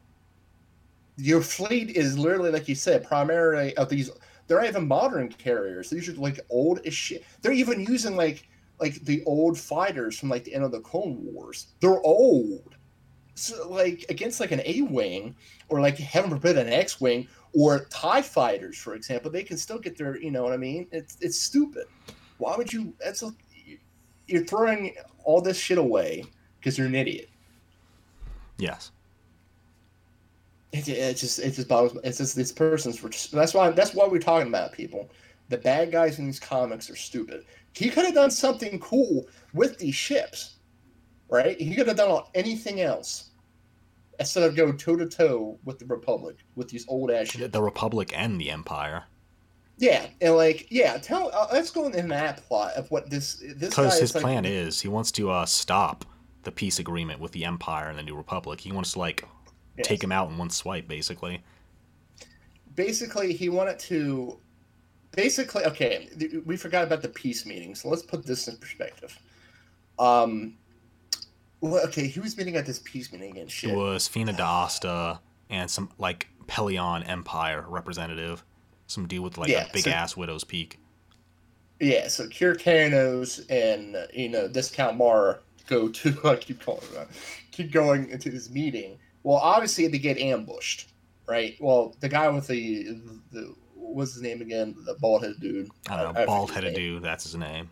Your 1.17 1.41
fleet 1.41 1.91
is 1.91 2.17
literally 2.17 2.51
like 2.51 2.67
you 2.67 2.75
said, 2.75 3.03
primarily 3.03 3.75
of 3.77 3.89
these. 3.89 4.09
They're 4.47 4.65
even 4.65 4.87
modern 4.87 5.29
carriers. 5.29 5.91
These 5.91 6.09
are 6.09 6.13
like 6.13 6.39
old 6.49 6.79
as 6.85 6.93
shit. 6.93 7.23
They're 7.41 7.51
even 7.51 7.81
using 7.81 8.15
like 8.15 8.47
like 8.79 8.95
the 9.01 9.23
old 9.25 9.57
fighters 9.57 10.17
from 10.17 10.29
like 10.29 10.43
the 10.43 10.55
end 10.55 10.63
of 10.63 10.71
the 10.71 10.79
Clone 10.79 11.17
Wars. 11.21 11.67
They're 11.81 12.01
old. 12.01 12.75
Like 13.65 14.05
against 14.09 14.39
like 14.39 14.51
an 14.51 14.61
A 14.65 14.81
wing 14.81 15.35
or 15.69 15.81
like 15.81 15.97
heaven 15.97 16.29
forbid 16.29 16.57
an 16.57 16.69
X 16.69 16.99
wing 16.99 17.27
or 17.53 17.85
TIE 17.85 18.21
fighters, 18.21 18.77
for 18.77 18.95
example, 18.95 19.31
they 19.31 19.43
can 19.43 19.57
still 19.57 19.79
get 19.79 19.97
their 19.97 20.17
you 20.17 20.31
know 20.31 20.43
what 20.43 20.53
I 20.53 20.57
mean? 20.57 20.87
It's 20.91 21.17
it's 21.21 21.39
stupid. 21.39 21.85
Why 22.37 22.55
would 22.55 22.71
you 22.71 22.93
that's 22.99 23.23
a, 23.23 23.31
you're 24.27 24.45
throwing 24.45 24.95
all 25.23 25.41
this 25.41 25.57
shit 25.57 25.77
away 25.77 26.23
because 26.59 26.77
you're 26.77 26.87
an 26.87 26.95
idiot. 26.95 27.29
Yes. 28.57 28.91
It, 30.71 30.87
it 30.87 31.17
just 31.17 31.39
it 31.39 31.51
just 31.51 31.67
bothers 31.67 31.95
me. 31.95 32.01
It's 32.03 32.19
just 32.19 32.35
these 32.35 32.51
persons 32.51 33.01
were 33.01 33.09
just, 33.09 33.31
that's 33.31 33.53
why 33.53 33.71
that's 33.71 33.93
why 33.93 34.07
we're 34.07 34.19
talking 34.19 34.47
about 34.47 34.71
people. 34.71 35.09
The 35.49 35.57
bad 35.57 35.91
guys 35.91 36.19
in 36.19 36.25
these 36.25 36.39
comics 36.39 36.89
are 36.89 36.95
stupid. 36.95 37.45
He 37.73 37.89
could 37.89 38.05
have 38.05 38.13
done 38.13 38.29
something 38.29 38.79
cool 38.79 39.27
with 39.53 39.79
these 39.79 39.95
ships, 39.95 40.57
right? 41.29 41.59
He 41.59 41.73
could 41.73 41.87
have 41.87 41.97
done 41.97 42.21
anything 42.35 42.81
else 42.81 43.28
instead 44.19 44.43
of 44.43 44.55
go 44.55 44.71
toe 44.71 44.95
to 44.97 45.07
toe 45.07 45.57
with 45.63 45.79
the 45.79 45.85
Republic 45.85 46.37
with 46.55 46.69
these 46.69 46.85
old 46.87 47.11
ass 47.11 47.29
ships. 47.29 47.51
The 47.51 47.61
Republic 47.61 48.11
and 48.15 48.39
the 48.39 48.51
Empire. 48.51 49.05
Yeah, 49.77 50.07
and 50.21 50.35
like 50.35 50.67
yeah, 50.69 50.97
tell 50.97 51.31
uh, 51.33 51.47
let's 51.53 51.71
go 51.71 51.85
into 51.85 52.01
that 52.03 52.43
plot 52.47 52.73
of 52.73 52.91
what 52.91 53.09
this 53.09 53.35
this 53.55 53.69
Because 53.69 53.95
is 53.95 53.99
his 54.01 54.15
like, 54.15 54.23
plan 54.23 54.45
is 54.45 54.81
he 54.81 54.87
wants 54.89 55.11
to 55.13 55.29
uh, 55.31 55.45
stop 55.45 56.05
the 56.43 56.51
peace 56.51 56.79
agreement 56.79 57.19
with 57.19 57.31
the 57.31 57.45
Empire 57.45 57.89
and 57.89 57.97
the 57.97 58.03
New 58.03 58.15
Republic. 58.15 58.59
He 58.59 58.71
wants 58.71 58.93
to 58.93 58.99
like 58.99 59.25
yes. 59.77 59.87
take 59.87 60.03
him 60.03 60.11
out 60.11 60.29
in 60.29 60.37
one 60.37 60.49
swipe, 60.49 60.87
basically. 60.87 61.41
basically 62.75 63.33
he 63.33 63.49
wanted 63.49 63.77
to 63.79 64.39
basically 65.11 65.65
okay 65.65 66.09
we 66.45 66.55
forgot 66.55 66.83
about 66.83 67.01
the 67.01 67.09
peace 67.09 67.45
meeting 67.45 67.75
so 67.75 67.89
let's 67.89 68.03
put 68.03 68.25
this 68.25 68.47
in 68.47 68.55
perspective 68.57 69.17
um 69.97 70.55
well, 71.61 71.83
okay 71.85 72.07
he 72.07 72.19
was 72.19 72.37
meeting 72.37 72.55
at 72.55 72.65
this 72.65 72.79
peace 72.83 73.11
meeting 73.11 73.37
and 73.37 73.49
shit. 73.51 73.71
It 73.71 73.75
was 73.75 74.07
Feena 74.07 74.35
D'Asta 74.35 75.19
and 75.49 75.69
some 75.69 75.89
like 75.97 76.27
Pellaeon 76.47 77.07
Empire 77.07 77.65
representative. 77.67 78.43
Some 78.87 79.07
dude 79.07 79.21
with 79.23 79.37
like 79.37 79.49
Yeah, 79.49 79.67
a 79.67 79.73
big 79.73 79.83
so- 79.83 79.91
ass 79.91 80.17
widow's 80.17 80.43
peak. 80.43 80.79
yeah 81.79 82.07
so 82.07 82.27
Kir 82.27 82.55
Kanos 82.55 83.45
and 83.49 83.95
uh, 83.95 84.07
you 84.13 84.29
know 84.29 84.47
Discount 84.47 84.97
Mar 84.97 85.39
go 85.67 85.87
to 85.89 86.17
I 86.25 86.35
keep 86.35 86.61
calling 86.63 86.83
it 86.83 86.93
that 86.95 87.07
keep 87.51 87.71
going 87.71 88.09
into 88.09 88.29
this 88.29 88.49
meeting 88.49 88.97
well 89.23 89.37
obviously 89.37 89.87
they 89.87 89.99
get 89.99 90.17
ambushed 90.17 90.89
right 91.27 91.55
well 91.59 91.95
the 91.99 92.09
guy 92.09 92.27
with 92.29 92.47
the 92.47 92.99
the 93.31 93.53
what's 93.75 94.13
his 94.13 94.21
name 94.21 94.41
again 94.41 94.75
the 94.85 94.95
bald 94.95 95.21
headed 95.23 95.39
dude 95.39 95.69
I 95.89 96.01
don't 96.03 96.13
know, 96.15 96.25
bald 96.25 96.51
headed 96.51 96.73
dude, 96.75 97.01
that's 97.03 97.23
his 97.23 97.35
name. 97.35 97.69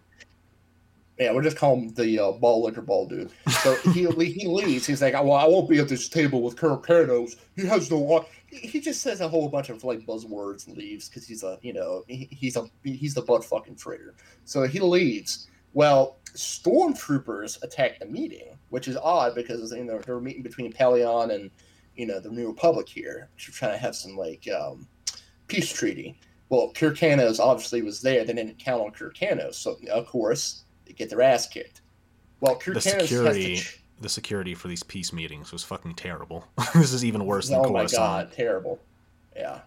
Yeah, 1.17 1.31
we'll 1.31 1.43
just 1.43 1.57
call 1.57 1.75
him 1.75 1.89
the 1.93 2.19
uh, 2.19 2.31
ball 2.33 2.63
liquor 2.63 2.81
ball 2.81 3.07
dude. 3.07 3.31
So 3.63 3.75
he 3.91 4.05
he 4.31 4.47
leaves. 4.47 4.85
He's 4.85 5.01
like, 5.01 5.13
"Well, 5.13 5.33
I 5.33 5.47
won't 5.47 5.69
be 5.69 5.79
at 5.79 5.89
this 5.89 6.07
table 6.07 6.41
with 6.41 6.57
Colonel 6.57 6.77
Carnos. 6.77 7.37
He 7.55 7.65
has 7.65 7.89
no." 7.89 7.97
wa-" 7.97 8.25
He 8.49 8.79
just 8.79 9.01
says 9.01 9.19
a 9.19 9.27
whole 9.27 9.49
bunch 9.49 9.69
of 9.69 9.83
like 9.83 10.05
buzzwords 10.05 10.67
and 10.67 10.77
leaves 10.77 11.09
because 11.09 11.27
he's 11.27 11.43
a 11.43 11.57
you 11.61 11.73
know 11.73 12.03
he, 12.07 12.27
he's 12.31 12.55
a 12.55 12.69
he's 12.83 13.15
the 13.15 13.21
butt 13.21 13.43
fucking 13.43 13.75
traitor. 13.75 14.13
So 14.45 14.63
he 14.63 14.79
leaves. 14.79 15.47
Well, 15.73 16.17
stormtroopers 16.33 17.61
attack 17.63 17.99
the 17.99 18.05
meeting, 18.05 18.57
which 18.69 18.87
is 18.87 18.97
odd 18.97 19.35
because 19.35 19.71
you 19.71 19.83
know 19.83 19.99
they're 19.99 20.19
meeting 20.19 20.43
between 20.43 20.71
Pellaeon 20.71 21.33
and 21.33 21.49
you 21.95 22.05
know 22.05 22.19
the 22.19 22.29
New 22.29 22.47
Republic 22.47 22.87
here, 22.87 23.29
to 23.37 23.51
trying 23.51 23.71
to 23.71 23.77
have 23.77 23.95
some 23.95 24.15
like 24.15 24.47
um, 24.49 24.87
peace 25.47 25.71
treaty. 25.71 26.19
Well, 26.49 26.71
Kir 26.73 26.91
Kanos 26.91 27.39
obviously 27.39 27.81
was 27.81 28.01
there. 28.01 28.23
They 28.23 28.33
didn't 28.33 28.59
count 28.59 28.81
on 28.81 28.91
Kir 28.91 29.11
Kanos, 29.11 29.55
so 29.55 29.77
of 29.91 30.05
course 30.05 30.63
get 30.93 31.09
their 31.09 31.21
ass 31.21 31.47
kicked. 31.47 31.81
Well, 32.39 32.55
Kir 32.55 32.73
Kanos 32.73 33.01
security-. 33.01 33.57
Ch- 33.57 33.81
The 34.01 34.09
security 34.09 34.53
for 34.53 34.67
these 34.67 34.83
peace 34.83 35.11
meetings 35.11 35.51
was 35.51 35.63
fucking 35.63 35.95
terrible. 35.95 36.45
this 36.75 36.93
is 36.93 37.03
even 37.03 37.25
worse 37.25 37.49
than 37.49 37.59
oh 37.59 37.69
my 37.69 37.79
Coruscant. 37.81 37.91
god, 37.97 38.31
terrible. 38.33 38.79
Yeah, 39.35 39.59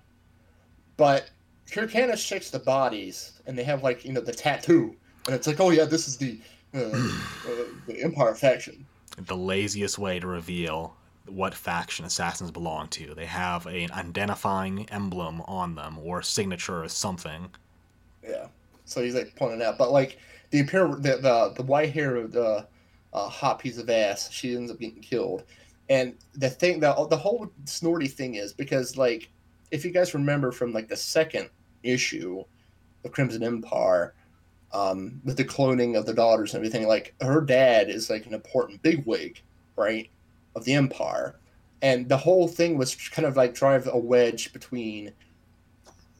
but 0.96 1.30
Kir 1.70 1.86
Kanos 1.86 2.24
checks 2.26 2.50
the 2.50 2.58
bodies, 2.58 3.40
and 3.46 3.56
they 3.58 3.64
have 3.64 3.82
like 3.82 4.04
you 4.04 4.12
know 4.12 4.20
the 4.20 4.32
tattoo, 4.32 4.94
and 5.26 5.34
it's 5.34 5.46
like, 5.46 5.60
oh 5.60 5.70
yeah, 5.70 5.84
this 5.84 6.06
is 6.08 6.16
the 6.16 6.38
uh, 6.74 6.78
uh, 6.78 7.64
the 7.86 8.00
Empire 8.02 8.34
faction. 8.34 8.86
The 9.16 9.36
laziest 9.36 9.98
way 9.98 10.20
to 10.20 10.26
reveal 10.26 10.96
what 11.26 11.54
faction 11.54 12.04
assassins 12.04 12.50
belong 12.50 12.88
to. 12.88 13.14
They 13.14 13.26
have 13.26 13.66
an 13.66 13.90
identifying 13.92 14.88
emblem 14.90 15.42
on 15.42 15.74
them 15.74 15.98
or 16.02 16.22
signature 16.22 16.82
or 16.82 16.88
something. 16.88 17.50
Yeah. 18.26 18.46
So 18.84 19.02
he's 19.02 19.14
like 19.14 19.34
pointing 19.36 19.62
out, 19.62 19.78
but 19.78 19.92
like 19.92 20.18
the 20.50 20.58
imperial, 20.58 20.96
the 20.96 21.16
the, 21.16 21.52
the 21.56 21.62
white 21.62 21.92
hair, 21.92 22.16
of 22.16 22.32
the 22.32 22.66
uh, 23.12 23.28
hot 23.28 23.58
piece 23.58 23.78
of 23.78 23.90
ass, 23.90 24.30
she 24.30 24.54
ends 24.54 24.70
up 24.70 24.78
getting 24.78 25.00
killed. 25.00 25.44
And 25.88 26.14
the 26.34 26.50
thing, 26.50 26.80
the 26.80 27.06
the 27.08 27.16
whole 27.16 27.50
snorty 27.64 28.06
thing 28.06 28.36
is 28.36 28.52
because 28.52 28.96
like 28.96 29.30
if 29.70 29.84
you 29.84 29.90
guys 29.90 30.14
remember 30.14 30.52
from 30.52 30.72
like 30.72 30.88
the 30.88 30.96
second 30.96 31.48
issue 31.82 32.44
of 33.04 33.12
Crimson 33.12 33.42
Empire, 33.42 34.14
um, 34.72 35.20
with 35.24 35.36
the 35.36 35.44
cloning 35.44 35.98
of 35.98 36.06
the 36.06 36.14
daughters 36.14 36.54
and 36.54 36.64
everything, 36.64 36.86
like 36.86 37.14
her 37.20 37.40
dad 37.40 37.88
is 37.88 38.10
like 38.10 38.26
an 38.26 38.34
important 38.34 38.82
bigwig, 38.82 39.40
right, 39.76 40.08
of 40.54 40.64
the 40.64 40.74
Empire, 40.74 41.36
and 41.82 42.08
the 42.08 42.16
whole 42.16 42.46
thing 42.46 42.76
was 42.76 42.94
kind 42.94 43.26
of 43.26 43.36
like 43.36 43.54
drive 43.54 43.88
a 43.92 43.98
wedge 43.98 44.52
between 44.52 45.12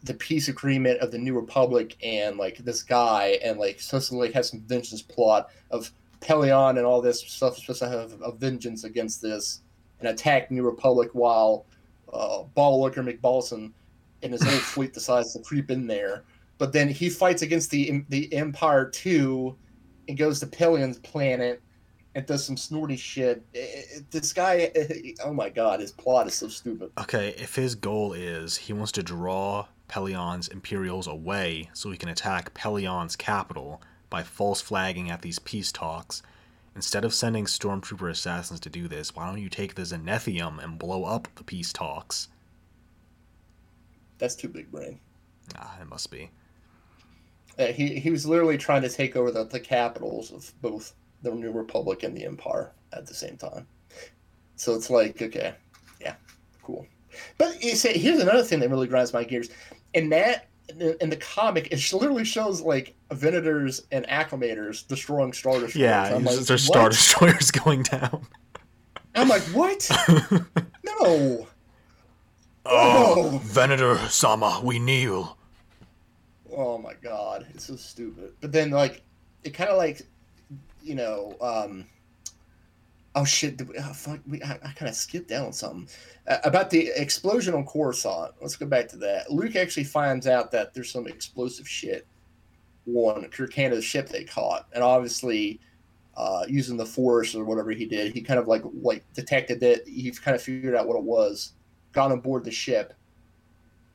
the 0.03 0.15
peace 0.15 0.49
agreement 0.49 1.01
of 1.01 1.11
the 1.11 1.19
New 1.19 1.35
Republic 1.35 1.97
and 2.03 2.37
like 2.39 2.59
this 2.59 2.83
guy, 2.83 3.39
and 3.45 3.59
like 3.59 3.81
supposed 3.81 4.09
to 4.11 4.17
like 4.17 4.33
have 4.33 4.47
some 4.47 4.61
vengeance 4.61 5.03
plot 5.03 5.51
of 5.71 5.91
Pellaeon 6.21 6.77
and 6.77 6.87
all 6.87 7.01
this 7.01 7.21
stuff 7.21 7.57
supposed 7.59 7.81
to 7.81 7.89
have 7.89 8.15
a 8.23 8.33
vengeance 8.33 8.85
against 8.85 9.21
this 9.23 9.61
and 10.01 10.09
attack 10.09 10.51
New 10.51 10.63
Republic 10.63 11.11
while 11.13 11.67
uh, 12.13 12.43
Ball 12.55 12.91
McBallson 12.91 13.73
and 14.23 14.33
his 14.33 14.43
whole 14.43 14.53
fleet 14.59 14.93
decides 14.93 15.33
to 15.35 15.41
creep 15.41 15.71
in 15.71 15.87
there. 15.87 16.25
But 16.59 16.73
then 16.73 16.89
he 16.89 17.09
fights 17.09 17.43
against 17.43 17.71
the 17.71 18.05
the 18.09 18.33
Empire 18.35 18.87
too, 18.89 19.57
and 20.09 20.17
goes 20.19 20.41
to 20.41 20.47
Pellaeon's 20.47 20.99
planet 20.99 21.63
and 22.15 22.27
does 22.27 22.45
some 22.45 22.57
snorty 22.57 22.97
shit. 22.97 23.43
It- 23.55 23.87
it- 23.97 24.11
this 24.11 24.33
guy, 24.33 24.71
oh 25.25 25.33
my 25.33 25.49
god, 25.49 25.81
his 25.81 25.93
plot 25.93 26.27
is 26.27 26.35
so 26.35 26.49
stupid. 26.49 26.91
Okay, 26.99 27.35
if 27.39 27.55
his 27.55 27.75
goal 27.75 28.13
is 28.13 28.57
he 28.57 28.73
wants 28.73 28.93
to 28.93 29.03
draw 29.03 29.67
Pellaeon's 29.91 30.49
Imperials 30.49 31.07
away 31.07 31.69
so 31.75 31.91
he 31.91 31.99
can 31.99 32.09
attack 32.09 32.55
Pellaeon's 32.55 33.17
capital 33.17 33.83
by 34.09 34.23
false 34.23 34.61
flagging 34.61 35.11
at 35.11 35.23
these 35.23 35.39
peace 35.39 35.73
talks, 35.73 36.23
instead 36.75 37.05
of 37.05 37.15
sending 37.15 37.45
stormtrooper 37.45 38.11
assassins 38.11 38.61
to 38.61 38.71
do 38.71 38.89
this, 38.89 39.15
why 39.15 39.27
don't 39.27 39.41
you 39.41 39.49
take 39.49 39.75
the 39.75 39.83
Zenithium 39.83 40.63
and 40.63 40.79
blow 40.79 41.05
up 41.05 41.29
the 41.37 41.45
peace 41.45 41.73
talks? 41.73 42.29
That's 44.19 44.35
too 44.35 44.49
big 44.49 44.71
brain. 44.71 45.01
Ah, 45.57 45.79
it 45.81 45.89
must 45.89 46.11
be. 46.11 46.31
Uh, 47.59 47.67
he 47.67 47.99
he 47.99 48.11
was 48.11 48.27
literally 48.27 48.59
trying 48.59 48.83
to 48.83 48.89
take 48.89 49.17
over 49.17 49.31
the, 49.31 49.45
the 49.45 49.61
capitals 49.61 50.31
of 50.31 50.53
both 50.63 50.95
the 51.23 51.35
New 51.35 51.51
Republic 51.51 52.03
and 52.03 52.17
the 52.17 52.25
Empire 52.25 52.73
at 52.93 53.07
the 53.07 53.15
same 53.15 53.37
time. 53.37 53.67
So 54.57 54.75
it's 54.75 54.91
like, 54.91 55.21
okay, 55.21 55.55
yeah, 56.01 56.15
cool. 56.63 56.87
But 57.39 57.63
you 57.63 57.75
say 57.75 57.99
here's 57.99 58.21
another 58.21 58.43
thing 58.45 58.61
that 58.61 58.71
really 58.71 58.87
grinds 58.87 59.13
my 59.13 59.25
gears. 59.25 59.51
In 59.95 60.09
that 60.11 60.51
in, 60.79 61.11
the 61.11 61.17
comic, 61.17 61.69
it 61.73 61.93
literally 61.93 62.25
shows 62.25 62.61
like 62.61 62.95
Venators 63.11 63.83
and 63.91 64.07
Acclamators 64.07 64.87
destroying 64.87 65.33
Star 65.33 65.55
Destroyers. 65.55 65.77
Yeah, 65.77 66.15
I'm 66.15 66.25
like, 66.25 66.39
there's 66.41 66.65
Star? 66.65 66.89
Destroyers 66.89 67.51
going 67.65 67.83
down. 67.83 68.27
I'm 69.15 69.29
like, 69.29 69.43
what? 69.43 69.91
no. 70.85 71.47
oh, 72.67 73.41
Venator 73.45 73.97
Sama, 74.09 74.61
we 74.63 74.79
kneel. 74.79 75.37
Oh 76.53 76.79
my 76.79 76.95
god, 76.95 77.47
it's 77.55 77.67
so 77.67 77.77
stupid. 77.77 78.33
But 78.41 78.53
then 78.53 78.71
like 78.71 79.03
it 79.45 79.51
kind 79.51 79.71
of 79.71 79.77
like 79.77 80.03
you 80.83 80.95
know 80.95 81.37
um 81.41 81.87
oh 83.15 83.25
shit 83.25 83.61
we, 83.67 83.77
oh, 83.79 83.93
fuck, 83.93 84.21
we, 84.29 84.43
I, 84.43 84.53
I 84.53 84.73
kind 84.73 84.89
of 84.89 84.95
skipped 84.95 85.29
down 85.29 85.53
something 85.53 85.89
uh, 86.29 86.39
about 86.45 86.71
the 86.71 86.91
explosion 86.95 87.55
on 87.55 87.65
Coruscant. 87.67 88.35
Let's 88.41 88.57
go 88.57 88.67
back 88.67 88.89
to 88.89 88.97
that. 88.99 89.31
Luke 89.31 89.57
actually 89.57 89.85
finds 89.85 90.27
out 90.27 90.51
that 90.53 90.75
there's 90.75 90.91
some 90.91 91.07
explosive 91.07 91.69
shit 91.69 92.07
on 92.87 93.29
Kir 93.31 93.47
Kanos' 93.47 93.83
ship 93.83 94.09
they 94.09 94.25
caught, 94.25 94.67
and 94.73 94.83
obviously 94.83 95.61
uh, 96.17 96.45
using 96.49 96.77
the 96.77 96.87
force 96.87 97.35
or 97.35 97.45
whatever 97.45 97.71
he 97.71 97.87
did. 97.87 98.13
He 98.13 98.21
kind 98.21 98.39
of 98.39 98.49
like 98.49 98.63
like 98.83 99.05
detected 99.13 99.63
it. 99.63 99.87
He 99.87 100.11
kind 100.11 100.35
of 100.35 100.43
figured 100.43 100.75
out 100.75 100.87
what 100.87 100.97
it 100.97 101.05
was, 101.05 101.53
got 101.93 102.13
on 102.13 102.21
board 102.21 102.45
the 102.45 102.51
ship, 102.51 102.95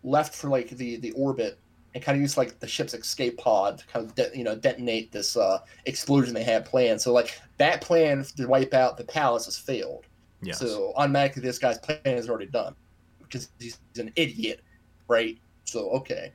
left 0.03 0.34
for 0.34 0.49
like 0.49 0.70
the 0.70 0.97
the 0.97 1.11
orbit, 1.11 1.59
and 1.96 2.04
kind 2.04 2.18
of 2.18 2.22
used 2.22 2.36
like 2.36 2.60
the 2.60 2.68
ship's 2.68 2.93
escape 2.93 3.38
pod 3.38 3.80
to 3.80 3.88
kind 3.88 4.06
of 4.06 4.14
de- 4.16 4.38
you 4.38 4.43
know 4.43 4.54
detonate 4.54 5.12
this 5.14 5.38
uh, 5.38 5.60
explosion 5.86 6.34
they 6.34 6.43
had 6.43 6.66
planned. 6.66 7.02
So 7.02 7.14
like 7.14 7.39
that 7.58 7.82
plan 7.82 8.24
to 8.36 8.46
wipe 8.48 8.74
out 8.74 8.98
the 8.98 9.06
palace 9.06 9.46
has 9.46 9.58
failed. 9.58 10.06
Yes. 10.41 10.60
So 10.60 10.91
automatically, 10.98 11.41
this 11.41 11.58
guy's 11.58 11.80
plan 11.80 12.00
is 12.04 12.30
already 12.30 12.48
done 12.48 12.76
because 13.22 13.50
he's 13.60 13.80
an 13.98 14.12
idiot, 14.18 14.62
right? 15.08 15.39
So 15.64 15.89
okay, 15.91 16.34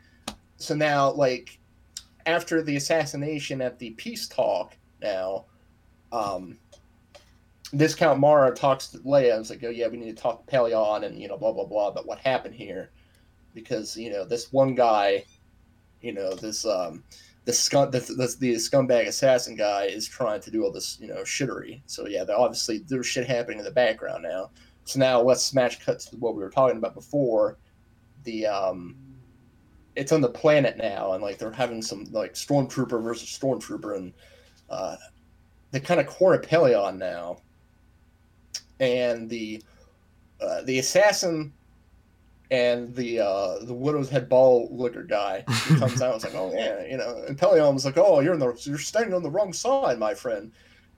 so 0.56 0.74
now 0.74 1.12
like 1.12 1.61
after 2.24 2.62
the 2.62 2.76
assassination 2.76 3.61
at 3.61 3.78
the 3.78 3.90
peace 3.90 4.28
talk, 4.28 4.76
now, 5.02 5.44
um, 6.11 6.58
this 7.72 7.94
Count 7.94 8.18
Mara 8.18 8.54
talks 8.54 8.88
to 8.88 8.98
Leia 8.98 9.34
and 9.34 9.42
is 9.42 9.50
like, 9.50 9.62
"Oh 9.62 9.68
yeah, 9.68 9.88
we 9.88 9.98
need 9.98 10.16
to 10.16 10.22
talk 10.22 10.46
to 10.46 10.52
Pellaeon 10.52 11.04
and 11.04 11.20
you 11.20 11.28
know 11.28 11.36
blah 11.36 11.52
blah 11.52 11.66
blah 11.66 11.88
about 11.88 12.06
what 12.06 12.18
happened 12.18 12.54
here, 12.54 12.90
because 13.52 13.94
you 13.94 14.11
know 14.11 14.24
this 14.24 14.52
one 14.52 14.74
guy, 14.74 15.24
you 16.03 16.12
know 16.12 16.34
this 16.34 16.64
um." 16.66 17.05
The 17.46 17.55
scum, 17.55 17.90
the, 17.90 18.01
the, 18.01 18.36
the 18.38 18.55
scumbag 18.57 19.09
assassin 19.09 19.57
guy 19.57 19.84
is 19.84 20.07
trying 20.07 20.42
to 20.42 20.51
do 20.51 20.62
all 20.62 20.70
this, 20.70 20.98
you 21.01 21.09
know, 21.09 21.22
shittery. 21.22 21.80
So 21.86 22.07
yeah, 22.07 22.22
obviously 22.28 22.78
there's 22.86 23.07
shit 23.07 23.26
happening 23.26 23.59
in 23.59 23.64
the 23.64 23.70
background 23.70 24.22
now. 24.22 24.51
So 24.84 24.98
now 24.98 25.22
let's 25.22 25.42
smash 25.42 25.82
cut 25.82 26.01
to 26.01 26.16
what 26.16 26.34
we 26.34 26.42
were 26.42 26.51
talking 26.51 26.76
about 26.76 26.94
before. 26.94 27.57
The 28.24 28.46
um, 28.46 28.96
it's 29.96 30.12
on 30.12 30.20
the 30.20 30.28
planet 30.28 30.76
now, 30.76 31.12
and 31.12 31.22
like 31.22 31.38
they're 31.38 31.51
having 31.51 31.82
some 31.82 32.05
like 32.12 32.34
stormtrooper 32.34 33.03
versus 33.03 33.28
stormtrooper, 33.28 33.96
and 33.96 34.12
uh, 34.68 34.96
they 35.70 35.80
kind 35.80 36.01
of 36.01 36.07
corner 36.07 36.42
now, 36.92 37.38
and 38.80 39.28
the 39.28 39.62
uh, 40.40 40.62
the 40.62 40.78
assassin 40.78 41.53
and 42.51 42.94
the 42.94 43.20
uh, 43.20 43.59
the 43.62 43.74
widow's 43.74 44.11
head 44.11 44.28
ball 44.28 44.68
liquor 44.72 45.05
guy 45.05 45.44
comes 45.78 46.03
out 46.03 46.14
and 46.14 46.16
is 46.16 46.24
like, 46.24 46.34
oh 46.34 46.53
yeah, 46.53 46.84
you 46.84 46.96
know, 46.96 47.24
and 47.28 47.38
Pellaeon 47.38 47.74
was 47.74 47.84
like, 47.84 47.96
oh, 47.96 48.20
you're 48.20 48.34
in 48.34 48.40
the 48.40 48.61
you're 48.64 48.78
standing 48.78 49.14
on 49.14 49.22
the 49.22 49.30
wrong 49.30 49.53
side, 49.53 49.98
my 49.98 50.14
friend. 50.14 50.53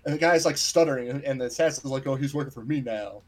And 0.04 0.14
the 0.14 0.18
guy's 0.18 0.44
like 0.44 0.56
stuttering, 0.56 1.10
and 1.10 1.40
the 1.40 1.44
assassin's 1.44 1.92
like, 1.92 2.08
"Oh, 2.08 2.16
he's 2.16 2.34
working 2.34 2.50
for 2.50 2.64
me 2.64 2.80
now." 2.80 3.22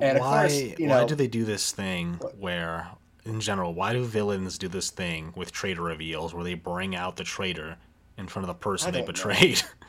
And 0.00 0.18
why? 0.18 0.48
Course, 0.48 0.78
you 0.78 0.86
know, 0.86 1.02
why 1.02 1.04
do 1.06 1.14
they 1.14 1.26
do 1.26 1.44
this 1.44 1.70
thing 1.70 2.14
what? 2.14 2.38
where, 2.38 2.88
in 3.26 3.40
general, 3.40 3.74
why 3.74 3.92
do 3.92 4.02
villains 4.02 4.56
do 4.56 4.68
this 4.68 4.88
thing 4.90 5.34
with 5.36 5.52
traitor 5.52 5.82
reveals 5.82 6.32
where 6.32 6.44
they 6.44 6.54
bring 6.54 6.96
out 6.96 7.16
the 7.16 7.24
traitor 7.24 7.76
in 8.16 8.26
front 8.26 8.44
of 8.44 8.48
the 8.48 8.58
person 8.58 8.92
they 8.92 9.02
betrayed? 9.02 9.62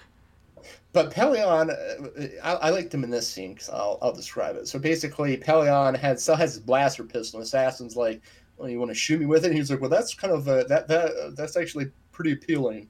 But 0.94 1.12
Pellaeon, 1.12 1.72
uh, 1.72 2.28
I, 2.44 2.68
I 2.68 2.70
liked 2.70 2.94
him 2.94 3.04
in 3.04 3.10
this 3.10 3.28
scene 3.28 3.54
because 3.54 3.70
I'll, 3.70 3.98
I'll 4.02 4.14
describe 4.14 4.56
it. 4.56 4.68
So 4.68 4.78
basically, 4.78 5.36
Pellaeon 5.36 5.98
had 5.98 6.20
still 6.20 6.36
has 6.36 6.54
his 6.54 6.64
blaster 6.64 7.04
pistol. 7.04 7.40
And 7.40 7.46
Assassin's 7.46 7.96
like, 7.96 8.22
"Well, 8.58 8.70
you 8.70 8.78
want 8.80 8.92
to 8.92 8.96
shoot 8.96 9.20
me 9.20 9.26
with 9.26 9.44
it?" 9.44 9.48
And 9.48 9.58
he's 9.58 9.72
like, 9.72 9.82
"Well, 9.82 9.90
that's 9.90 10.14
kind 10.14 10.32
of 10.32 10.48
a, 10.48 10.64
that 10.70 10.88
that 10.88 11.34
that's 11.36 11.58
actually 11.58 11.92
pretty 12.12 12.34
appealing." 12.34 12.90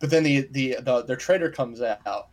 But 0.00 0.10
then 0.10 0.22
the 0.22 0.48
the, 0.50 0.76
the 0.82 1.02
their 1.02 1.16
traitor 1.16 1.50
comes 1.50 1.80
out, 1.80 2.28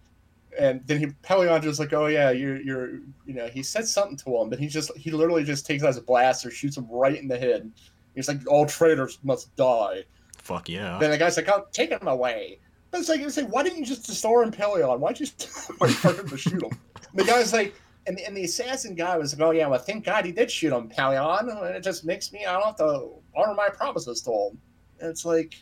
and 0.59 0.85
then 0.85 0.99
he 0.99 1.05
Pellaeon 1.23 1.63
just 1.63 1.79
like, 1.79 1.93
"Oh 1.93 2.07
yeah, 2.07 2.31
you're 2.31 2.59
you're 2.61 2.89
you 3.25 3.33
know." 3.33 3.47
He 3.47 3.63
said 3.63 3.87
something 3.87 4.17
to 4.17 4.37
him, 4.41 4.49
but 4.49 4.59
he 4.59 4.67
just 4.67 4.95
he 4.97 5.09
literally 5.11 5.45
just 5.45 5.65
takes 5.65 5.83
out 5.83 5.87
his 5.87 5.99
blaster, 6.01 6.51
shoots 6.51 6.75
him 6.75 6.87
right 6.89 7.17
in 7.17 7.29
the 7.29 7.39
head. 7.39 7.71
He's 8.13 8.27
like, 8.27 8.45
"All 8.47 8.65
traitors 8.65 9.19
must 9.23 9.55
die." 9.55 10.03
Fuck 10.37 10.67
yeah. 10.67 10.97
Then 10.99 11.11
the 11.11 11.17
guy's 11.17 11.37
like, 11.37 11.47
"Oh, 11.47 11.65
take 11.71 11.91
him 11.91 12.07
away." 12.07 12.59
But 12.91 13.01
it's 13.01 13.09
like, 13.09 13.21
it's 13.21 13.37
like, 13.37 13.51
why 13.51 13.63
didn't 13.63 13.79
you 13.79 13.85
just 13.85 14.05
destroy 14.05 14.45
Pellaeon? 14.45 14.99
Why'd 14.99 15.19
you 15.19 15.27
why 15.77 15.87
him 15.87 16.29
to 16.29 16.37
shoot 16.37 16.63
him? 16.63 16.71
And 17.11 17.19
the 17.19 17.25
guy's 17.25 17.53
like, 17.53 17.75
and, 18.07 18.19
and 18.19 18.35
the 18.35 18.45
assassin 18.45 18.95
guy 18.95 19.17
was 19.17 19.37
like, 19.37 19.45
oh 19.45 19.51
yeah, 19.51 19.67
well 19.67 19.79
thank 19.79 20.05
God 20.05 20.25
he 20.25 20.31
did 20.31 20.49
shoot 20.49 20.71
him, 20.71 20.89
Pellaeon. 20.89 21.65
And 21.65 21.75
it 21.75 21.83
just 21.83 22.05
makes 22.05 22.31
me, 22.31 22.45
I 22.45 22.53
don't 22.53 22.63
have 22.63 22.77
to 22.77 23.09
honor 23.35 23.53
my 23.53 23.69
promises 23.69 24.21
to 24.21 24.31
him. 24.31 24.61
And 24.99 25.09
it's 25.09 25.25
like, 25.25 25.55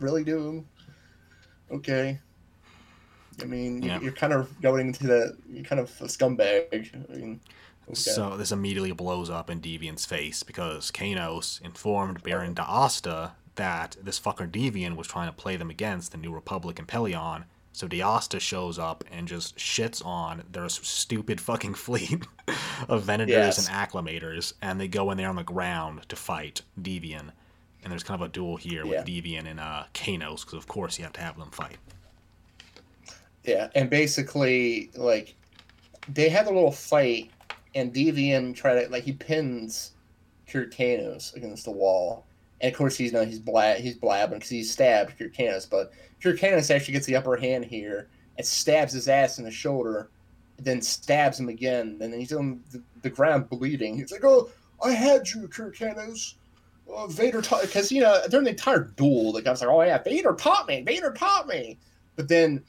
really, 0.00 0.24
dude? 0.24 0.64
Okay. 1.70 2.18
I 3.40 3.44
mean, 3.44 3.82
yeah. 3.82 4.00
you're 4.00 4.12
kind 4.12 4.32
of 4.32 4.60
going 4.60 4.88
into 4.88 5.06
the, 5.06 5.36
you're 5.48 5.64
kind 5.64 5.80
of 5.80 5.90
a 6.00 6.04
scumbag. 6.04 6.90
I 7.10 7.16
mean, 7.16 7.40
okay. 7.88 7.94
So 7.94 8.36
this 8.36 8.50
immediately 8.50 8.92
blows 8.92 9.30
up 9.30 9.50
in 9.50 9.60
Devian's 9.60 10.06
face 10.06 10.42
because 10.42 10.90
Kanos 10.90 11.60
informed 11.62 12.22
Baron 12.22 12.54
D'Asta 12.54 13.32
that 13.56 13.96
this 14.02 14.20
fucker 14.20 14.50
Devian 14.50 14.96
was 14.96 15.06
trying 15.06 15.28
to 15.28 15.32
play 15.32 15.56
them 15.56 15.70
against 15.70 16.12
the 16.12 16.18
New 16.18 16.32
Republic 16.32 16.78
and 16.78 16.86
Pellaeon. 16.88 17.44
So 17.72 17.86
D'Asta 17.86 18.40
shows 18.40 18.78
up 18.78 19.04
and 19.12 19.28
just 19.28 19.56
shits 19.56 20.04
on 20.04 20.42
their 20.50 20.68
stupid 20.68 21.40
fucking 21.40 21.74
fleet 21.84 22.26
of 22.88 23.04
Venators 23.04 23.28
yes. 23.28 23.58
and 23.58 23.76
Acclamators, 23.76 24.54
and 24.62 24.80
they 24.80 24.88
go 24.88 25.10
in 25.10 25.18
there 25.18 25.28
on 25.28 25.36
the 25.36 25.44
ground 25.44 26.08
to 26.08 26.16
fight 26.16 26.62
Devian. 26.80 27.32
And 27.82 27.92
there's 27.92 28.02
kind 28.02 28.20
of 28.20 28.28
a 28.28 28.32
duel 28.32 28.56
here 28.56 28.84
yeah. 28.84 28.90
with 28.90 29.06
Devian 29.06 29.46
and 29.46 29.60
uh, 29.60 29.84
Kanos, 29.92 30.40
because 30.40 30.54
of 30.54 30.66
course 30.66 30.98
you 30.98 31.04
have 31.04 31.12
to 31.14 31.20
have 31.20 31.38
them 31.38 31.50
fight. 31.50 31.76
Yeah, 33.44 33.68
and 33.74 33.88
basically, 33.88 34.90
like, 34.96 35.34
they 36.08 36.28
have 36.28 36.46
a 36.46 36.50
little 36.50 36.72
fight, 36.72 37.30
and 37.74 37.92
Devian 37.94 38.54
try 38.54 38.82
to 38.82 38.90
like 38.90 39.04
he 39.04 39.12
pins 39.12 39.92
Kir 40.46 40.66
Kanos 40.66 41.34
against 41.36 41.64
the 41.64 41.70
wall, 41.70 42.24
and 42.60 42.72
of 42.72 42.78
course, 42.78 42.96
he's 42.96 43.12
you 43.12 43.18
know, 43.18 43.24
he's 43.24 43.38
blab 43.38 43.78
he's 43.78 43.96
blabbing 43.96 44.38
because 44.38 44.50
he's 44.50 44.70
stabbed 44.70 45.18
Kir 45.18 45.28
Kanos, 45.28 45.68
but 45.68 45.92
Kir 46.22 46.34
Kanos 46.34 46.74
actually 46.74 46.92
gets 46.92 47.06
the 47.06 47.16
upper 47.16 47.36
hand 47.36 47.64
here 47.64 48.08
and 48.38 48.46
stabs 48.46 48.92
his 48.92 49.08
ass 49.08 49.38
in 49.38 49.44
the 49.44 49.50
shoulder, 49.50 50.10
then 50.58 50.80
stabs 50.80 51.38
him 51.38 51.48
again, 51.48 51.98
and 52.00 52.12
then 52.12 52.18
he's 52.18 52.32
on 52.32 52.60
the, 52.72 52.82
the 53.02 53.10
ground 53.10 53.48
bleeding. 53.50 53.96
He's 53.96 54.12
like, 54.12 54.24
"Oh, 54.24 54.50
I 54.82 54.92
had 54.92 55.28
you, 55.28 55.48
Kir 55.48 55.70
Kanos." 55.70 56.34
Uh, 56.92 57.08
Vader 57.08 57.42
taught 57.42 57.62
because 57.62 57.90
you 57.90 58.00
know 58.00 58.20
during 58.30 58.44
the 58.44 58.50
entire 58.50 58.84
duel, 58.96 59.32
the 59.32 59.42
guy's 59.42 59.60
like, 59.60 59.70
"Oh 59.70 59.82
yeah, 59.82 60.02
Vader 60.02 60.32
taught 60.32 60.66
me. 60.66 60.82
Vader 60.82 61.12
taught 61.12 61.46
me." 61.46 61.78
But 62.14 62.28
then 62.28 62.64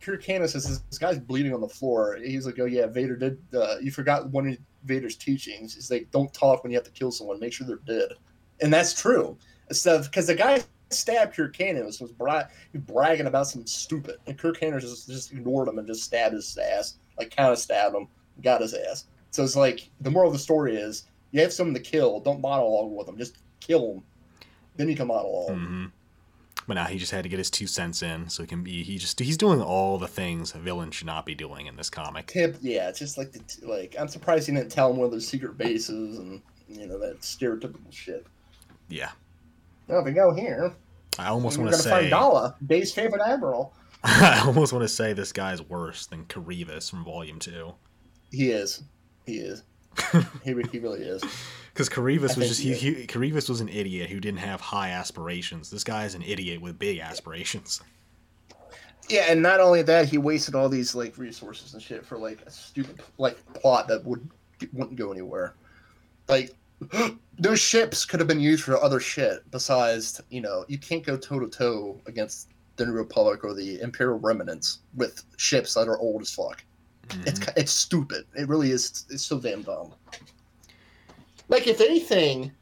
Kir 0.00 0.16
Kanos 0.18 0.50
says, 0.50 0.82
"This 0.90 0.98
guy's 0.98 1.20
bleeding 1.20 1.54
on 1.54 1.60
the 1.60 1.68
floor." 1.68 2.16
He's 2.16 2.46
like, 2.46 2.58
"Oh 2.58 2.64
yeah, 2.64 2.86
Vader 2.86 3.16
did. 3.16 3.38
Uh, 3.54 3.76
you 3.80 3.92
forgot 3.92 4.28
one 4.30 4.48
of 4.48 4.58
Vader's 4.84 5.14
teachings. 5.14 5.74
He's 5.74 5.90
like, 5.90 6.10
don't 6.10 6.32
talk 6.32 6.64
when 6.64 6.72
you 6.72 6.78
have 6.78 6.86
to 6.86 6.90
kill 6.90 7.12
someone. 7.12 7.38
Make 7.38 7.52
sure 7.52 7.66
they're 7.66 7.76
dead." 7.76 8.14
And 8.62 8.72
that's 8.72 9.00
true. 9.00 9.36
So 9.72 10.02
because 10.02 10.26
the 10.26 10.34
guy 10.34 10.62
stabbed 10.90 11.34
Kir 11.34 11.48
Kanos 11.48 12.00
was 12.00 12.12
bra- 12.12 12.48
bragging 12.74 13.26
about 13.26 13.46
some 13.46 13.66
stupid, 13.66 14.16
and 14.26 14.36
Kir 14.38 14.52
Kanos 14.52 14.80
just, 14.80 15.08
just 15.08 15.32
ignored 15.32 15.68
him 15.68 15.78
and 15.78 15.86
just 15.86 16.04
stabbed 16.04 16.34
his 16.34 16.56
ass, 16.58 16.96
like 17.18 17.34
kind 17.34 17.50
of 17.50 17.58
stabbed 17.58 17.94
him, 17.94 18.08
got 18.42 18.60
his 18.60 18.74
ass. 18.74 19.06
So 19.30 19.44
it's 19.44 19.56
like 19.56 19.88
the 20.00 20.10
moral 20.10 20.28
of 20.28 20.32
the 20.32 20.40
story 20.40 20.76
is 20.76 21.04
you 21.30 21.40
have 21.40 21.52
someone 21.52 21.74
to 21.74 21.80
kill, 21.80 22.20
don't 22.20 22.40
monologue 22.40 22.90
with 22.90 23.06
them, 23.06 23.16
just 23.16 23.38
kill 23.60 23.94
them, 23.94 24.02
then 24.76 24.88
you 24.88 24.96
can 24.96 25.06
monologue. 25.06 25.50
Mm-hmm. 25.50 25.86
But 26.66 26.74
now 26.74 26.84
he 26.84 26.98
just 26.98 27.10
had 27.10 27.22
to 27.24 27.28
get 27.28 27.38
his 27.38 27.50
two 27.50 27.66
cents 27.66 28.02
in, 28.02 28.28
so 28.28 28.42
he 28.42 28.46
can 28.46 28.62
be. 28.62 28.84
He 28.84 28.96
just 28.98 29.18
he's 29.18 29.36
doing 29.36 29.60
all 29.60 29.98
the 29.98 30.06
things 30.06 30.54
a 30.54 30.58
villain 30.58 30.90
should 30.90 31.06
not 31.06 31.26
be 31.26 31.34
doing 31.34 31.66
in 31.66 31.76
this 31.76 31.90
comic. 31.90 32.28
Tip, 32.28 32.58
yeah, 32.60 32.88
it's 32.88 32.98
just 32.98 33.18
like 33.18 33.32
the 33.32 33.42
like. 33.66 33.96
I'm 33.98 34.06
surprised 34.08 34.46
he 34.46 34.54
didn't 34.54 34.70
tell 34.70 34.90
him 34.90 34.98
where 34.98 35.08
the 35.08 35.20
secret 35.20 35.58
bases 35.58 36.18
and 36.18 36.40
you 36.68 36.86
know 36.86 36.98
that 36.98 37.22
stereotypical 37.22 37.90
shit. 37.90 38.24
Yeah. 38.90 39.10
Well, 39.86 40.00
if 40.00 40.04
we 40.04 40.12
go 40.12 40.34
here, 40.34 40.74
I 41.18 41.28
almost 41.28 41.58
want 41.58 41.72
to 41.72 41.78
say 41.78 41.90
find 41.90 42.12
Daala, 42.12 42.54
Dave's 42.66 42.92
favorite 42.92 43.22
admiral. 43.24 43.72
I 44.04 44.42
almost 44.44 44.72
want 44.72 44.82
to 44.82 44.88
say 44.88 45.12
this 45.12 45.32
guy's 45.32 45.62
worse 45.62 46.06
than 46.06 46.24
Carivus 46.26 46.90
from 46.90 47.04
Volume 47.04 47.38
Two. 47.38 47.74
He 48.30 48.50
is. 48.50 48.82
He 49.26 49.36
is. 49.36 49.62
he, 50.44 50.54
he 50.72 50.78
really 50.78 51.00
is. 51.00 51.22
Because 51.72 51.88
Carivus 51.88 52.36
was 52.36 52.48
just 52.48 52.60
he, 52.60 52.74
he, 52.74 53.06
Carivus 53.06 53.48
was 53.48 53.60
an 53.60 53.68
idiot 53.68 54.10
who 54.10 54.20
didn't 54.20 54.40
have 54.40 54.60
high 54.60 54.90
aspirations. 54.90 55.70
This 55.70 55.84
guy 55.84 56.04
is 56.04 56.14
an 56.14 56.22
idiot 56.22 56.60
with 56.60 56.78
big 56.78 56.98
aspirations. 56.98 57.80
Yeah, 59.08 59.26
and 59.28 59.42
not 59.42 59.60
only 59.60 59.82
that, 59.82 60.08
he 60.08 60.18
wasted 60.18 60.54
all 60.54 60.68
these 60.68 60.94
like 60.94 61.18
resources 61.18 61.74
and 61.74 61.82
shit 61.82 62.06
for 62.06 62.16
like 62.16 62.40
a 62.42 62.50
stupid 62.50 63.00
like 63.18 63.38
plot 63.54 63.88
that 63.88 64.04
would 64.04 64.28
wouldn't 64.72 64.96
go 64.96 65.10
anywhere. 65.10 65.54
Like 66.28 66.54
those 67.38 67.60
ships 67.60 68.04
could 68.04 68.20
have 68.20 68.28
been 68.28 68.40
used 68.40 68.64
for 68.64 68.82
other 68.82 69.00
shit 69.00 69.48
besides, 69.50 70.20
you 70.30 70.40
know, 70.40 70.64
you 70.68 70.78
can't 70.78 71.04
go 71.04 71.16
toe 71.16 71.38
to 71.38 71.48
toe 71.48 72.00
against 72.06 72.48
the 72.76 72.86
New 72.86 72.92
Republic 72.92 73.44
or 73.44 73.54
the 73.54 73.80
Imperial 73.80 74.18
Remnants 74.18 74.80
with 74.94 75.22
ships 75.36 75.74
that 75.74 75.88
are 75.88 75.98
old 75.98 76.22
as 76.22 76.34
fuck. 76.34 76.62
Mm-hmm. 77.08 77.28
It's 77.28 77.40
it's 77.56 77.72
stupid. 77.72 78.24
It 78.34 78.48
really 78.48 78.70
is. 78.70 79.04
It's 79.10 79.24
so 79.24 79.38
damn 79.38 79.62
dumb. 79.62 79.92
Like 81.48 81.66
if 81.66 81.80
anything 81.80 82.52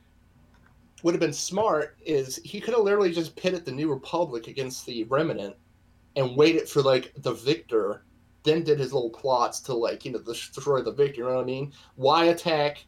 would 1.03 1.14
have 1.14 1.21
been 1.21 1.33
smart 1.33 1.97
is 2.05 2.41
he 2.45 2.61
could 2.61 2.75
have 2.75 2.83
literally 2.83 3.12
just 3.12 3.37
pitted 3.37 3.64
the 3.64 3.73
New 3.73 3.91
Republic 3.93 4.49
against 4.49 4.87
the 4.87 5.05
Remnant 5.05 5.55
and 6.16 6.37
waited 6.37 6.69
for 6.69 6.83
like 6.83 7.12
the 7.19 7.35
victor, 7.35 8.03
then 8.43 8.64
did 8.64 8.81
his 8.81 8.93
little 8.93 9.11
plots 9.11 9.61
to 9.61 9.75
like 9.75 10.05
you 10.05 10.12
know 10.12 10.21
destroy 10.21 10.83
the 10.83 10.93
victor. 10.93 11.21
You 11.21 11.29
know 11.29 11.35
what 11.35 11.43
I 11.43 11.47
mean? 11.47 11.73
Why 11.97 12.27
attack? 12.27 12.85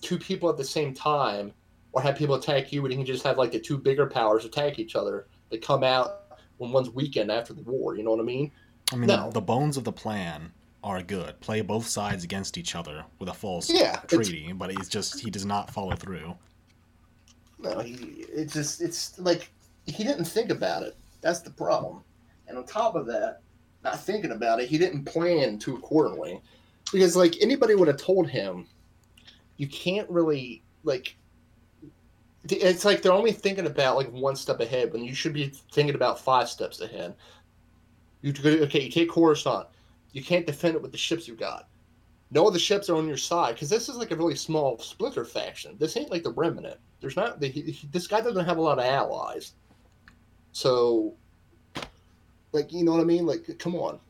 Two 0.00 0.18
people 0.18 0.48
at 0.48 0.56
the 0.56 0.64
same 0.64 0.94
time 0.94 1.52
or 1.92 2.00
have 2.02 2.16
people 2.16 2.34
attack 2.36 2.72
you 2.72 2.82
and 2.84 2.92
you 2.92 2.98
can 2.98 3.06
just 3.06 3.24
have 3.24 3.36
like 3.38 3.52
the 3.52 3.58
two 3.58 3.76
bigger 3.78 4.06
powers 4.06 4.44
attack 4.44 4.78
each 4.78 4.96
other. 4.96 5.26
They 5.50 5.58
come 5.58 5.82
out, 5.82 6.16
when 6.58 6.72
one's 6.72 6.90
weakened 6.90 7.30
after 7.30 7.52
the 7.52 7.62
war. 7.62 7.96
You 7.96 8.02
know 8.04 8.10
what 8.10 8.20
I 8.20 8.24
mean? 8.24 8.52
I 8.92 8.96
mean, 8.96 9.08
No. 9.08 9.26
the, 9.26 9.34
the 9.34 9.40
bones 9.40 9.76
of 9.76 9.84
the 9.84 9.92
plan 9.92 10.52
are 10.84 11.02
good. 11.02 11.38
Play 11.40 11.60
both 11.62 11.86
sides 11.86 12.22
against 12.24 12.56
each 12.58 12.74
other 12.74 13.04
with 13.18 13.28
a 13.28 13.34
false 13.34 13.68
Yeah, 13.70 14.00
it's- 14.04 14.08
treaty, 14.08 14.52
but 14.52 14.70
it's 14.70 14.88
just 14.88 15.20
he 15.20 15.30
does 15.30 15.44
not 15.46 15.70
follow 15.70 15.94
through. 15.96 16.34
No, 17.58 17.78
he, 17.80 17.94
it's 18.32 18.54
just 18.54 18.80
it's 18.80 19.18
like 19.18 19.50
he 19.86 20.04
didn't 20.04 20.24
think 20.24 20.50
about 20.50 20.82
it. 20.82 20.96
That's 21.20 21.40
the 21.40 21.50
problem. 21.50 22.02
And 22.48 22.56
on 22.56 22.64
top 22.64 22.94
of 22.94 23.06
that, 23.06 23.40
not 23.84 24.00
thinking 24.00 24.32
about 24.32 24.60
it, 24.60 24.68
he 24.68 24.78
didn't 24.78 25.04
plan 25.04 25.58
to 25.60 25.76
accordingly. 25.76 26.40
Because 26.92 27.16
like 27.16 27.36
anybody 27.40 27.74
would 27.74 27.88
have 27.88 27.98
told 27.98 28.28
him, 28.28 28.66
you 29.60 29.66
can't 29.66 30.08
really 30.08 30.62
like. 30.84 31.14
It's 32.48 32.86
like 32.86 33.02
they're 33.02 33.12
only 33.12 33.32
thinking 33.32 33.66
about 33.66 33.96
like 33.96 34.10
one 34.10 34.34
step 34.34 34.58
ahead 34.60 34.90
when 34.90 35.04
you 35.04 35.14
should 35.14 35.34
be 35.34 35.52
thinking 35.70 35.94
about 35.94 36.18
five 36.18 36.48
steps 36.48 36.80
ahead. 36.80 37.14
You 38.22 38.32
okay, 38.42 38.84
you 38.84 38.90
take 38.90 39.10
Coruscant, 39.10 39.66
you 40.12 40.24
can't 40.24 40.46
defend 40.46 40.76
it 40.76 40.82
with 40.82 40.92
the 40.92 40.98
ships 40.98 41.28
you 41.28 41.34
got. 41.34 41.68
No 42.30 42.46
other 42.46 42.58
ships 42.58 42.88
are 42.88 42.96
on 42.96 43.06
your 43.06 43.18
side 43.18 43.54
because 43.54 43.68
this 43.68 43.90
is 43.90 43.96
like 43.96 44.12
a 44.12 44.16
really 44.16 44.34
small 44.34 44.78
splinter 44.78 45.26
faction. 45.26 45.76
This 45.78 45.94
ain't 45.98 46.10
like 46.10 46.22
the 46.22 46.32
Remnant. 46.32 46.78
There's 47.02 47.16
not. 47.16 47.42
He, 47.42 47.78
this 47.92 48.06
guy 48.06 48.22
doesn't 48.22 48.46
have 48.46 48.56
a 48.56 48.62
lot 48.62 48.78
of 48.78 48.86
allies. 48.86 49.52
So, 50.52 51.12
like, 52.52 52.72
you 52.72 52.82
know 52.82 52.92
what 52.92 53.02
I 53.02 53.04
mean? 53.04 53.26
Like, 53.26 53.58
come 53.58 53.74
on. 53.74 54.00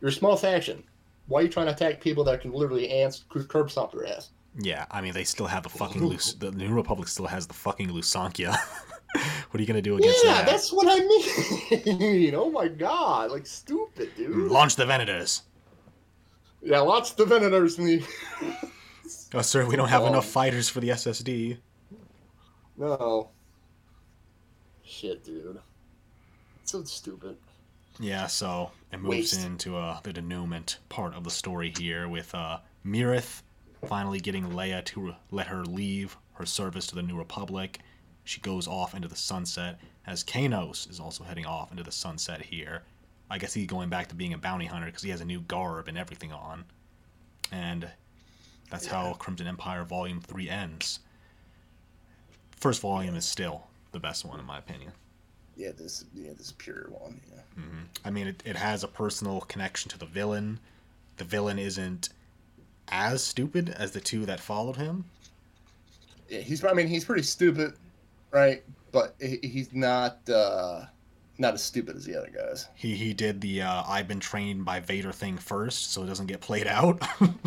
You're 0.00 0.08
a 0.08 0.12
small 0.12 0.38
faction. 0.38 0.82
Why 1.26 1.40
are 1.40 1.42
you 1.42 1.50
trying 1.50 1.66
to 1.66 1.72
attack 1.72 2.00
people 2.00 2.24
that 2.24 2.40
can 2.40 2.52
literally 2.52 2.90
ants 2.90 3.24
curb 3.28 3.70
stomp 3.70 3.92
your 3.92 4.06
ass? 4.06 4.30
Yeah, 4.58 4.86
I 4.90 5.00
mean 5.00 5.12
they 5.12 5.24
still 5.24 5.46
have 5.46 5.62
the 5.62 5.68
fucking 5.68 6.04
Lus- 6.04 6.34
the 6.34 6.50
New 6.50 6.72
Republic 6.74 7.08
still 7.08 7.26
has 7.26 7.46
the 7.46 7.54
fucking 7.54 7.88
Lusankya. 7.90 8.56
what 9.12 9.54
are 9.54 9.60
you 9.60 9.66
gonna 9.66 9.82
do 9.82 9.96
against 9.96 10.24
yeah, 10.24 10.34
that? 10.34 10.46
that's 10.46 10.72
what 10.72 10.86
I 10.88 10.98
mean. 11.04 12.34
oh 12.36 12.50
my 12.50 12.68
god, 12.68 13.30
like 13.30 13.46
stupid, 13.46 14.10
dude. 14.16 14.50
Launch 14.50 14.76
the 14.76 14.84
Venators. 14.84 15.42
Yeah, 16.62 16.80
lots 16.80 17.12
of 17.18 17.28
Venators 17.28 17.78
in 17.78 17.84
the. 17.86 18.02
Oh, 19.32 19.42
sir, 19.42 19.64
we 19.64 19.76
don't 19.76 19.88
have 19.88 20.02
Um, 20.02 20.08
enough 20.08 20.26
fighters 20.26 20.68
for 20.68 20.80
the 20.80 20.88
SSD. 20.88 21.58
no. 22.76 23.30
Shit, 24.84 25.24
dude. 25.24 25.60
It's 26.62 26.72
so 26.72 26.82
stupid. 26.82 27.36
Yeah, 28.00 28.26
so 28.26 28.72
it 28.92 29.00
moves 29.00 29.32
Waste. 29.34 29.46
into 29.46 29.76
uh, 29.76 30.00
the 30.02 30.12
denouement 30.12 30.78
part 30.88 31.14
of 31.14 31.22
the 31.22 31.30
story 31.30 31.72
here 31.78 32.08
with 32.08 32.34
uh, 32.34 32.58
Mirith 32.84 33.42
finally 33.86 34.20
getting 34.20 34.50
Leia 34.50 34.84
to 34.86 35.14
let 35.30 35.46
her 35.48 35.64
leave 35.64 36.16
her 36.34 36.46
service 36.46 36.86
to 36.88 36.94
the 36.94 37.02
New 37.02 37.16
Republic. 37.16 37.78
She 38.24 38.40
goes 38.40 38.68
off 38.68 38.94
into 38.94 39.08
the 39.08 39.16
sunset, 39.16 39.80
as 40.06 40.22
Kanos 40.22 40.88
is 40.90 41.00
also 41.00 41.24
heading 41.24 41.46
off 41.46 41.70
into 41.70 41.82
the 41.82 41.92
sunset 41.92 42.42
here. 42.42 42.82
I 43.30 43.38
guess 43.38 43.54
he's 43.54 43.66
going 43.66 43.88
back 43.88 44.08
to 44.08 44.14
being 44.14 44.34
a 44.34 44.38
bounty 44.38 44.66
hunter 44.66 44.86
because 44.86 45.02
he 45.02 45.10
has 45.10 45.20
a 45.20 45.24
new 45.24 45.40
garb 45.40 45.88
and 45.88 45.96
everything 45.96 46.32
on. 46.32 46.64
And 47.52 47.88
that's 48.70 48.86
how 48.86 49.14
Crimson 49.14 49.46
Empire 49.46 49.84
Volume 49.84 50.20
3 50.20 50.48
ends. 50.48 51.00
First 52.56 52.80
volume 52.80 53.14
is 53.16 53.24
still 53.24 53.66
the 53.92 54.00
best 54.00 54.24
one, 54.24 54.38
in 54.38 54.46
my 54.46 54.58
opinion. 54.58 54.92
Yeah, 55.56 55.72
this 55.76 56.04
yeah 56.14 56.32
this 56.36 56.52
pure 56.56 56.86
one. 56.90 57.20
Yeah. 57.30 57.62
Mm-hmm. 57.62 57.82
I 58.04 58.10
mean, 58.10 58.28
it, 58.28 58.42
it 58.46 58.56
has 58.56 58.82
a 58.82 58.88
personal 58.88 59.40
connection 59.42 59.90
to 59.90 59.98
the 59.98 60.06
villain. 60.06 60.58
The 61.16 61.24
villain 61.24 61.58
isn't 61.58 62.10
as 62.90 63.22
stupid 63.22 63.70
as 63.70 63.92
the 63.92 64.00
two 64.00 64.26
that 64.26 64.40
followed 64.40 64.76
him. 64.76 65.04
Yeah, 66.28 66.40
he's. 66.40 66.64
I 66.64 66.72
mean, 66.72 66.86
he's 66.86 67.04
pretty 67.04 67.22
stupid, 67.22 67.74
right? 68.30 68.62
But 68.92 69.14
he, 69.20 69.38
he's 69.42 69.72
not 69.72 70.28
uh, 70.28 70.84
not 71.38 71.54
as 71.54 71.62
stupid 71.62 71.96
as 71.96 72.04
the 72.04 72.16
other 72.16 72.30
guys. 72.30 72.68
He 72.74 72.94
he 72.94 73.14
did 73.14 73.40
the 73.40 73.62
uh, 73.62 73.82
I've 73.86 74.06
been 74.06 74.20
trained 74.20 74.64
by 74.64 74.80
Vader 74.80 75.12
thing 75.12 75.38
first, 75.38 75.92
so 75.92 76.02
it 76.02 76.06
doesn't 76.06 76.26
get 76.26 76.40
played 76.40 76.66
out. 76.66 77.02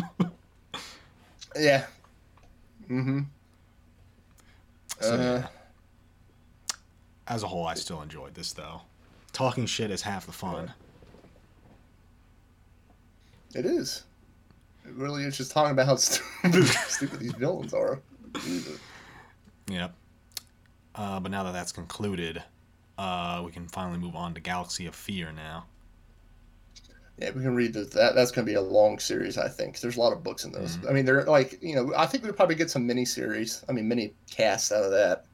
Yeah. 1.56 1.86
Mm-hmm. 2.90 3.20
So, 5.00 5.14
uh, 5.14 5.16
yeah. 5.16 5.46
As 7.26 7.42
a 7.42 7.46
whole, 7.46 7.66
I 7.66 7.74
still 7.74 8.02
enjoyed 8.02 8.34
this 8.34 8.52
though. 8.52 8.82
Talking 9.32 9.66
shit 9.66 9.90
is 9.90 10.02
half 10.02 10.26
the 10.26 10.32
fun. 10.32 10.72
It 13.54 13.66
is. 13.66 14.04
Really 14.92 15.24
is 15.24 15.36
just 15.36 15.52
talking 15.52 15.72
about 15.72 15.86
how 15.86 15.96
stupid, 15.96 16.66
stupid 16.66 17.20
these 17.20 17.32
villains 17.32 17.72
are. 17.74 18.00
Jesus. 18.40 18.78
Yep. 19.68 19.94
Uh, 20.94 21.20
but 21.20 21.30
now 21.30 21.42
that 21.42 21.52
that's 21.52 21.72
concluded, 21.72 22.42
uh, 22.98 23.42
we 23.44 23.50
can 23.50 23.66
finally 23.68 23.98
move 23.98 24.14
on 24.14 24.34
to 24.34 24.40
Galaxy 24.40 24.86
of 24.86 24.94
Fear 24.94 25.32
now. 25.32 25.66
Yeah, 27.18 27.30
we 27.30 27.42
can 27.42 27.54
read 27.54 27.72
this. 27.72 27.90
That 27.90 28.14
that's 28.14 28.32
going 28.32 28.44
to 28.44 28.50
be 28.50 28.56
a 28.56 28.60
long 28.60 28.98
series, 28.98 29.38
I 29.38 29.48
think. 29.48 29.80
There's 29.80 29.96
a 29.96 30.00
lot 30.00 30.12
of 30.12 30.24
books 30.24 30.44
in 30.44 30.52
those. 30.52 30.78
I 30.88 30.92
mean, 30.92 31.04
they're 31.04 31.24
like 31.24 31.62
you 31.62 31.76
know, 31.76 31.92
I 31.96 32.06
think 32.06 32.24
we'll 32.24 32.32
probably 32.32 32.56
get 32.56 32.70
some 32.70 32.86
mini 32.86 33.04
series. 33.04 33.64
I 33.68 33.72
mean, 33.72 33.86
mini 33.86 34.14
casts 34.28 34.72
out 34.72 34.82
of 34.82 34.90
that, 34.90 35.24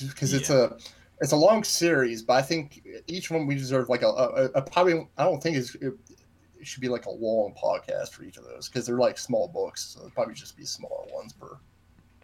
because 0.00 0.32
it's 0.32 0.48
a 0.48 0.78
it's 1.20 1.32
a 1.32 1.36
long 1.36 1.64
series. 1.64 2.22
But 2.22 2.34
I 2.34 2.42
think 2.42 2.82
each 3.08 3.30
one 3.30 3.46
we 3.46 3.56
deserve 3.56 3.90
like 3.90 4.02
a, 4.02 4.08
a, 4.08 4.44
a 4.54 4.62
probably. 4.62 5.06
I 5.18 5.24
don't 5.24 5.42
think 5.42 5.58
it's, 5.58 5.76
it, 6.58 6.62
it 6.62 6.66
should 6.66 6.80
be 6.80 6.88
like 6.88 7.06
a 7.06 7.10
long 7.10 7.54
podcast 7.62 8.10
for 8.10 8.24
each 8.24 8.36
of 8.36 8.44
those 8.44 8.68
because 8.68 8.86
they're 8.86 8.98
like 8.98 9.18
small 9.18 9.48
books. 9.48 9.84
So 9.94 10.00
it'll 10.00 10.10
probably 10.10 10.34
just 10.34 10.56
be 10.56 10.64
smaller 10.64 11.06
ones 11.12 11.32
per 11.32 11.58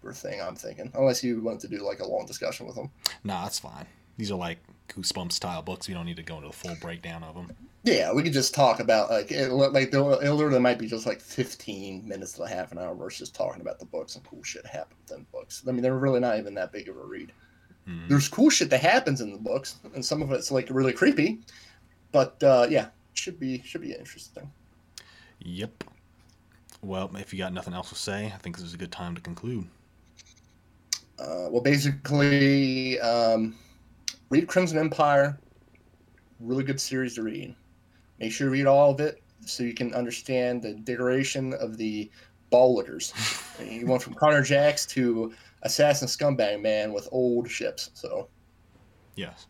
per 0.02 0.12
thing. 0.12 0.40
I'm 0.40 0.56
thinking, 0.56 0.90
unless 0.94 1.22
you 1.24 1.40
wanted 1.40 1.60
to 1.60 1.68
do 1.68 1.84
like 1.84 2.00
a 2.00 2.06
long 2.06 2.26
discussion 2.26 2.66
with 2.66 2.76
them. 2.76 2.90
Nah, 3.24 3.44
that's 3.44 3.58
fine. 3.58 3.86
These 4.16 4.30
are 4.30 4.38
like 4.38 4.58
Goosebumps 4.88 5.32
style 5.32 5.62
books. 5.62 5.88
We 5.88 5.94
don't 5.94 6.06
need 6.06 6.16
to 6.16 6.22
go 6.22 6.36
into 6.36 6.48
the 6.48 6.54
full 6.54 6.76
breakdown 6.80 7.24
of 7.24 7.34
them. 7.34 7.50
Yeah, 7.82 8.12
we 8.12 8.22
could 8.22 8.32
just 8.32 8.54
talk 8.54 8.80
about 8.80 9.10
like 9.10 9.30
it, 9.30 9.50
like 9.50 9.90
there, 9.90 10.00
it 10.00 10.32
literally 10.32 10.58
might 10.60 10.78
be 10.78 10.86
just 10.86 11.06
like 11.06 11.20
fifteen 11.20 12.06
minutes 12.08 12.32
to 12.34 12.44
a 12.44 12.48
half 12.48 12.72
an 12.72 12.78
hour 12.78 12.94
versus 12.94 13.28
talking 13.30 13.60
about 13.60 13.78
the 13.78 13.86
books 13.86 14.14
and 14.14 14.24
cool 14.24 14.42
shit 14.42 14.64
happened 14.66 14.98
within 15.06 15.26
books. 15.32 15.62
I 15.68 15.72
mean, 15.72 15.82
they're 15.82 15.98
really 15.98 16.20
not 16.20 16.38
even 16.38 16.54
that 16.54 16.72
big 16.72 16.88
of 16.88 16.96
a 16.96 17.04
read. 17.04 17.32
Mhm. 17.88 18.08
There's 18.08 18.28
cool 18.28 18.48
shit 18.48 18.70
that 18.70 18.80
happens 18.80 19.20
in 19.20 19.32
the 19.32 19.38
books, 19.38 19.76
and 19.94 20.02
some 20.02 20.22
of 20.22 20.32
it's 20.32 20.50
like 20.50 20.68
really 20.70 20.92
creepy. 20.94 21.40
But 22.12 22.42
uh, 22.42 22.66
yeah, 22.70 22.86
should 23.14 23.38
be 23.38 23.62
should 23.62 23.80
be 23.80 23.92
interesting. 23.92 24.50
Yep. 25.40 25.84
Well, 26.82 27.10
if 27.16 27.32
you 27.32 27.38
got 27.38 27.52
nothing 27.52 27.74
else 27.74 27.88
to 27.88 27.94
say, 27.94 28.26
I 28.26 28.38
think 28.38 28.56
this 28.56 28.64
is 28.64 28.74
a 28.74 28.76
good 28.76 28.92
time 28.92 29.14
to 29.14 29.20
conclude. 29.20 29.66
Uh, 31.18 31.48
well, 31.50 31.62
basically, 31.62 33.00
um, 33.00 33.54
read 34.30 34.46
Crimson 34.46 34.78
Empire. 34.78 35.38
Really 36.40 36.64
good 36.64 36.80
series 36.80 37.14
to 37.14 37.22
read. 37.22 37.54
Make 38.18 38.32
sure 38.32 38.48
you 38.48 38.52
read 38.52 38.66
all 38.66 38.90
of 38.90 39.00
it 39.00 39.22
so 39.46 39.62
you 39.62 39.74
can 39.74 39.94
understand 39.94 40.62
the 40.62 40.74
degradation 40.74 41.54
of 41.54 41.76
the 41.78 42.10
ball 42.50 42.74
lickers. 42.74 43.14
you 43.64 43.86
went 43.86 44.02
from 44.02 44.14
Carnor 44.14 44.44
Jax 44.44 44.84
to 44.86 45.32
assassin 45.62 46.08
scumbag 46.08 46.60
man 46.60 46.92
with 46.92 47.08
old 47.12 47.50
ships. 47.50 47.90
So 47.94 48.28
Yes. 49.16 49.46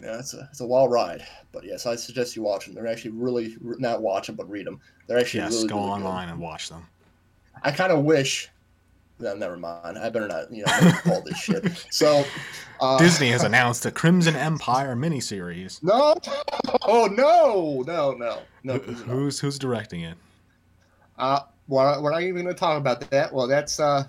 You 0.00 0.06
know 0.06 0.18
it's 0.18 0.34
a 0.34 0.48
it's 0.50 0.60
a 0.60 0.66
wild 0.66 0.90
ride. 0.90 1.26
But 1.52 1.64
yes, 1.64 1.86
I 1.86 1.96
suggest 1.96 2.36
you 2.36 2.42
watch 2.42 2.66
them. 2.66 2.74
They're 2.74 2.86
actually 2.86 3.12
really 3.12 3.56
not 3.60 4.02
watch 4.02 4.26
them, 4.26 4.36
but 4.36 4.48
read 4.48 4.66
them. 4.66 4.80
They're 5.06 5.18
actually 5.18 5.40
Yes, 5.40 5.54
really 5.54 5.68
go 5.68 5.76
really 5.76 5.88
good. 5.88 5.94
online 6.06 6.28
and 6.28 6.38
watch 6.40 6.68
them. 6.68 6.86
I 7.62 7.70
kind 7.72 7.92
of 7.92 8.04
wish. 8.04 8.48
No, 9.20 9.34
never 9.34 9.56
mind. 9.56 9.98
I 9.98 10.08
better 10.10 10.28
not, 10.28 10.52
you 10.52 10.64
know, 10.64 10.92
all 11.10 11.22
this 11.22 11.36
shit. 11.38 11.86
So, 11.90 12.24
uh, 12.80 12.98
Disney 12.98 13.30
has 13.30 13.42
announced 13.42 13.84
a 13.84 13.90
Crimson 13.90 14.36
Empire 14.36 14.94
miniseries. 14.94 15.82
No, 15.82 16.14
oh 16.82 17.06
no, 17.06 17.82
no, 17.84 18.12
no, 18.12 18.42
no. 18.62 18.78
Who- 18.78 18.92
Who's 18.92 19.40
who's 19.40 19.58
directing 19.58 20.02
it? 20.02 20.16
Uh, 21.18 21.40
well, 21.66 22.00
we're 22.00 22.12
not 22.12 22.22
even 22.22 22.44
going 22.44 22.54
to 22.54 22.58
talk 22.58 22.78
about 22.78 23.10
that. 23.10 23.32
Well, 23.32 23.48
that's 23.48 23.80
uh, 23.80 24.04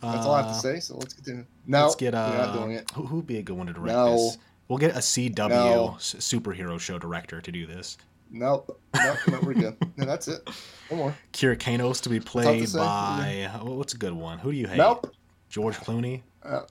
that's 0.00 0.24
all 0.24 0.34
I 0.34 0.38
have 0.42 0.46
to 0.52 0.56
Uh, 0.56 0.60
say. 0.60 0.80
So 0.80 0.96
let's 0.96 1.12
continue. 1.12 1.44
No, 1.66 1.82
Let's 1.82 1.96
get 1.96 2.14
we're 2.14 2.20
not 2.20 2.48
uh, 2.48 2.52
doing 2.56 2.70
it. 2.72 2.90
who 2.92 3.04
who'd 3.04 3.26
be 3.26 3.36
a 3.38 3.42
good 3.42 3.56
one 3.58 3.66
to 3.66 3.72
direct 3.74 3.88
No. 3.94 4.12
this? 4.16 4.38
We'll 4.68 4.78
get 4.78 4.96
a 4.96 4.98
CW 4.98 5.48
No. 5.48 5.96
superhero 5.98 6.78
show 6.80 6.98
director 6.98 7.40
to 7.40 7.52
do 7.52 7.66
this. 7.66 7.96
Nope, 8.30 8.80
nope, 8.94 9.16
no, 9.28 9.40
we're 9.42 9.54
good. 9.54 9.76
No, 9.96 10.04
that's 10.04 10.26
it. 10.26 10.48
One 10.88 10.98
more. 10.98 11.16
Kir 11.32 11.54
Kanos 11.54 12.02
to 12.02 12.08
be 12.08 12.18
played 12.18 12.68
say. 12.68 12.78
by 12.78 13.50
oh, 13.60 13.74
what's 13.74 13.94
a 13.94 13.98
good 13.98 14.12
one? 14.12 14.38
Who 14.38 14.50
do 14.50 14.58
you 14.58 14.66
hate? 14.66 14.78
Nope. 14.78 15.14
George 15.48 15.76
Clooney. 15.76 16.22
Uh, 16.42 16.62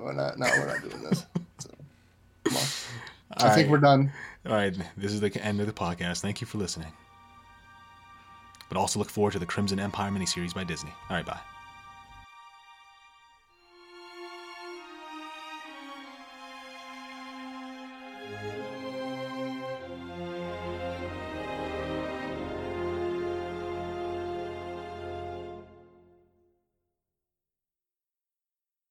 we're 0.00 0.12
not. 0.12 0.36
No, 0.38 0.46
we're 0.58 0.66
not 0.66 0.82
doing 0.82 1.02
this. 1.04 1.26
So, 1.58 1.70
come 2.44 2.56
on. 2.56 2.62
All 3.38 3.46
I 3.50 3.54
think 3.54 3.70
we're 3.70 3.78
done. 3.78 4.12
All 4.46 4.54
right, 4.54 4.76
this 4.96 5.12
is 5.12 5.20
the 5.20 5.44
end 5.44 5.60
of 5.60 5.66
the 5.66 5.72
podcast. 5.72 6.20
Thank 6.20 6.40
you 6.40 6.46
for 6.46 6.58
listening. 6.58 6.92
But 8.68 8.78
also 8.78 8.98
look 8.98 9.10
forward 9.10 9.32
to 9.32 9.38
the 9.38 9.46
Crimson 9.46 9.78
Empire 9.78 10.10
miniseries 10.10 10.54
by 10.54 10.64
Disney. 10.64 10.92
All 11.08 11.16
right, 11.16 11.24
bye. 11.24 11.38